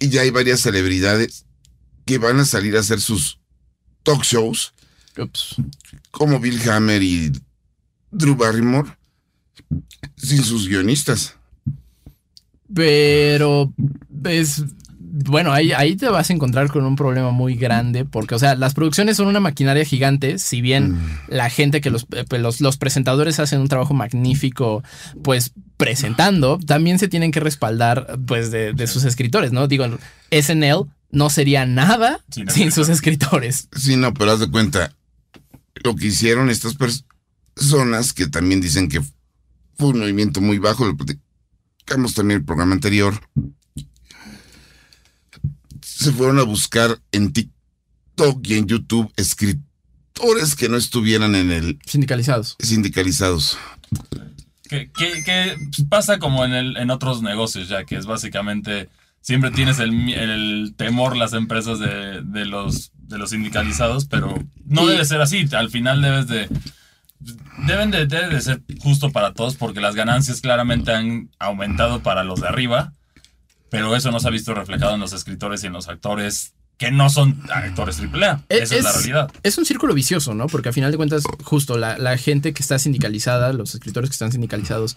Y 0.00 0.08
ya 0.08 0.22
hay 0.22 0.30
varias 0.30 0.60
celebridades 0.60 1.46
que 2.04 2.18
van 2.18 2.40
a 2.40 2.44
salir 2.44 2.76
a 2.76 2.80
hacer 2.80 3.00
sus 3.00 3.38
talk 4.02 4.22
shows, 4.24 4.74
como 6.10 6.40
Bill 6.40 6.68
Hammer 6.68 7.02
y 7.02 7.32
Drew 8.10 8.34
Barrymore, 8.34 8.96
sin 10.16 10.42
sus 10.42 10.68
guionistas. 10.68 11.36
Pero 12.74 13.72
es 14.24 14.62
bueno, 15.14 15.52
ahí, 15.52 15.72
ahí 15.72 15.94
te 15.94 16.08
vas 16.08 16.30
a 16.30 16.32
encontrar 16.32 16.68
con 16.70 16.86
un 16.86 16.96
problema 16.96 17.32
muy 17.32 17.54
grande 17.54 18.06
porque, 18.06 18.34
o 18.34 18.38
sea, 18.38 18.54
las 18.54 18.72
producciones 18.72 19.18
son 19.18 19.26
una 19.26 19.40
maquinaria 19.40 19.84
gigante, 19.84 20.38
si 20.38 20.62
bien 20.62 20.98
la 21.28 21.50
gente 21.50 21.82
que 21.82 21.90
los, 21.90 22.06
eh, 22.12 22.24
los, 22.38 22.62
los 22.62 22.78
presentadores 22.78 23.38
hacen 23.38 23.60
un 23.60 23.68
trabajo 23.68 23.92
magnífico, 23.92 24.82
pues 25.22 25.52
presentando, 25.76 26.58
también 26.66 26.98
se 26.98 27.08
tienen 27.08 27.30
que 27.30 27.40
respaldar, 27.40 28.18
pues, 28.26 28.50
de, 28.50 28.72
de 28.72 28.86
sus 28.86 29.04
escritores, 29.04 29.52
¿no? 29.52 29.68
Digo, 29.68 29.84
SNL 30.30 30.86
no 31.10 31.28
sería 31.28 31.66
nada 31.66 32.20
Sin 32.30 32.48
sin 32.48 32.72
sus 32.72 32.88
escritores. 32.88 33.68
Sí, 33.76 33.96
no, 33.96 34.14
pero 34.14 34.32
haz 34.32 34.40
de 34.40 34.50
cuenta, 34.50 34.94
lo 35.84 35.94
que 35.94 36.06
hicieron 36.06 36.48
estas 36.48 36.78
pers- 36.78 37.04
personas 37.52 38.14
que 38.14 38.28
también 38.28 38.62
dicen 38.62 38.88
que 38.88 39.02
fue 39.76 39.88
un 39.88 39.98
movimiento 39.98 40.40
muy 40.40 40.56
bajo, 40.58 40.86
lo 40.86 40.96
platicamos 41.84 42.14
también 42.14 42.36
en 42.36 42.40
el 42.42 42.46
programa 42.46 42.74
anterior, 42.74 43.14
se 45.82 46.12
fueron 46.12 46.38
a 46.38 46.42
buscar 46.42 46.98
en 47.12 47.32
TikTok 47.32 48.46
y 48.46 48.54
en 48.54 48.66
YouTube 48.66 49.12
escritores 49.16 50.54
que 50.56 50.68
no 50.68 50.76
estuvieran 50.76 51.34
en 51.34 51.50
el 51.50 51.78
Sindicalizados. 51.86 52.56
sindicalizados. 52.60 53.58
Que, 54.68 54.90
que- 54.90 55.22
que 55.22 55.56
pasa 55.88 56.18
como 56.18 56.44
en, 56.44 56.52
el, 56.54 56.76
en 56.76 56.90
otros 56.90 57.22
negocios, 57.22 57.68
ya 57.68 57.84
que 57.84 57.96
es 57.96 58.06
básicamente 58.06 58.88
siempre 59.20 59.50
tienes 59.50 59.78
el, 59.78 60.12
el 60.14 60.74
temor 60.76 61.16
las 61.16 61.32
empresas 61.34 61.78
de, 61.78 62.22
de 62.22 62.44
los, 62.46 62.92
de 62.96 63.18
los 63.18 63.30
sindicalizados, 63.30 64.06
pero 64.06 64.42
no 64.64 64.84
Y- 64.84 64.88
debe 64.92 65.04
ser 65.04 65.20
así. 65.20 65.46
Al 65.52 65.70
final 65.70 66.00
debes 66.00 66.26
de... 66.28 66.48
Deben 67.66 67.90
de, 67.90 68.40
ser 68.40 68.62
justo 68.80 69.10
para 69.10 69.32
todos 69.32 69.56
porque 69.56 69.80
las 69.80 69.94
ganancias 69.94 70.40
claramente 70.40 70.92
han 70.92 71.30
aumentado 71.38 72.02
para 72.02 72.24
los 72.24 72.40
de 72.40 72.48
arriba, 72.48 72.92
pero 73.70 73.94
eso 73.94 74.10
no 74.10 74.20
se 74.20 74.28
ha 74.28 74.30
visto 74.30 74.54
reflejado 74.54 74.94
en 74.94 75.00
los 75.00 75.12
escritores 75.12 75.62
y 75.62 75.68
en 75.68 75.72
los 75.72 75.88
actores 75.88 76.54
que 76.82 76.90
no 76.90 77.08
son 77.10 77.40
actores 77.52 78.00
AAA. 78.00 78.40
Esa 78.48 78.74
es, 78.76 78.82
la 78.84 78.90
realidad. 78.92 79.30
Es 79.44 79.56
un 79.56 79.64
círculo 79.64 79.94
vicioso, 79.94 80.34
¿no? 80.34 80.48
Porque 80.48 80.70
a 80.70 80.72
final 80.72 80.90
de 80.90 80.96
cuentas, 80.96 81.22
justo 81.44 81.78
la, 81.78 81.96
la 81.96 82.16
gente 82.18 82.52
que 82.52 82.60
está 82.60 82.76
sindicalizada, 82.80 83.52
los 83.52 83.74
escritores 83.74 84.10
que 84.10 84.14
están 84.14 84.32
sindicalizados, 84.32 84.96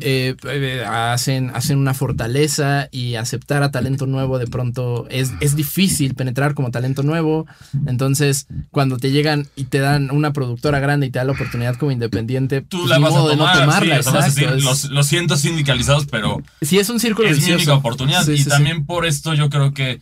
eh, 0.00 0.34
eh, 0.48 0.84
hacen, 0.88 1.50
hacen 1.54 1.78
una 1.78 1.94
fortaleza 1.94 2.88
y 2.90 3.14
aceptar 3.14 3.62
a 3.62 3.70
talento 3.70 4.06
nuevo 4.06 4.38
de 4.40 4.48
pronto 4.48 5.06
es, 5.08 5.30
es 5.40 5.54
difícil 5.54 6.14
penetrar 6.16 6.54
como 6.54 6.72
talento 6.72 7.04
nuevo. 7.04 7.46
Entonces, 7.86 8.48
cuando 8.72 8.96
te 8.98 9.12
llegan 9.12 9.46
y 9.54 9.64
te 9.64 9.78
dan 9.78 10.10
una 10.10 10.32
productora 10.32 10.80
grande 10.80 11.06
y 11.06 11.10
te 11.10 11.20
da 11.20 11.24
la 11.24 11.32
oportunidad 11.32 11.76
como 11.76 11.92
independiente, 11.92 12.62
Tú 12.62 12.78
pues, 12.78 12.90
la 12.90 12.98
vas 12.98 13.12
a 13.12 13.18
modo 13.18 13.28
de 13.28 13.36
tomar, 13.36 13.54
no 13.54 13.60
tomarla. 13.60 13.84
sí, 13.84 13.90
a 13.92 13.96
exacto, 13.98 14.24
decir, 14.26 14.48
es- 14.56 14.64
los, 14.64 14.84
los 14.90 15.06
siento 15.06 15.36
sindicalizados, 15.36 16.06
pero 16.06 16.42
sí, 16.60 16.78
es 16.80 16.88
un 16.90 16.98
círculo 16.98 17.28
es 17.28 17.34
mi 17.36 17.38
vicioso. 17.40 17.56
única 17.58 17.74
oportunidad. 17.74 18.24
Sí, 18.24 18.32
y 18.32 18.38
sí. 18.42 18.48
también 18.48 18.84
por 18.84 19.06
esto 19.06 19.34
yo 19.34 19.48
creo 19.48 19.72
que, 19.72 20.00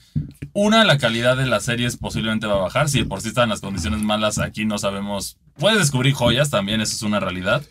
una, 0.54 0.84
la 0.84 0.98
calidad 0.98 1.17
de 1.22 1.46
las 1.46 1.64
series 1.64 1.96
posiblemente 1.96 2.46
va 2.46 2.54
a 2.54 2.62
bajar. 2.62 2.88
Si 2.88 3.04
por 3.04 3.20
sí 3.20 3.28
están 3.28 3.48
las 3.48 3.60
condiciones 3.60 4.02
malas, 4.02 4.38
aquí 4.38 4.64
no 4.64 4.78
sabemos. 4.78 5.36
Puedes 5.58 5.78
descubrir 5.78 6.14
joyas, 6.14 6.50
también 6.50 6.80
eso 6.80 6.94
es 6.94 7.02
una 7.02 7.20
realidad. 7.20 7.62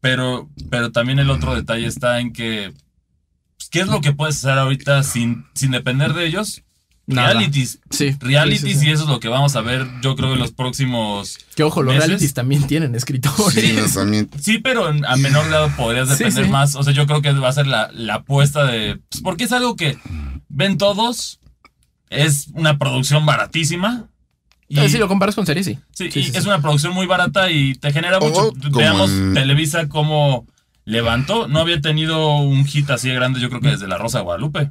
Pero, 0.00 0.48
pero 0.70 0.90
también 0.90 1.18
el 1.18 1.30
otro 1.30 1.54
detalle 1.54 1.86
está 1.86 2.18
en 2.20 2.32
que, 2.32 2.72
pues, 3.56 3.68
¿qué 3.70 3.80
es 3.80 3.86
lo 3.86 4.00
que 4.00 4.12
puedes 4.12 4.36
hacer 4.38 4.58
ahorita 4.58 5.02
sin, 5.04 5.44
sin 5.54 5.70
depender 5.70 6.12
de 6.14 6.26
ellos? 6.26 6.62
Nada. 7.06 7.32
Realities. 7.34 7.80
Sí, 7.90 8.16
Realities 8.20 8.60
sí, 8.62 8.72
sí, 8.74 8.78
sí. 8.80 8.86
y 8.88 8.92
eso 8.92 9.02
es 9.04 9.08
lo 9.08 9.18
que 9.20 9.28
vamos 9.28 9.54
a 9.56 9.60
ver, 9.60 9.86
yo 10.02 10.14
creo, 10.16 10.32
en 10.34 10.38
los 10.38 10.52
próximos... 10.52 11.38
Que 11.56 11.62
ojo, 11.64 11.82
los 11.82 11.94
meses. 11.94 12.06
realities 12.08 12.34
también 12.34 12.66
tienen 12.66 12.94
escritores. 12.94 13.54
Sí, 13.54 13.94
también. 13.94 14.28
Sí, 14.40 14.58
pero 14.58 14.88
en- 14.88 15.04
a 15.04 15.16
menor 15.16 15.48
grado 15.48 15.70
podrías 15.76 16.08
Sí, 16.08 16.14
depender 16.18 16.44
sí. 16.46 16.50
más. 16.50 16.74
O 16.76 16.82
sea, 16.84 16.92
yo 16.92 17.06
creo 17.06 17.20
que 17.22 17.32
va 17.32 17.48
a 17.48 17.52
ser 17.52 17.66
la, 17.66 17.90
la 17.92 18.16
apuesta 18.16 18.64
de. 18.66 19.00
pues, 19.08 19.20
porque 19.22 19.44
es 19.44 19.52
algo 19.52 19.76
que 19.76 19.98
ven 20.48 20.78
todos. 20.78 21.38
Es 22.12 22.48
una 22.54 22.78
producción 22.78 23.24
baratísima. 23.26 24.06
Y, 24.68 24.88
si 24.88 24.96
lo 24.98 25.06
comparas 25.08 25.34
con 25.34 25.44
series, 25.44 25.66
sí. 25.66 25.78
sí, 25.92 26.10
Sí, 26.10 26.20
y 26.20 26.22
sí, 26.24 26.30
es 26.34 26.42
sí. 26.44 26.48
una 26.48 26.62
producción 26.62 26.94
muy 26.94 27.06
barata 27.06 27.50
y 27.50 27.74
te 27.74 27.92
genera 27.92 28.18
mucho. 28.20 28.52
como 28.62 28.78
Veamos 28.78 29.10
en- 29.10 29.34
Televisa 29.34 29.88
cómo 29.88 30.46
levantó. 30.86 31.46
No 31.48 31.60
había 31.60 31.80
tenido 31.80 32.38
un 32.38 32.64
hit 32.64 32.88
así 32.90 33.08
de 33.08 33.14
grande, 33.14 33.38
yo 33.40 33.48
creo 33.50 33.60
que 33.60 33.68
desde 33.68 33.86
La 33.88 33.98
Rosa 33.98 34.18
de 34.18 34.24
Guadalupe. 34.24 34.70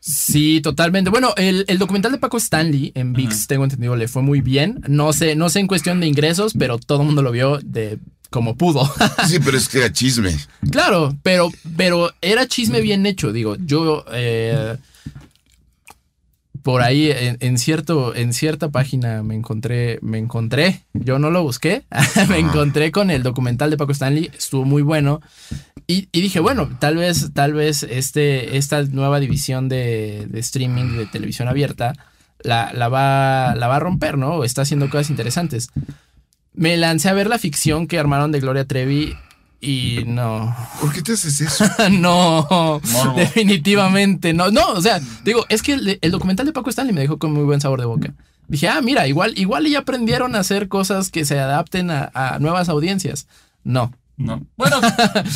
Sí, 0.00 0.60
totalmente. 0.60 1.10
Bueno, 1.10 1.32
el, 1.36 1.64
el 1.68 1.78
documental 1.78 2.12
de 2.12 2.18
Paco 2.18 2.36
Stanley 2.36 2.92
en 2.94 3.12
VIX, 3.12 3.46
tengo 3.48 3.64
entendido, 3.64 3.96
le 3.96 4.08
fue 4.08 4.22
muy 4.22 4.40
bien. 4.40 4.80
No 4.88 5.12
sé, 5.12 5.34
no 5.34 5.48
sé 5.48 5.60
en 5.60 5.66
cuestión 5.66 6.00
de 6.00 6.06
ingresos, 6.06 6.52
pero 6.58 6.78
todo 6.78 7.00
el 7.00 7.06
mundo 7.06 7.22
lo 7.22 7.32
vio 7.32 7.58
de 7.64 7.98
como 8.30 8.56
pudo. 8.56 8.88
Sí, 9.26 9.38
pero 9.44 9.56
es 9.56 9.68
que 9.68 9.78
era 9.78 9.92
chisme. 9.92 10.36
claro, 10.70 11.16
pero, 11.22 11.50
pero 11.76 12.12
era 12.20 12.46
chisme 12.46 12.80
bien 12.80 13.04
hecho. 13.06 13.32
Digo, 13.32 13.56
yo 13.58 14.04
eh, 14.12 14.76
por 16.66 16.82
ahí 16.82 17.12
en, 17.12 17.36
en 17.38 17.58
cierto, 17.58 18.12
en 18.12 18.32
cierta 18.32 18.70
página 18.70 19.22
me 19.22 19.36
encontré, 19.36 20.00
me 20.02 20.18
encontré, 20.18 20.82
yo 20.94 21.20
no 21.20 21.30
lo 21.30 21.44
busqué, 21.44 21.84
me 22.28 22.40
encontré 22.40 22.90
con 22.90 23.12
el 23.12 23.22
documental 23.22 23.70
de 23.70 23.76
Paco 23.76 23.92
Stanley, 23.92 24.32
estuvo 24.36 24.64
muy 24.64 24.82
bueno. 24.82 25.20
Y, 25.86 26.08
y 26.10 26.20
dije, 26.22 26.40
bueno, 26.40 26.68
tal 26.80 26.96
vez, 26.96 27.30
tal 27.34 27.52
vez 27.52 27.84
este, 27.84 28.56
esta 28.56 28.82
nueva 28.82 29.20
división 29.20 29.68
de, 29.68 30.26
de 30.28 30.40
streaming 30.40 30.96
de 30.96 31.06
televisión 31.06 31.46
abierta 31.46 31.92
la, 32.40 32.72
la, 32.72 32.88
va, 32.88 33.54
la 33.54 33.68
va 33.68 33.76
a 33.76 33.80
romper, 33.80 34.18
¿no? 34.18 34.30
O 34.30 34.42
está 34.42 34.62
haciendo 34.62 34.90
cosas 34.90 35.10
interesantes. 35.10 35.68
Me 36.52 36.76
lancé 36.76 37.08
a 37.08 37.12
ver 37.12 37.28
la 37.28 37.38
ficción 37.38 37.86
que 37.86 38.00
armaron 38.00 38.32
de 38.32 38.40
Gloria 38.40 38.64
Trevi 38.64 39.14
y 39.60 40.04
no. 40.06 40.54
¿Por 40.80 40.92
qué 40.92 41.02
te 41.02 41.12
haces 41.12 41.40
eso? 41.40 41.64
no, 41.90 42.46
Morbo. 42.92 43.14
definitivamente 43.16 44.32
no. 44.32 44.50
No, 44.50 44.72
o 44.72 44.80
sea, 44.80 45.00
digo, 45.24 45.44
es 45.48 45.62
que 45.62 45.74
el, 45.74 45.98
el 46.00 46.10
documental 46.10 46.46
de 46.46 46.52
Paco 46.52 46.70
Stanley 46.70 46.94
me 46.94 47.00
dejó 47.00 47.18
con 47.18 47.32
muy 47.32 47.44
buen 47.44 47.60
sabor 47.60 47.80
de 47.80 47.86
boca. 47.86 48.14
Dije, 48.48 48.68
ah, 48.68 48.80
mira, 48.80 49.08
igual, 49.08 49.36
igual 49.36 49.66
ya 49.66 49.80
aprendieron 49.80 50.36
a 50.36 50.40
hacer 50.40 50.68
cosas 50.68 51.10
que 51.10 51.24
se 51.24 51.38
adapten 51.38 51.90
a, 51.90 52.10
a 52.14 52.38
nuevas 52.38 52.68
audiencias. 52.68 53.26
No. 53.64 53.92
No. 54.16 54.46
Bueno, 54.56 54.80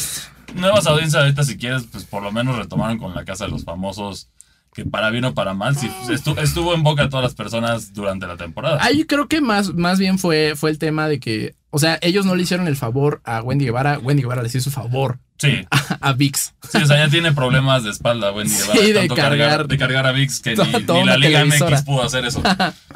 nuevas 0.54 0.86
audiencias 0.86 1.22
ahorita 1.22 1.44
si 1.44 1.56
quieres, 1.56 1.84
pues 1.90 2.04
por 2.04 2.22
lo 2.22 2.30
menos 2.32 2.56
retomaron 2.56 2.98
con 2.98 3.14
la 3.14 3.24
Casa 3.24 3.44
de 3.46 3.50
los 3.50 3.64
Famosos, 3.64 4.28
que 4.74 4.84
para 4.84 5.10
bien 5.10 5.24
o 5.24 5.34
para 5.34 5.52
mal, 5.54 5.76
sí, 5.76 5.90
estu- 6.08 6.38
estuvo 6.40 6.74
en 6.74 6.82
boca 6.82 7.02
de 7.02 7.08
todas 7.08 7.24
las 7.24 7.34
personas 7.34 7.92
durante 7.92 8.26
la 8.26 8.36
temporada. 8.36 8.78
Ahí 8.82 9.04
creo 9.04 9.26
que 9.28 9.40
más, 9.40 9.74
más 9.74 9.98
bien 9.98 10.18
fue, 10.18 10.54
fue 10.56 10.70
el 10.70 10.78
tema 10.78 11.08
de 11.08 11.18
que, 11.20 11.54
o 11.70 11.78
sea, 11.78 11.98
ellos 12.02 12.24
no 12.24 12.34
le 12.36 12.42
hicieron 12.44 12.68
el 12.68 12.76
favor 12.76 13.20
a 13.24 13.42
Wendy 13.42 13.64
Guevara, 13.64 13.98
Wendy 13.98 14.22
Guevara 14.22 14.42
les 14.42 14.54
hizo 14.54 14.70
favor 14.70 15.18
Sí, 15.38 15.66
a 16.02 16.12
VIX. 16.12 16.52
sí, 16.70 16.78
o 16.82 16.86
sea, 16.86 16.98
ya 16.98 17.08
tiene 17.10 17.32
problemas 17.32 17.82
de 17.82 17.90
espalda, 17.90 18.30
Wendy 18.30 18.54
Guevara, 18.54 18.80
Sí, 18.80 18.86
de 18.92 18.98
tanto 19.00 19.14
cargar- 19.16 19.66
de 19.66 19.78
cargar 19.78 20.06
a 20.06 20.12
VIX 20.12 20.40
que 20.40 20.50
ni, 20.54 21.04
la 21.04 21.16
Liga 21.16 21.38
televisora. 21.40 21.76
MX 21.78 21.82
pudo 21.86 22.02
hacer 22.04 22.24
eso. 22.26 22.42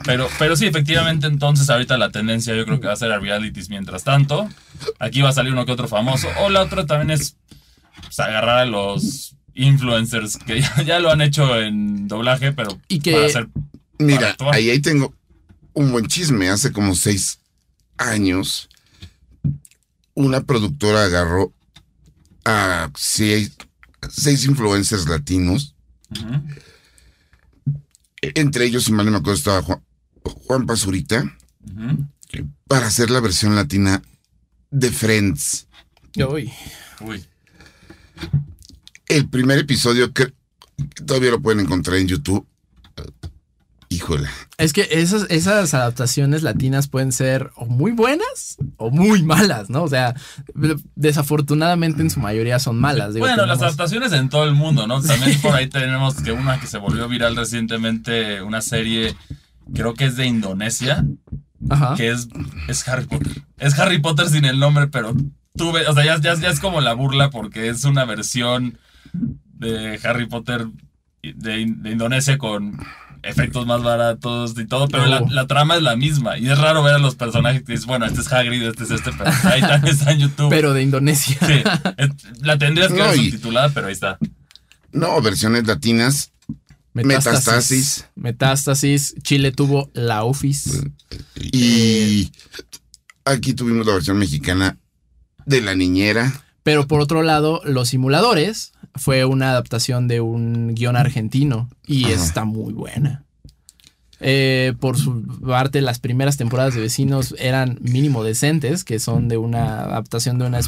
Pero, 0.04 0.28
pero 0.38 0.54
sí, 0.54 0.66
efectivamente, 0.66 1.26
entonces 1.26 1.70
ahorita 1.70 1.96
la 1.96 2.10
tendencia 2.10 2.54
yo 2.54 2.66
creo 2.66 2.78
que 2.80 2.86
va 2.86 2.92
a 2.92 2.96
ser 2.96 3.10
a 3.12 3.18
realities 3.18 3.70
mientras 3.70 4.04
tanto. 4.04 4.48
Aquí 5.00 5.22
va 5.22 5.30
a 5.30 5.32
salir 5.32 5.52
uno 5.54 5.64
que 5.64 5.72
otro 5.72 5.88
famoso. 5.88 6.28
O 6.42 6.50
la 6.50 6.60
otra 6.60 6.84
también 6.84 7.10
es 7.12 7.36
pues, 8.02 8.20
agarrar 8.20 8.58
a 8.58 8.66
los 8.66 9.34
influencers 9.54 10.36
que 10.38 10.60
ya, 10.60 10.82
ya 10.86 10.98
lo 11.00 11.10
han 11.10 11.20
hecho 11.20 11.58
en 11.60 12.08
doblaje, 12.08 12.52
pero 12.52 12.78
Y 12.88 13.00
que- 13.00 13.12
para 13.12 13.26
hacer 13.26 13.48
para 13.48 13.66
Mira, 13.98 14.30
actuar. 14.30 14.54
ahí, 14.54 14.70
ahí 14.70 14.80
tengo 14.80 15.14
un 15.72 15.92
buen 15.92 16.06
chisme. 16.06 16.48
Hace 16.50 16.72
como 16.72 16.94
seis 16.94 17.38
años, 17.96 18.68
una 20.14 20.42
productora 20.42 21.04
agarró 21.04 21.52
a 22.44 22.90
seis, 22.96 23.52
seis 24.10 24.44
influencers 24.46 25.08
latinos. 25.08 25.74
Entre 28.20 28.64
ellos, 28.66 28.84
si 28.84 28.92
mal 28.92 29.04
no 29.06 29.12
me 29.12 29.18
acuerdo, 29.18 29.38
estaba 29.38 29.62
Juan, 29.62 29.82
Juan 30.24 30.66
Pazurita, 30.66 31.36
para 32.66 32.86
hacer 32.86 33.10
la 33.10 33.20
versión 33.20 33.54
latina 33.54 34.02
de 34.70 34.90
Friends. 34.90 35.68
Uy. 36.16 36.50
Uy. 37.00 37.24
El 39.08 39.28
primer 39.28 39.58
episodio 39.58 40.12
que 40.12 40.32
todavía 41.06 41.30
lo 41.30 41.40
pueden 41.40 41.60
encontrar 41.60 41.98
en 41.98 42.08
YouTube. 42.08 42.46
Híjole. 43.90 44.28
Es 44.58 44.72
que 44.72 44.88
esas, 44.90 45.26
esas 45.30 45.72
adaptaciones 45.72 46.42
latinas 46.42 46.88
pueden 46.88 47.12
ser 47.12 47.50
o 47.54 47.66
muy 47.66 47.92
buenas 47.92 48.56
o 48.76 48.90
muy 48.90 49.22
malas, 49.22 49.70
¿no? 49.70 49.84
O 49.84 49.88
sea, 49.88 50.14
desafortunadamente 50.96 52.02
en 52.02 52.10
su 52.10 52.18
mayoría 52.18 52.58
son 52.58 52.80
malas. 52.80 53.14
Digo, 53.14 53.26
bueno, 53.26 53.46
las 53.46 53.62
adaptaciones 53.62 54.12
en 54.12 54.30
todo 54.30 54.44
el 54.44 54.54
mundo, 54.54 54.86
¿no? 54.88 55.00
También 55.00 55.38
por 55.42 55.54
ahí 55.54 55.68
tenemos 55.68 56.16
que 56.16 56.32
una 56.32 56.58
que 56.58 56.66
se 56.66 56.78
volvió 56.78 57.08
viral 57.08 57.36
recientemente, 57.36 58.42
una 58.42 58.62
serie, 58.62 59.14
creo 59.74 59.94
que 59.94 60.06
es 60.06 60.16
de 60.16 60.26
Indonesia, 60.26 61.04
Ajá. 61.68 61.94
que 61.96 62.10
es, 62.10 62.28
es 62.68 62.88
Harry 62.88 63.06
Potter. 63.06 63.42
Es 63.58 63.78
Harry 63.78 64.00
Potter 64.00 64.28
sin 64.28 64.44
el 64.44 64.58
nombre, 64.58 64.88
pero 64.88 65.14
tú 65.56 65.70
ves, 65.72 65.88
o 65.88 65.94
sea, 65.94 66.04
ya, 66.04 66.20
ya- 66.20 66.40
ya 66.40 66.48
es 66.50 66.58
como 66.58 66.80
la 66.80 66.94
burla 66.94 67.30
porque 67.30 67.68
es 67.68 67.84
una 67.84 68.04
versión 68.06 68.78
de 69.14 69.98
Harry 70.04 70.26
Potter 70.26 70.66
de, 71.22 71.32
de 71.76 71.90
Indonesia 71.90 72.36
con 72.38 72.78
efectos 73.22 73.66
más 73.66 73.82
baratos 73.82 74.54
y 74.58 74.66
todo, 74.66 74.86
pero 74.88 75.06
la, 75.06 75.20
la 75.30 75.46
trama 75.46 75.76
es 75.76 75.82
la 75.82 75.96
misma. 75.96 76.36
Y 76.36 76.46
es 76.50 76.58
raro 76.58 76.82
ver 76.82 76.94
a 76.94 76.98
los 76.98 77.14
personajes 77.14 77.62
que 77.62 77.72
dices, 77.72 77.86
bueno, 77.86 78.04
este 78.04 78.20
es 78.20 78.30
Hagrid, 78.30 78.62
este 78.64 78.84
es 78.84 78.90
este, 78.90 79.10
pero 79.16 79.30
ahí 79.44 79.62
también 79.62 79.94
está 79.96 80.12
en 80.12 80.18
YouTube. 80.18 80.50
Pero 80.50 80.74
de 80.74 80.82
Indonesia. 80.82 81.38
Sí, 81.46 81.62
es- 81.96 82.10
la 82.42 82.58
tendrías 82.58 82.92
que 82.92 82.98
No, 82.98 83.08
ver 83.08 83.18
y- 83.18 83.30
subtitulada, 83.30 83.70
pero 83.70 83.86
ahí 83.86 83.94
está. 83.94 84.18
No, 84.92 85.20
versiones 85.22 85.66
latinas. 85.66 86.32
Metástasis. 86.92 88.04
Metástasis. 88.14 89.14
Chile 89.22 89.50
tuvo 89.52 89.90
la 89.94 90.22
Office. 90.24 90.90
Y 91.36 92.30
aquí 93.24 93.54
tuvimos 93.54 93.86
la 93.86 93.94
versión 93.94 94.18
mexicana 94.18 94.78
de 95.46 95.60
La 95.62 95.74
Niñera. 95.74 96.44
Pero 96.62 96.86
por 96.86 97.00
otro 97.00 97.22
lado, 97.22 97.60
Los 97.64 97.88
Simuladores 97.88 98.72
fue 98.94 99.24
una 99.24 99.50
adaptación 99.50 100.08
de 100.08 100.20
un 100.20 100.74
guion 100.74 100.96
argentino 100.96 101.68
y 101.86 102.04
Ajá. 102.04 102.14
está 102.14 102.44
muy 102.44 102.72
buena. 102.72 103.24
Eh, 104.20 104.72
por 104.80 104.96
su 104.96 105.22
parte, 105.44 105.80
las 105.82 105.98
primeras 105.98 106.36
temporadas 106.36 106.74
de 106.74 106.80
Vecinos 106.80 107.34
eran 107.38 107.78
mínimo 107.80 108.22
decentes, 108.24 108.84
que 108.84 108.98
son 108.98 109.28
de 109.28 109.36
una 109.36 109.80
adaptación 109.80 110.38
de 110.38 110.46
una, 110.46 110.60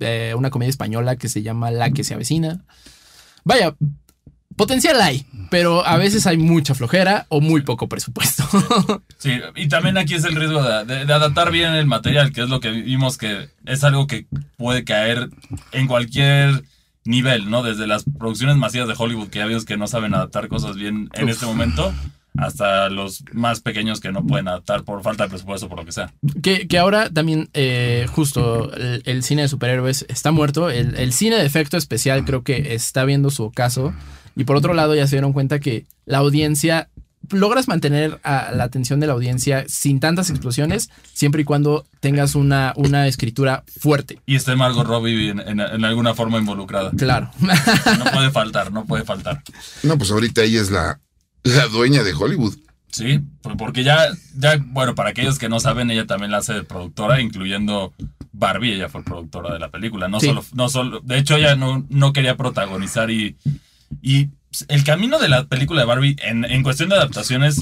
eh, 0.00 0.34
una 0.36 0.50
comedia 0.50 0.70
española 0.70 1.16
que 1.16 1.28
se 1.28 1.42
llama 1.42 1.70
La 1.70 1.90
que 1.90 2.02
se 2.04 2.14
avecina. 2.14 2.64
Vaya, 3.44 3.76
potencial 4.56 5.00
hay, 5.00 5.26
pero 5.50 5.86
a 5.86 5.98
veces 5.98 6.26
hay 6.26 6.36
mucha 6.38 6.74
flojera 6.74 7.26
o 7.28 7.40
muy 7.40 7.62
poco 7.62 7.88
presupuesto. 7.88 8.44
Sí, 9.18 9.32
y 9.54 9.68
también 9.68 9.98
aquí 9.98 10.14
es 10.14 10.24
el 10.24 10.34
riesgo 10.34 10.62
de, 10.62 10.86
de- 10.86 11.04
de 11.04 11.12
adaptar 11.12 11.50
bien 11.50 11.74
el 11.74 11.84
material, 11.86 12.32
que 12.32 12.40
es 12.42 12.48
lo 12.48 12.58
que 12.58 12.70
vimos 12.70 13.18
que 13.18 13.50
es 13.66 13.84
algo 13.84 14.06
que 14.06 14.26
puede 14.56 14.82
caer 14.82 15.28
en 15.72 15.86
cualquier 15.88 16.64
nivel, 17.04 17.50
¿no? 17.50 17.62
Desde 17.62 17.86
las 17.86 18.04
producciones 18.18 18.56
masivas 18.56 18.88
de 18.88 18.94
Hollywood, 18.96 19.28
que 19.28 19.38
ya 19.38 19.46
vimos 19.46 19.64
que 19.64 19.76
no 19.76 19.86
saben 19.86 20.14
adaptar 20.14 20.48
cosas 20.48 20.76
bien 20.76 21.08
en 21.14 21.24
Uf. 21.24 21.30
este 21.30 21.46
momento, 21.46 21.92
hasta 22.36 22.88
los 22.88 23.24
más 23.32 23.60
pequeños 23.60 24.00
que 24.00 24.12
no 24.12 24.24
pueden 24.24 24.48
adaptar 24.48 24.84
por 24.84 25.02
falta 25.02 25.24
de 25.24 25.30
presupuesto, 25.30 25.68
por 25.68 25.78
lo 25.78 25.84
que 25.84 25.92
sea. 25.92 26.12
Que, 26.42 26.68
que 26.68 26.78
ahora 26.78 27.10
también, 27.10 27.48
eh, 27.54 28.06
justo, 28.10 28.72
el, 28.74 29.02
el 29.04 29.22
cine 29.22 29.42
de 29.42 29.48
superhéroes 29.48 30.06
está 30.08 30.30
muerto. 30.30 30.70
El, 30.70 30.94
el 30.96 31.12
cine 31.12 31.36
de 31.36 31.46
efecto 31.46 31.76
especial 31.76 32.24
creo 32.24 32.42
que 32.42 32.74
está 32.74 33.04
viendo 33.04 33.30
su 33.30 33.44
ocaso. 33.44 33.92
Y 34.36 34.44
por 34.44 34.56
otro 34.56 34.74
lado, 34.74 34.94
ya 34.94 35.06
se 35.06 35.16
dieron 35.16 35.32
cuenta 35.32 35.58
que 35.58 35.86
la 36.06 36.18
audiencia. 36.18 36.88
Logras 37.30 37.68
mantener 37.68 38.20
a 38.24 38.50
la 38.52 38.64
atención 38.64 39.00
de 39.00 39.06
la 39.06 39.12
audiencia 39.12 39.64
sin 39.68 40.00
tantas 40.00 40.30
explosiones, 40.30 40.90
siempre 41.12 41.42
y 41.42 41.44
cuando 41.44 41.86
tengas 42.00 42.34
una, 42.34 42.72
una 42.76 43.06
escritura 43.06 43.64
fuerte. 43.78 44.18
Y 44.26 44.36
esté 44.36 44.56
Margot 44.56 44.86
Robbie 44.86 45.30
en, 45.30 45.40
en- 45.40 45.60
en 45.60 45.84
alguna 45.84 46.14
forma 46.14 46.38
involucrada. 46.38 46.90
Claro. 46.96 47.30
No 47.40 48.04
puede 48.12 48.30
faltar, 48.30 48.72
no 48.72 48.84
puede 48.84 49.04
faltar. 49.04 49.42
No, 49.82 49.96
pues 49.98 50.10
ahorita 50.10 50.42
ella 50.42 50.60
es 50.60 50.70
la, 50.70 51.00
la 51.44 51.66
dueña 51.68 52.02
de 52.02 52.12
Hollywood. 52.12 52.56
Sí, 52.92 53.20
por- 53.42 53.56
porque 53.56 53.84
ya, 53.84 54.08
ya, 54.36 54.56
bueno, 54.60 54.94
para 54.96 55.10
aquellos 55.10 55.38
que 55.38 55.48
no 55.48 55.60
saben, 55.60 55.90
ella 55.90 56.06
también 56.06 56.32
la 56.32 56.38
hace 56.38 56.54
de 56.54 56.64
productora, 56.64 57.20
incluyendo 57.20 57.92
Barbie, 58.32 58.72
ella 58.74 58.88
fue 58.88 59.04
productora 59.04 59.52
de 59.52 59.60
la 59.60 59.70
película. 59.70 60.08
No 60.08 60.18
Sí. 60.18 60.26
solo, 60.26 60.44
no 60.54 60.68
solo, 60.68 61.00
de 61.00 61.18
hecho, 61.18 61.36
ella 61.36 61.54
no, 61.54 61.86
no 61.88 62.12
quería 62.12 62.36
protagonizar 62.36 63.10
y, 63.12 63.36
y 64.02 64.30
el 64.68 64.84
camino 64.84 65.18
de 65.18 65.28
la 65.28 65.46
película 65.46 65.80
de 65.80 65.86
Barbie 65.86 66.16
en, 66.22 66.44
en 66.44 66.62
cuestión 66.62 66.88
de 66.88 66.96
adaptaciones, 66.96 67.60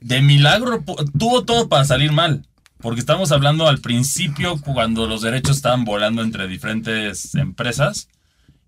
de 0.00 0.22
milagro, 0.22 0.82
tuvo 1.18 1.44
todo 1.44 1.68
para 1.68 1.84
salir 1.84 2.12
mal. 2.12 2.46
Porque 2.78 3.00
estamos 3.00 3.30
hablando 3.32 3.68
al 3.68 3.80
principio, 3.80 4.58
cuando 4.60 5.06
los 5.06 5.20
derechos 5.20 5.56
estaban 5.56 5.84
volando 5.84 6.22
entre 6.22 6.48
diferentes 6.48 7.34
empresas. 7.34 8.08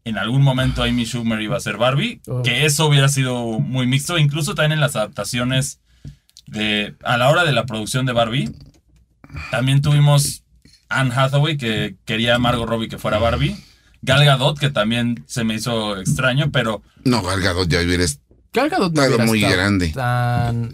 En 0.04 0.18
algún 0.18 0.42
momento 0.42 0.82
Amy 0.82 1.04
Schumer 1.06 1.40
iba 1.40 1.56
a 1.56 1.60
ser 1.60 1.78
Barbie, 1.78 2.20
Oh. 2.26 2.42
que 2.42 2.66
eso 2.66 2.86
hubiera 2.86 3.08
sido 3.08 3.58
muy 3.60 3.86
mixto. 3.86 4.18
Incluso 4.18 4.54
también 4.54 4.72
en 4.72 4.80
las 4.80 4.96
adaptaciones 4.96 5.80
de 6.46 6.94
a 7.04 7.16
la 7.16 7.30
hora 7.30 7.44
de 7.44 7.52
la 7.52 7.64
producción 7.66 8.04
de 8.04 8.12
Barbie, 8.12 8.50
también 9.50 9.80
tuvimos 9.80 10.42
Anne 10.90 11.12
Hathaway 11.14 11.56
que 11.56 11.96
quería 12.04 12.34
a 12.34 12.38
Margot 12.38 12.68
Robbie 12.68 12.88
que 12.88 12.98
fuera 12.98 13.18
Barbie, 13.18 13.56
Gal 14.02 14.24
Gadot 14.24 14.58
que 14.58 14.70
también 14.70 15.24
se 15.26 15.44
me 15.44 15.54
hizo 15.54 15.96
extraño, 15.96 16.50
pero 16.50 16.82
No, 17.04 17.22
Gal 17.22 17.40
Gadot 17.40 17.68
ya 17.68 17.80
hubiera 17.80 18.04
Gal 18.54 18.68
Gadot 18.68 18.92
no 18.92 19.24
muy 19.24 19.38
estado 19.38 19.56
grande. 19.56 19.88
tan- 19.88 20.70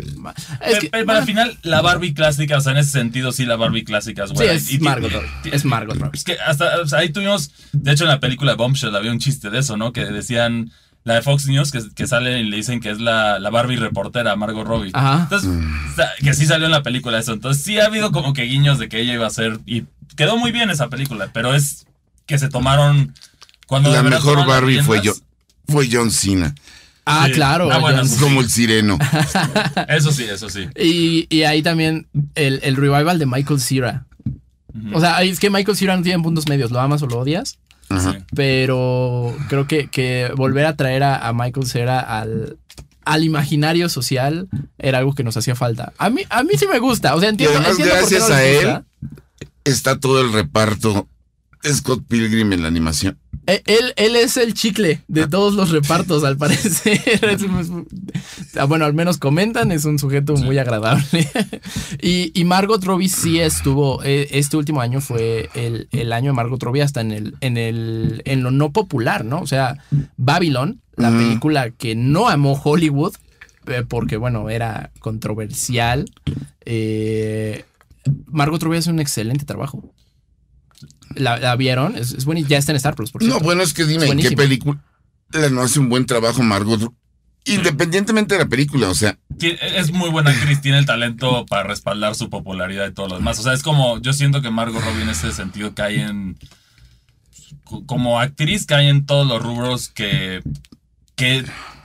Es 0.67 0.79
que- 0.81 0.89
pero 0.91 1.13
al 1.13 1.25
final 1.25 1.57
la 1.63 1.81
Barbie 1.81 2.13
clásica, 2.13 2.57
o 2.57 2.61
sea, 2.61 2.73
en 2.73 2.79
ese 2.79 2.91
sentido 2.91 3.31
sí 3.31 3.47
la 3.47 3.55
Barbie 3.57 3.85
clásica 3.85 4.25
es 4.25 4.31
Sí, 4.31 4.35
buena. 4.35 4.53
es 4.53 4.71
Y 4.73 4.79
ti- 4.79 4.85
Margot 4.85 5.13
y- 5.45 5.49
Es 5.55 5.65
Margot 5.65 5.97
Robbie. 5.97 6.11
Es 6.19 6.25
que 6.25 6.37
hasta 6.41 6.81
o 6.81 6.87
sea, 6.89 6.99
ahí 7.01 7.11
tuvimos, 7.11 7.53
de 7.73 7.93
hecho 7.93 8.05
en 8.05 8.11
la 8.11 8.19
película 8.21 8.55
Bombshell 8.55 8.97
había 8.97 9.13
un 9.13 9.21
chiste 9.21 9.51
de 9.51 9.59
eso, 9.61 9.77
¿no? 9.77 9.93
Que 9.93 10.05
decían 10.07 10.73
la 11.05 11.15
de 11.15 11.23
Fox 11.23 11.47
News 11.47 11.71
que, 11.71 11.81
que 11.95 12.07
sale 12.09 12.41
y 12.41 12.45
le 12.45 12.57
dicen 12.57 12.81
que 12.81 12.91
es 12.91 12.99
la, 13.01 13.39
la 13.39 13.51
Barbie 13.51 13.77
reportera, 13.77 14.35
Margot 14.37 14.67
Robbie. 14.67 14.91
Ajá. 14.95 15.23
Entonces, 15.23 15.49
o 15.49 15.95
sea, 15.95 16.09
que 16.21 16.35
sí 16.35 16.47
salió 16.47 16.67
en 16.67 16.73
la 16.73 16.83
película 16.83 17.19
eso. 17.19 17.33
Entonces 17.33 17.63
sí 17.63 17.79
ha 17.79 17.87
habido 17.87 18.11
como 18.11 18.33
que 18.33 18.43
guiños 18.43 18.79
de 18.81 18.89
que 18.89 19.01
ella 19.01 19.15
iba 19.15 19.27
a 19.27 19.31
ser 19.31 19.61
y 19.67 19.85
quedó 20.17 20.37
muy 20.37 20.51
bien 20.51 20.69
esa 20.71 20.89
película, 20.89 21.31
pero 21.33 21.55
es 21.55 21.87
que 22.29 22.39
se 22.39 22.49
tomaron 22.49 23.13
cuando 23.67 23.91
La 23.93 24.05
mejor 24.05 24.47
Barbie 24.47 24.83
fue 24.83 25.01
yo, 25.03 25.13
fue 25.67 25.89
John 25.91 26.13
Cena. 26.13 26.55
Ah, 27.05 27.25
Sí. 27.27 27.33
claro. 27.33 27.71
Ah, 27.73 27.79
bueno, 27.79 27.99
John- 27.99 28.09
sí. 28.09 28.19
Como 28.21 28.41
el 28.43 28.51
sireno. 28.51 28.99
Eso 29.89 30.13
sí, 30.13 30.25
eso 30.25 30.49
sí. 30.51 30.69
y, 30.77 31.27
y 31.35 31.43
ahí 31.45 31.63
también 31.63 32.07
el, 32.35 32.61
el 32.63 32.77
revival 32.77 33.19
de 33.19 33.27
Michael 33.27 33.61
Cera. 33.61 34.05
O 34.93 35.01
sea, 35.01 35.23
es 35.23 35.41
que 35.41 35.51
Michael 35.51 35.77
Cera 35.77 35.97
no 35.97 36.03
tiene 36.03 36.23
puntos 36.23 36.47
medios, 36.49 36.71
lo 36.71 36.79
amas 36.81 37.03
o 37.03 37.07
lo 37.07 37.19
odias. 37.19 37.59
Pero 38.35 39.35
creo 39.49 39.67
que, 39.67 39.89
que 39.89 40.31
volver 40.37 40.67
a 40.67 40.77
traer 40.77 41.03
a, 41.03 41.27
a 41.27 41.33
Michael 41.33 41.67
Cera 41.67 41.99
al, 42.01 42.59
al 43.05 43.25
imaginario 43.25 43.89
social 43.89 44.49
era 44.79 44.99
algo 44.99 45.15
que 45.15 45.25
nos 45.25 45.37
hacía 45.37 45.55
falta. 45.55 45.93
A 45.99 46.11
mí, 46.11 46.23
a 46.29 46.43
mí 46.43 46.51
sí 46.59 46.67
me 46.71 46.79
gusta. 46.79 47.15
O 47.15 47.21
sea, 47.21 47.31
entiendo, 47.31 47.57
además, 47.59 47.79
entiendo 47.79 47.95
por 48.01 48.09
qué 48.09 48.15
gracias 48.17 48.29
no 48.31 48.35
a 48.37 48.45
él, 48.45 48.65
gusta. 48.67 48.85
Está 49.65 49.99
todo 49.99 50.21
el 50.21 50.33
reparto 50.33 51.09
Scott 51.65 52.03
Pilgrim 52.07 52.53
en 52.53 52.63
la 52.63 52.69
animación. 52.69 53.19
Eh, 53.47 53.63
Él, 53.67 53.93
él 53.97 54.15
es 54.17 54.37
el 54.37 54.53
chicle 54.55 55.03
de 55.09 55.27
todos 55.27 55.55
los 55.55 55.71
repartos, 55.71 56.23
al 56.25 56.37
parecer. 56.37 57.01
Ah, 58.57 58.65
bueno, 58.65 58.85
al 58.87 58.95
menos 58.95 59.19
comentan, 59.19 59.71
es 59.73 59.85
un 59.85 59.99
sujeto 59.99 60.35
muy 60.37 60.59
agradable. 60.59 61.29
y, 62.03 62.33
y 62.39 62.45
Margot 62.45 62.83
Robbie 62.83 63.09
sí 63.09 63.39
estuvo, 63.39 64.03
eh, 64.03 64.29
este 64.33 64.57
último 64.57 64.81
año 64.81 65.01
fue 65.01 65.49
el, 65.55 65.89
el 65.93 66.13
año 66.13 66.31
de 66.31 66.33
Margot 66.35 66.61
Robbie 66.63 66.83
hasta 66.83 67.01
en, 67.01 67.13
el, 67.13 67.35
en, 67.41 67.57
el, 67.57 68.23
en 68.25 68.43
lo 68.43 68.51
no 68.51 68.73
popular, 68.73 69.25
¿no? 69.25 69.41
O 69.41 69.47
sea, 69.47 69.77
Babylon, 70.17 70.81
la 70.97 71.11
Ujú. 71.11 71.19
película 71.19 71.71
que 71.71 71.95
no 71.95 72.29
amó 72.29 72.61
Hollywood, 72.63 73.15
eh, 73.67 73.85
porque 73.89 74.17
bueno, 74.17 74.51
era 74.51 74.91
controversial. 74.99 76.11
eh, 76.65 77.65
Margot 78.27 78.63
Robbie 78.63 78.79
hace 78.79 78.91
un 78.91 79.01
excelente 79.01 79.45
trabajo. 79.45 79.93
¿La, 81.15 81.39
la 81.39 81.57
vieron? 81.57 81.97
Es, 81.97 82.13
es 82.13 82.25
buena 82.25 82.41
y 82.41 82.45
ya 82.45 82.59
está 82.59 82.73
en 82.73 82.77
Star 82.77 82.95
Plus, 82.95 83.11
por 83.11 83.23
No, 83.23 83.41
bueno, 83.41 83.63
es 83.63 83.75
que 83.75 83.85
dime, 83.85 84.07
¿en 84.07 84.19
qué 84.19 84.33
película 84.33 84.81
no 85.51 85.63
hace 85.63 85.81
un 85.81 85.89
buen 85.89 86.07
trabajo 86.07 86.43
Margot? 86.43 86.93
Independientemente 87.45 88.35
de 88.35 88.41
la 88.45 88.49
película, 88.49 88.91
o 88.91 88.95
sea, 88.95 89.19
Es 89.41 89.91
muy 89.91 90.11
buena 90.11 90.31
actriz, 90.31 90.61
tiene 90.61 90.79
el 90.79 90.87
talento 90.87 91.47
para 91.47 91.63
respaldar 91.63 92.15
su 92.15 92.29
popularidad 92.29 92.89
y 92.89 92.93
todo 92.93 93.09
lo 93.09 93.17
demás. 93.17 93.39
O 93.39 93.43
sea, 93.43 93.55
es 93.55 93.63
como, 93.63 94.01
yo 94.01 94.13
siento 94.13 94.43
que 94.43 94.51
Margot 94.51 94.83
Robbie 94.83 95.03
en 95.03 95.11
ese 95.11 95.33
sentido 95.33 95.75
cae 95.75 96.03
en, 96.03 96.37
co- 97.65 97.87
como 97.87 98.21
actriz 98.21 98.67
cae 98.67 98.89
en 98.89 99.07
todos 99.07 99.27
los 99.27 99.43
rubros 99.43 99.89
que, 99.89 100.43
que, 101.17 101.45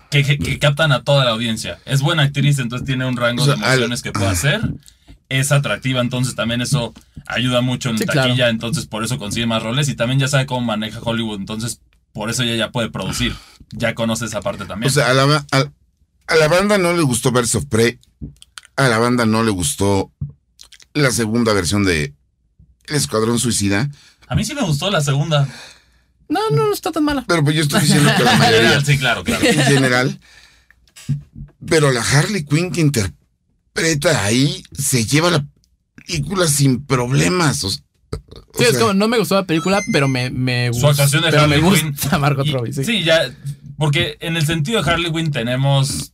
que, 0.10 0.60
captan 0.60 0.92
a 0.92 1.04
toda 1.04 1.24
la 1.24 1.32
audiencia. 1.32 1.80
Es 1.86 2.02
buena 2.02 2.24
actriz, 2.24 2.60
entonces 2.60 2.86
tiene 2.86 3.06
un 3.06 3.16
rango 3.16 3.44
O 3.44 3.46
sea, 3.46 3.56
de 3.56 3.62
emociones 3.62 4.02
que 4.02 4.12
puede 4.12 4.28
hacer. 4.28 4.62
Es 5.40 5.52
atractiva, 5.52 6.02
entonces 6.02 6.36
también 6.36 6.62
eso 6.62 6.94
ayuda 7.28 7.62
mucho 7.62 7.90
en 7.90 7.98
Sí, 7.98 8.06
taquilla, 8.06 8.36
claro. 8.36 8.52
entonces 8.52 8.86
por 8.86 9.04
eso 9.04 9.18
consigue 9.18 9.46
más 9.48 9.64
roles 9.64 9.90
y 9.90 9.96
también 9.96 10.20
ya 10.20 10.28
sabe 10.28 10.46
cómo 10.46 10.62
maneja 10.62 11.00
Hollywood, 11.02 11.40
entonces 11.40 11.80
por 12.12 12.30
eso 12.30 12.44
ella 12.44 12.56
ya 12.56 12.72
puede 12.72 12.90
producir. 12.90 13.36
Ya 13.72 13.96
conoce 13.96 14.26
esa 14.26 14.42
parte 14.42 14.66
también. 14.66 14.90
o 14.90 14.94
sea, 14.94 15.10
a 15.10 15.14
la, 15.14 15.46
a, 15.52 15.66
a 16.28 16.36
la 16.36 16.48
banda 16.48 16.78
no 16.78 16.94
le 16.94 17.02
gustó 17.02 17.32
Birds 17.32 17.56
of 17.56 17.66
Prey. 17.66 18.00
A 18.76 18.88
la 18.88 19.00
banda 19.00 19.26
no 19.26 19.44
le 19.44 19.52
gustó 19.52 20.12
la 20.94 21.10
segunda 21.12 21.54
versión 21.54 21.84
de 21.84 22.14
El 22.88 22.96
Escuadrón 22.96 23.40
Suicida. 23.40 23.90
a 24.28 24.36
mí 24.36 24.44
sí 24.46 24.54
me 24.54 24.62
gustó 24.62 24.92
la 24.92 25.02
segunda. 25.02 25.48
No, 26.30 26.40
no, 26.52 26.68
no 26.68 26.74
está 26.74 26.92
tan 26.92 27.04
mala. 27.04 27.24
Pero 27.28 27.44
pues 27.44 27.56
yo 27.56 27.64
estoy 27.64 27.82
diciendo 27.82 28.12
que 28.18 28.24
la 28.24 28.36
mayoría 28.38 28.82
Sí, 28.82 28.98
claro, 29.00 29.24
claro. 29.24 29.44
en 29.46 29.60
general. 29.64 30.20
Pero 31.68 31.92
la 31.92 32.02
Harley 32.02 32.46
Quinn 32.46 32.72
que 32.72 32.82
interpreta 32.82 33.18
ahí 34.24 34.64
se 34.72 35.06
lleva 35.06 35.32
la 35.32 35.46
película 35.96 36.48
sin 36.48 36.86
problemas. 36.86 37.64
o 37.64 37.68
s- 37.68 37.80
o 38.12 38.58
Sí, 38.58 38.64
es 38.66 38.70
sea, 38.72 38.80
como, 38.82 38.94
no 38.94 39.08
me 39.08 39.18
gustó 39.18 39.36
la 39.36 39.46
película, 39.46 39.82
pero 39.92 40.08
me, 40.08 40.30
me 40.30 40.68
Su 40.68 40.74
gusta. 40.74 40.90
actuación 40.90 41.24
de 41.24 41.30
pero 41.32 41.48
me 41.48 41.56
Harley 41.56 41.80
Quinn. 41.80 41.92
gusta 41.92 42.18
Margot 42.20 42.46
Y- 42.46 42.52
Robbie, 42.52 42.74
sí. 42.74 42.84
sí, 42.84 43.04
ya. 43.04 43.34
Porque 43.78 44.18
en 44.20 44.38
el 44.38 44.46
sentido 44.46 44.82
de 44.84 44.92
Harley 44.92 45.12
Quinn 45.12 45.32
tenemos 45.32 46.14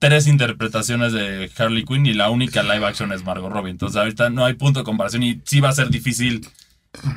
tres 0.00 0.26
interpretaciones 0.26 1.12
de 1.12 1.50
Harley 1.56 1.84
Quinn 1.84 2.04
y 2.06 2.14
la 2.14 2.30
única 2.30 2.62
live 2.62 2.84
action 2.84 3.12
es 3.12 3.22
Margot 3.24 3.50
Robbie. 3.52 3.70
Entonces 3.70 3.96
ahorita 3.96 4.28
no 4.30 4.44
hay 4.44 4.54
punto 4.54 4.80
de 4.80 4.84
comparación 4.84 5.22
y 5.22 5.40
sí 5.44 5.60
va 5.60 5.68
a 5.68 5.72
ser 5.72 5.88
difícil 5.90 6.46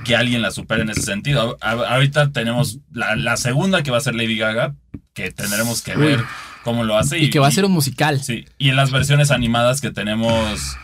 que 0.05 0.15
alguien 0.15 0.41
la 0.43 0.51
supere 0.51 0.83
en 0.83 0.91
ese 0.91 1.01
sentido. 1.01 1.57
A- 1.61 1.71
ahorita 1.71 2.31
tenemos 2.31 2.77
la, 2.91 3.15
la 3.15 3.35
segunda 3.37 3.81
que 3.81 3.91
va 3.91 3.97
a 3.97 4.01
ser 4.01 4.13
Lady 4.13 4.37
Gaga, 4.37 4.75
que 5.13 5.31
tendremos 5.31 5.81
que 5.81 5.97
Uy. 5.97 6.05
ver 6.05 6.23
cómo 6.69 6.83
lo 6.83 6.97
hace. 6.97 7.17
Y 7.19 7.29
que 7.29 7.39
va 7.39 7.47
a 7.47 7.51
ser 7.51 7.65
un 7.65 7.71
musical. 7.71 8.21
Sí, 8.23 8.45
y 8.57 8.69
en 8.69 8.75
las 8.75 8.91
versiones 8.91 9.31
animadas 9.31 9.81
que 9.81 9.91
tenemos, 9.91 10.77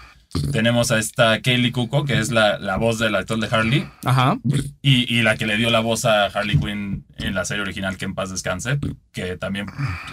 tenemos 0.52 0.92
a 0.92 0.98
esta 1.00 1.42
Kaylee 1.42 1.72
Cuoco, 1.72 2.06
que 2.06 2.20
es 2.20 2.32
la, 2.32 2.58
la 2.58 2.78
voz 2.78 2.98
del 3.00 3.16
actor 3.16 3.40
de 3.40 3.48
Harley, 3.56 3.88
Ajá. 4.04 4.40
y, 4.82 5.14
y 5.16 5.22
la 5.22 5.38
que 5.38 5.46
le 5.46 5.58
dio 5.58 5.70
la 5.70 5.80
voz 5.80 6.06
a 6.06 6.26
Harley 6.26 6.58
Quinn 6.58 7.06
en 7.18 7.36
la 7.36 7.46
serie 7.46 7.62
original, 7.62 7.98
que 7.98 8.06
en 8.06 8.16
paz 8.16 8.32
descanse, 8.32 8.80
que 9.12 9.38
también 9.38 9.68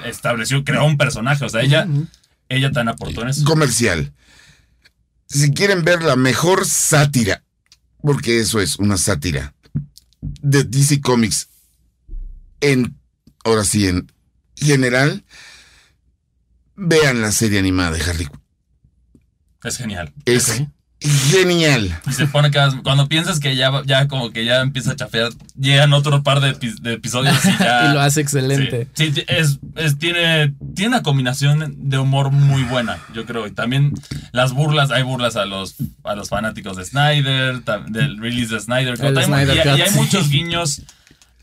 estableció, 0.04 0.62
creó 0.62 0.84
un 0.84 0.96
personaje, 0.98 1.44
o 1.44 1.48
sea, 1.48 1.62
ella, 1.62 1.86
ella 2.48 2.70
tan 2.70 2.88
aportó 2.88 3.22
en 3.22 3.28
eso. 3.28 3.44
comercial. 3.44 4.12
Si 5.26 5.50
quieren 5.52 5.82
ver 5.84 6.02
la 6.02 6.16
mejor 6.16 6.66
sátira, 6.66 7.42
porque 8.02 8.40
eso 8.40 8.60
es 8.60 8.76
una 8.76 8.98
sátira, 8.98 9.54
de 10.20 10.64
DC 10.64 11.00
Comics, 11.00 11.48
en, 12.60 12.96
ahora 13.44 13.64
sí, 13.64 13.88
en 13.88 14.06
general, 14.54 15.24
vean 16.82 17.20
la 17.20 17.32
serie 17.32 17.58
animada 17.58 17.92
de 17.92 18.02
Harley 18.02 18.26
Quinn. 18.26 18.40
Es 19.64 19.76
genial. 19.76 20.12
Es 20.24 20.62
genial. 21.00 21.98
Y 22.08 22.12
se 22.12 22.26
pone 22.26 22.50
cada 22.50 22.80
cuando 22.82 23.08
piensas 23.08 23.40
que 23.40 23.56
ya, 23.56 23.82
ya 23.84 24.06
como 24.08 24.30
que 24.30 24.44
ya 24.44 24.60
empieza 24.60 24.92
a 24.92 24.96
chafear, 24.96 25.30
llegan 25.58 25.92
otro 25.92 26.22
par 26.22 26.40
de, 26.40 26.54
epi- 26.56 26.78
de 26.80 26.94
episodios 26.94 27.36
y 27.44 27.58
ya... 27.58 27.86
y 27.90 27.94
lo 27.94 28.00
hace 28.00 28.20
excelente. 28.20 28.88
Sí, 28.94 29.12
sí, 29.12 29.24
es, 29.28 29.58
es- 29.76 29.98
tiene, 29.98 30.54
tiene 30.74 30.88
una 30.88 31.02
combinación 31.02 31.74
de 31.90 31.98
humor 31.98 32.30
muy 32.30 32.62
buena, 32.64 32.98
yo 33.14 33.24
creo. 33.26 33.46
Y 33.46 33.52
también 33.52 33.92
las 34.32 34.52
burlas, 34.52 34.90
hay 34.90 35.02
burlas 35.02 35.36
a 35.36 35.44
los, 35.44 35.74
a 36.04 36.14
los 36.14 36.28
fanáticos 36.28 36.76
de 36.76 36.84
Snyder, 36.84 37.62
del 37.88 38.18
release 38.18 38.52
de 38.54 38.60
Snyder. 38.60 38.96
Y, 38.98 39.58
hay 39.80 39.90
muchos 39.94 40.28
guiños 40.28 40.82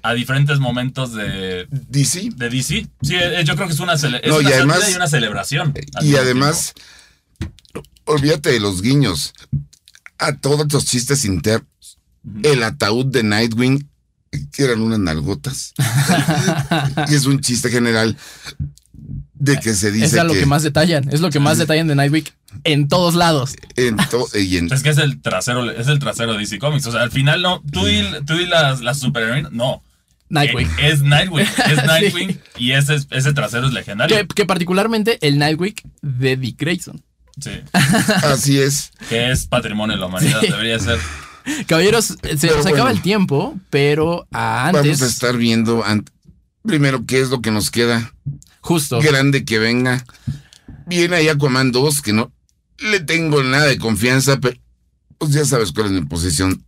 a 0.01 0.13
diferentes 0.13 0.59
momentos 0.59 1.13
de, 1.13 1.67
DC. 1.69 2.29
de 2.35 2.49
DC. 2.49 2.87
Sí, 3.01 3.15
eh, 3.15 3.43
yo 3.45 3.55
creo 3.55 3.67
que 3.67 3.73
es 3.73 3.79
una, 3.79 3.93
cele- 3.93 4.21
es 4.23 4.29
No, 4.29 4.41
y 4.41 4.45
una 4.45 4.55
además- 4.55 4.89
y 4.91 4.95
una 4.95 5.07
celebración. 5.07 5.73
al 5.95 6.05
Y 6.05 6.15
además, 6.15 6.73
olvídate 8.05 8.51
de 8.51 8.59
los 8.59 8.81
guiños. 8.81 9.33
A 10.17 10.35
todos 10.35 10.71
los 10.71 10.85
chistes 10.85 11.25
internos. 11.25 11.67
El 12.43 12.63
ataúd 12.63 13.05
de 13.05 13.23
Nightwing, 13.23 13.89
que 14.51 14.63
eran 14.63 14.81
unas 14.81 14.99
nalgotas. 14.99 15.73
y 17.09 17.15
es 17.15 17.25
un 17.25 17.39
chiste 17.39 17.69
general 17.69 18.15
de 19.33 19.57
que 19.57 19.73
se 19.73 19.91
dice 19.91 20.05
Es 20.07 20.17
a 20.17 20.25
lo 20.25 20.33
que, 20.33 20.41
que, 20.41 20.45
más 20.45 20.63
detallan. 20.63 21.07
Es 21.13 21.21
lo 21.21 21.29
que 21.29 21.39
más 21.39 21.57
detallan 21.57 21.87
de 21.87 21.95
Nightwick 21.95 22.35
en 22.65 22.89
todos 22.89 23.15
lados. 23.15 23.55
en 23.77 23.95
to- 24.09 24.27
y 24.37 24.57
en-. 24.57 24.71
Es 24.71 24.83
que 24.83 24.89
es 24.89 24.97
el 24.97 25.21
trasero, 25.21 25.69
es 25.71 25.87
el 25.87 25.99
trasero 25.99 26.33
de 26.33 26.39
DC 26.39 26.59
Comics. 26.59 26.85
O 26.87 26.91
sea, 26.91 27.01
al 27.01 27.11
final 27.11 27.41
no, 27.41 27.63
tú 27.71 27.87
y, 27.87 28.05
tú 28.25 28.33
y 28.33 28.45
las, 28.45 28.81
las 28.81 28.99
superheroínas, 28.99 29.51
no. 29.53 29.81
Nightwing. 30.29 30.67
Eh, 30.79 30.89
Es 30.91 31.01
Nightwing, 31.01 31.45
es 31.67 31.79
Sí. 31.79 31.85
Nightwing 31.87 32.39
y 32.57 32.71
ese, 32.71 32.97
ese 33.09 33.33
trasero 33.33 33.67
es 33.67 33.73
legendario. 33.73 34.15
Que, 34.15 34.27
que 34.27 34.45
particularmente 34.45 35.17
el 35.25 35.37
Nightwick 35.39 35.81
de 36.01 36.37
Dick 36.37 36.59
Grayson. 36.59 37.03
Sí, 37.41 37.51
así 38.23 38.59
es. 38.59 38.91
que 39.07 39.31
es 39.31 39.45
patrimonio 39.47 39.95
de 39.95 40.01
la 40.01 40.07
humanidad, 40.07 40.41
Sí. 40.41 40.47
debería 40.51 40.77
ser. 40.79 40.99
Caballeros, 41.67 42.05
se 42.05 42.17
Pero 42.41 42.57
nos 42.57 42.65
acaba 42.65 42.91
el 42.91 43.01
tiempo, 43.01 43.57
pero 43.69 44.27
ah, 44.31 44.69
Vamos 44.73 44.81
antes, 44.81 45.01
a 45.01 45.05
estar 45.07 45.35
viendo 45.37 45.83
primero 46.63 47.05
qué 47.07 47.21
es 47.21 47.29
lo 47.29 47.41
que 47.41 47.49
nos 47.49 47.71
queda 47.71 48.13
justo. 48.61 48.99
grande 49.01 49.45
que 49.45 49.57
venga. 49.57 50.03
Viene 50.85 51.15
ahí 51.15 51.27
Aquaman 51.29 51.71
2, 51.71 52.01
que 52.01 52.13
no 52.13 52.31
le 52.79 52.99
tengo 52.99 53.41
nada 53.41 53.65
de 53.67 53.77
confianza, 53.79 54.39
pero 54.39 54.57
pues 55.17 55.31
ya 55.31 55.45
sabes 55.45 55.71
cuál 55.71 55.87
es 55.87 55.91
mi 55.93 56.01
posición 56.01 56.63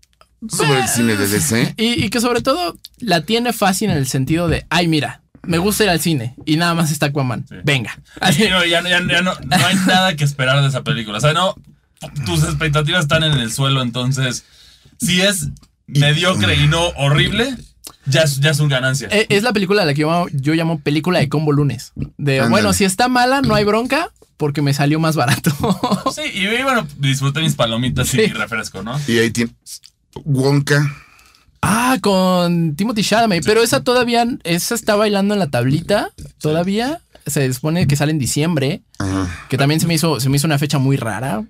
sobre 0.49 0.79
el 0.81 0.87
cine 0.87 1.15
de 1.15 1.27
DC. 1.27 1.73
Y, 1.77 2.03
y 2.05 2.09
que 2.09 2.19
sobre 2.21 2.41
todo 2.41 2.77
la 2.99 3.21
tiene 3.21 3.53
fácil 3.53 3.89
en 3.91 3.97
el 3.97 4.07
sentido 4.07 4.47
de, 4.47 4.65
ay, 4.69 4.87
mira, 4.87 5.21
me 5.43 5.57
gusta 5.57 5.83
ir 5.83 5.89
al 5.89 5.99
cine 5.99 6.35
y 6.45 6.55
nada 6.57 6.73
más 6.73 6.91
está 6.91 7.07
Aquaman. 7.07 7.45
Sí. 7.47 7.55
Venga. 7.63 7.99
Y 8.37 8.43
no, 8.49 8.63
ya, 8.65 8.81
ya- 8.83 9.01
ya 9.07 9.21
no, 9.21 9.33
no 9.33 9.55
hay 9.65 9.75
nada 9.87 10.15
que 10.15 10.23
esperar 10.23 10.61
de 10.61 10.67
esa 10.67 10.83
película. 10.83 11.17
O 11.17 11.21
sea, 11.21 11.33
no, 11.33 11.55
tus 12.25 12.43
expectativas 12.43 13.01
están 13.03 13.23
en 13.23 13.33
el 13.33 13.51
suelo, 13.51 13.81
entonces, 13.81 14.45
si 14.99 15.21
es 15.21 15.49
mediocre 15.87 16.55
y 16.55 16.67
no 16.67 16.89
horrible, 16.97 17.55
ya 18.05 18.21
es, 18.21 18.39
ya 18.39 18.51
es 18.51 18.59
un 18.59 18.69
ganancia. 18.69 19.07
Eh, 19.11 19.27
Es 19.29 19.43
la 19.43 19.53
película 19.53 19.83
a 19.83 19.85
la 19.85 19.93
que 19.93 20.01
yo, 20.01 20.27
yo 20.31 20.53
llamo 20.53 20.79
película 20.79 21.19
de 21.19 21.29
combo 21.29 21.51
lunes. 21.51 21.91
De, 22.17 22.47
bueno, 22.47 22.73
si 22.73 22.83
está 22.85 23.07
mala, 23.07 23.41
no 23.41 23.55
hay 23.55 23.63
bronca 23.63 24.09
porque 24.37 24.61
me 24.63 24.73
salió 24.73 24.99
más 24.99 25.15
barato. 25.15 25.51
Sí, 26.15 26.21
y 26.33 26.47
bueno, 26.63 26.87
disfruté 26.97 27.41
mis 27.41 27.55
palomitas 27.55 28.07
Sí. 28.09 28.17
y 28.21 28.27
mi 28.27 28.33
refresco, 28.33 28.81
¿no? 28.83 28.99
Y 29.07 29.19
ahí 29.19 29.29
tienes 29.31 29.53
Wonka. 30.25 30.95
ah, 31.61 31.97
con 32.01 32.75
Timothy 32.75 33.03
Chalamet. 33.03 33.45
Pero 33.45 33.61
esa 33.61 33.83
todavía, 33.83 34.25
esa 34.43 34.75
está 34.75 34.95
bailando 34.95 35.33
en 35.33 35.39
la 35.39 35.49
tablita. 35.49 36.09
Todavía 36.39 37.01
se 37.27 37.53
supone 37.53 37.85
que 37.87 37.95
sale 37.95 38.11
en 38.11 38.19
diciembre. 38.19 38.81
Ajá. 38.99 39.45
Que 39.49 39.57
también 39.57 39.79
se 39.79 39.87
me 39.87 39.93
hizo, 39.93 40.19
se 40.19 40.29
me 40.29 40.37
hizo 40.37 40.47
una 40.47 40.57
fecha 40.57 40.79
muy 40.79 40.97
rara. 40.97 41.43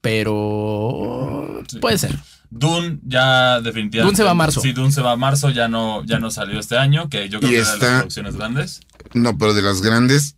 Pero 0.00 1.62
Sí. 1.68 1.78
puede 1.78 1.98
ser. 1.98 2.18
Dune 2.50 2.98
ya 3.04 3.60
definitivamente. 3.60 4.04
Dune 4.04 4.16
se 4.16 4.22
va 4.22 4.30
a 4.30 4.34
marzo. 4.34 4.60
Sí, 4.60 4.72
Dune 4.72 4.92
se 4.92 5.00
va 5.02 5.12
a 5.12 5.16
marzo, 5.16 5.50
ya 5.50 5.66
no, 5.66 6.04
ya 6.04 6.18
no 6.20 6.30
salió 6.30 6.60
este 6.60 6.76
año, 6.78 7.08
que 7.08 7.28
yo 7.28 7.40
creo 7.40 7.50
Y 7.50 7.54
que 7.54 7.58
era 7.60 7.68
de 7.68 7.74
está- 7.74 7.86
las 7.86 7.96
producciones 7.98 8.36
grandes. 8.36 8.80
No, 9.12 9.36
pero 9.36 9.54
de 9.54 9.62
las 9.62 9.82
grandes, 9.82 10.36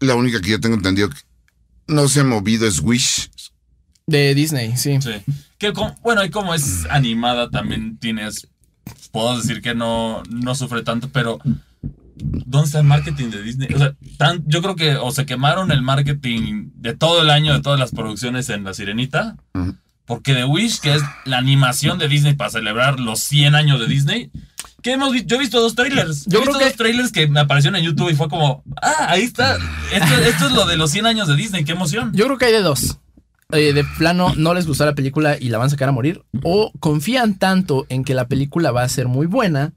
la 0.00 0.14
única 0.16 0.40
que 0.40 0.50
yo 0.50 0.60
tengo 0.60 0.74
entendido 0.76 1.08
que 1.10 1.16
no 1.86 2.08
se 2.08 2.20
ha 2.20 2.24
movido 2.24 2.66
es 2.66 2.80
Wish. 2.80 3.30
De 4.06 4.34
Disney, 4.34 4.76
sí. 4.76 4.98
Sí. 5.00 5.10
Que 5.58 5.72
como- 5.72 5.94
bueno, 6.02 6.24
y 6.24 6.30
como 6.30 6.54
es 6.54 6.86
animada, 6.90 7.50
también 7.50 7.98
tienes. 7.98 8.48
Puedo 9.10 9.36
decir 9.38 9.62
que 9.62 9.74
no, 9.74 10.22
no 10.30 10.54
sufre 10.54 10.82
tanto, 10.82 11.08
pero. 11.12 11.38
¿Dónde 12.18 12.66
está 12.66 12.78
el 12.78 12.84
marketing 12.86 13.28
de 13.30 13.42
Disney? 13.42 13.68
O 13.74 13.78
sea, 13.78 13.94
tan- 14.16 14.42
yo 14.46 14.62
creo 14.62 14.74
que 14.76 14.96
o 14.96 15.10
se 15.12 15.26
quemaron 15.26 15.70
el 15.70 15.82
marketing 15.82 16.70
de 16.76 16.94
todo 16.94 17.20
el 17.20 17.28
año, 17.30 17.52
de 17.52 17.60
todas 17.60 17.78
las 17.78 17.90
producciones 17.90 18.48
en 18.48 18.64
La 18.64 18.72
Sirenita. 18.74 19.36
Porque 20.06 20.34
The 20.34 20.44
Wish, 20.44 20.78
que 20.80 20.94
es 20.94 21.02
la 21.24 21.38
animación 21.38 21.98
de 21.98 22.06
Disney 22.08 22.34
para 22.34 22.48
celebrar 22.50 23.00
los 23.00 23.18
100 23.20 23.54
años 23.56 23.80
de 23.80 23.86
Disney. 23.88 24.30
Que 24.82 24.92
hemos 24.92 25.12
vi- 25.12 25.24
yo 25.26 25.36
he 25.36 25.40
visto 25.40 25.60
dos 25.60 25.74
trailers. 25.74 26.24
Yo 26.26 26.38
he 26.38 26.42
visto 26.42 26.58
que- 26.58 26.64
dos 26.66 26.74
trailers 26.76 27.10
que 27.12 27.26
me 27.26 27.40
aparecieron 27.40 27.76
en 27.76 27.84
YouTube 27.84 28.10
y 28.10 28.14
fue 28.14 28.28
como, 28.28 28.62
ah, 28.80 29.06
ahí 29.10 29.22
está. 29.22 29.56
Esto, 29.92 30.14
esto 30.26 30.46
es 30.46 30.52
lo 30.52 30.64
de 30.64 30.76
los 30.76 30.92
100 30.92 31.06
años 31.06 31.26
de 31.26 31.34
Disney, 31.34 31.64
qué 31.64 31.72
emoción. 31.72 32.12
Yo 32.14 32.26
creo 32.26 32.38
que 32.38 32.44
hay 32.46 32.52
de 32.52 32.62
dos. 32.62 32.98
Eh, 33.52 33.72
de 33.72 33.84
plano 33.84 34.34
no 34.36 34.54
les 34.54 34.66
gustó 34.66 34.84
la 34.84 34.96
película 34.96 35.36
y 35.38 35.50
la 35.50 35.58
van 35.58 35.68
a 35.68 35.70
sacar 35.70 35.88
a 35.88 35.92
morir. 35.92 36.22
O 36.42 36.72
confían 36.80 37.38
tanto 37.38 37.86
en 37.88 38.04
que 38.04 38.14
la 38.14 38.26
película 38.26 38.72
va 38.72 38.82
a 38.82 38.88
ser 38.88 39.06
muy 39.06 39.26
buena 39.26 39.72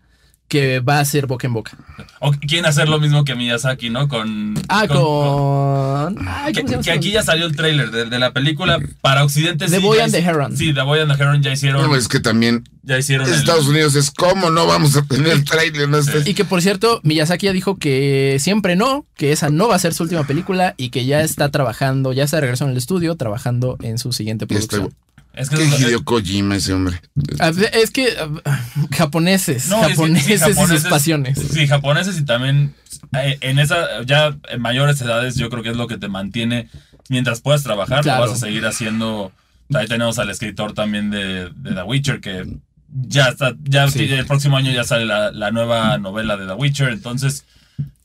que 0.50 0.80
va 0.82 1.00
a 1.00 1.06
ser 1.06 1.26
boca 1.28 1.48
en 1.48 1.54
boca. 1.54 1.78
O 2.20 2.32
quieren 2.32 2.66
hacer 2.66 2.90
lo 2.90 3.00
mismo 3.00 3.24
que 3.24 3.36
Miyazaki, 3.36 3.90
¿no? 3.90 4.10
Con. 4.10 4.56
Ah, 4.68 4.86
con. 4.88 6.28
Ay, 6.28 6.52
que, 6.54 6.62
¿cómo 6.62 6.68
se 6.68 6.74
llama 6.74 6.84
que 6.84 6.92
aquí 6.92 7.12
ya 7.12 7.24
salió 7.24 7.46
el 7.46 7.56
tráiler 7.56 7.92
de, 7.92 8.06
de 8.06 8.20
la 8.20 8.34
película 8.34 8.80
para 9.02 9.24
Occidente. 9.24 9.68
The 9.68 9.78
sí, 9.80 9.84
Boy 9.84 10.00
and 10.00 10.12
the 10.12 10.20
Heron. 10.20 10.58
Sí, 10.58 10.74
The 10.74 10.82
Boy 10.82 11.00
and 11.00 11.16
the 11.16 11.22
Heron 11.22 11.42
ya 11.42 11.52
hicieron. 11.54 11.82
No, 11.88 11.96
es 11.96 12.08
que 12.08 12.20
también 12.20 12.64
ya 12.84 12.98
hicieron. 12.98 13.28
el- 13.28 13.34
Estados 13.36 13.68
Unidos 13.68 13.96
es 13.96 14.12
como 14.12 14.50
no 14.50 14.66
vamos 14.66 14.96
a 14.98 15.04
tener 15.04 15.44
trailer. 15.46 15.88
No 15.88 15.98
Este- 16.00 16.30
Y 16.30 16.34
que 16.34 16.46
por 16.46 16.62
cierto, 16.62 17.00
Miyazaki 17.04 17.46
ya 17.46 17.54
dijo 17.54 17.78
que 17.78 18.38
siempre 18.40 18.76
no, 18.76 19.06
que 19.16 19.32
esa 19.32 19.50
no 19.50 19.68
va 19.68 19.76
a 19.76 19.80
ser 19.80 19.94
su 19.94 20.04
última 20.04 20.26
película 20.26 20.74
y 20.78 20.90
que 20.90 21.06
ya 21.06 21.22
está 21.22 21.50
trabajando, 21.50 22.12
ya 22.14 22.24
está 22.24 22.38
de 22.38 22.42
regreso 22.42 22.66
en 22.66 22.72
el 22.72 22.78
estudio, 22.78 23.16
trabajando 23.16 23.78
en 23.82 23.98
su 23.98 24.12
siguiente 24.12 24.46
Ya 24.50 24.58
está- 24.58 24.78
producción. 24.78 25.00
Es 25.34 25.50
que 25.50 25.56
Qué 25.58 25.64
es- 25.66 25.80
Hideo 25.80 26.04
Kojima 26.04 26.56
ese 26.56 26.74
hombre. 26.74 27.00
Ah, 27.40 27.52
Es 27.74 27.92
que 27.92 28.08
ah, 28.46 28.60
japoneses, 28.92 29.68
No, 29.70 29.82
es 29.82 29.88
que- 29.88 29.94
japoneses, 29.96 30.42
sí, 30.42 30.52
y 30.52 30.68
sus 30.68 30.84
pasiones. 30.90 31.40
Sí, 31.54 31.68
japoneses 31.68 32.18
y 32.20 32.26
también 32.26 32.74
eh, 33.14 33.38
en 33.42 33.60
esa, 33.60 34.04
ya 34.06 34.36
en 34.50 34.62
mayores 34.62 35.00
edades, 35.02 35.36
yo 35.36 35.50
creo 35.50 35.64
que 35.64 35.70
es 35.70 35.78
lo 35.78 35.88
que 35.88 35.98
te 35.98 36.08
mantiene 36.10 36.70
mientras 37.10 37.42
puedas 37.42 37.64
trabajar, 37.64 38.02
Claro. 38.02 38.26
lo 38.26 38.32
vas 38.32 38.42
a 38.42 38.46
seguir 38.46 38.66
haciendo. 38.66 39.32
Ahí 39.74 39.88
tenemos 39.88 40.18
al 40.20 40.30
escritor 40.30 40.74
también 40.74 41.10
de, 41.12 41.50
de 41.56 41.74
The 41.76 41.84
Witcher 41.84 42.20
que 42.22 42.46
ya 42.92 43.30
está, 43.30 43.54
ya 43.64 43.88
Sí. 43.88 44.04
el 44.12 44.26
próximo 44.26 44.58
año 44.58 44.72
ya 44.72 44.84
sale 44.84 45.06
la, 45.06 45.32
la 45.32 45.52
nueva 45.52 45.98
novela 46.00 46.38
de 46.38 46.48
The 46.48 46.54
Witcher, 46.54 46.90
entonces 46.90 47.46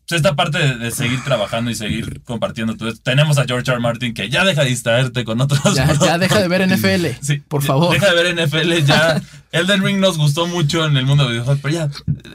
pues, 0.08 0.18
esta 0.20 0.34
parte 0.36 0.58
de, 0.58 0.76
de 0.76 0.90
seguir 0.90 1.22
trabajando 1.24 1.70
y 1.70 1.74
seguir 1.74 2.20
compartiendo 2.24 2.76
todo 2.76 2.88
esto. 2.88 3.00
Tenemos 3.02 3.38
a 3.38 3.44
George 3.44 3.70
R. 3.70 3.80
Martin 3.80 4.12
que 4.14 4.28
ya 4.28 4.44
deja 4.44 4.62
de 4.62 4.68
distraerte 4.70 5.24
con 5.24 5.40
otros. 5.40 5.74
Ya, 5.74 5.92
ya 5.94 6.18
deja 6.18 6.40
de 6.40 6.48
ver 6.48 6.66
NFL, 6.68 7.06
Sí, 7.22 7.42
por 7.48 7.62
favor. 7.62 7.92
Deja 7.92 8.12
de 8.12 8.22
ver 8.22 8.46
NFL 8.46 8.72
ya. 8.86 9.22
Elden 9.52 9.82
Ring 9.84 10.00
nos 10.00 10.18
gustó 10.18 10.46
mucho 10.48 10.84
en 10.84 10.96
el 10.96 11.06
mundo 11.06 11.24
de 11.24 11.30
videojuegos, 11.30 11.60
pero 11.62 11.74
ya, 11.74 11.88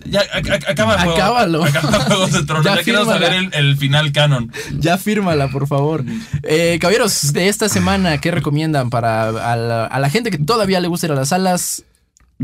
ya 0.06 0.22
ac- 0.32 0.48
ac- 0.60 0.70
acaba 0.70 0.94
el 0.94 1.00
juego. 1.02 1.14
Acábalo. 1.18 1.64
Acaba 1.66 2.00
Juegos 2.00 2.32
de 2.32 2.44
Tronos. 2.46 2.66
Ya 2.66 2.82
Ya, 2.82 3.06
saber 3.06 3.34
el, 3.34 3.50
el 3.54 3.78
final 3.78 4.12
canon. 4.14 4.52
Ya 4.78 4.98
fírmala, 4.98 5.50
por 5.50 5.68
favor. 5.68 6.06
Eh, 6.44 6.78
caballeros, 6.80 7.34
de 7.34 7.50
esta 7.50 7.68
semana, 7.68 8.20
¿qué 8.20 8.32
recomiendan 8.32 8.90
para 8.90 9.28
a 9.52 9.56
la, 9.58 9.86
a 9.86 10.00
la 10.00 10.10
gente 10.10 10.32
que 10.32 10.38
todavía 10.38 10.80
le 10.80 10.88
gusta 10.88 11.08
ir 11.08 11.12
a 11.12 11.16
las 11.16 11.30
salas? 11.30 11.84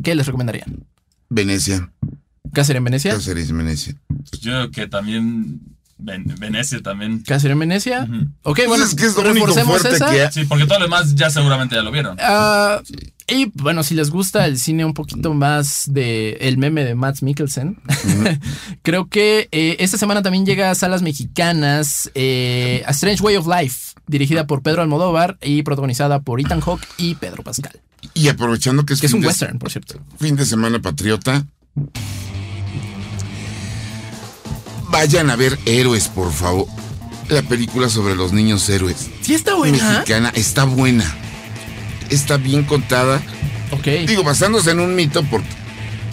¿Qué 0.03 0.13
les 0.13 0.25
recomendarían? 0.25 0.83
Venecia. 1.29 1.89
¿Qué 2.53 2.61
hacer 2.61 2.75
en 2.77 2.83
Venecia? 2.83 3.13
Cáceres, 3.13 3.51
Venecia. 3.51 3.95
Pues 4.07 4.41
yo 4.41 4.51
creo 4.51 4.71
que 4.71 4.87
también 4.87 5.61
Ven- 5.97 6.35
Venecia 6.39 6.81
también. 6.81 7.23
¿Qué 7.23 7.33
hacer 7.33 7.51
en 7.51 7.59
Venecia? 7.59 8.03
Ujú. 8.03 8.27
Ok, 8.43 8.55
Pues 8.57 8.67
bueno, 8.67 8.83
es 8.85 8.95
que 8.95 9.05
es 9.05 9.15
lo 9.15 9.21
único 9.31 9.45
reforcemos 9.47 9.81
fuerte 9.81 9.95
esa. 9.97 10.11
que. 10.11 10.31
Sí, 10.31 10.45
porque 10.45 10.65
todo 10.65 10.79
lo 10.79 10.85
demás 10.85 11.15
ya 11.15 11.29
seguramente 11.29 11.75
ya 11.75 11.81
lo 11.81 11.91
vieron. 11.91 12.17
Ah, 12.19 12.81
y 13.27 13.45
bueno, 13.55 13.81
si 13.83 13.95
les 13.95 14.11
gusta 14.11 14.45
el 14.45 14.59
cine 14.59 14.85
un 14.85 14.93
poquito 14.93 15.33
más 15.33 15.85
de 15.91 16.33
el 16.41 16.57
meme 16.57 16.83
de 16.83 16.95
Matt 16.95 17.21
Mikkelsen, 17.21 17.77
creo 18.83 19.07
que 19.07 19.47
eh, 19.51 19.77
esta 19.79 19.97
semana 19.97 20.21
también 20.21 20.45
llega 20.45 20.69
a 20.69 20.75
salas 20.75 21.01
mexicanas 21.01 22.11
eh, 22.13 22.83
A 22.85 22.91
Strange 22.91 23.23
Way 23.23 23.37
of 23.37 23.47
Life, 23.47 23.93
dirigida 24.07 24.45
por 24.47 24.61
Pedro 24.61 24.81
Almodóvar 24.81 25.37
y 25.41 25.63
protagonizada 25.63 26.19
por 26.21 26.39
Ethan 26.39 26.61
Hawke 26.61 26.85
y 26.97 27.15
Pedro 27.15 27.41
Pascal, 27.43 27.79
Y 28.13 28.27
aprovechando 28.27 28.85
que 28.85 28.93
es, 28.93 28.99
que 29.01 29.07
es 29.07 29.13
un 29.13 29.21
de, 29.21 29.27
western, 29.27 29.57
por 29.59 29.71
cierto. 29.71 29.99
fin 30.19 30.35
de 30.35 30.45
semana 30.45 30.79
patriota, 30.79 31.45
vayan 34.95 35.29
a 35.29 35.35
ver 35.35 35.59
Héroes, 35.65 36.07
por 36.07 36.31
favor. 36.31 36.67
La 37.29 37.41
película 37.41 37.89
sobre 37.89 38.15
los 38.15 38.31
niños 38.33 38.69
héroes. 38.69 39.09
Sí 39.21 39.33
está 39.33 39.55
buena. 39.55 39.77
Mexicana, 39.77 40.31
está 40.35 40.63
buena. 40.63 41.03
Está 42.09 42.37
bien 42.37 42.63
contada. 42.63 43.21
Ok. 43.71 43.83
Digo, 44.07 44.23
basándose 44.23 44.71
en 44.71 44.79
un 44.79 44.95
mito, 44.95 45.23
porque 45.23 45.47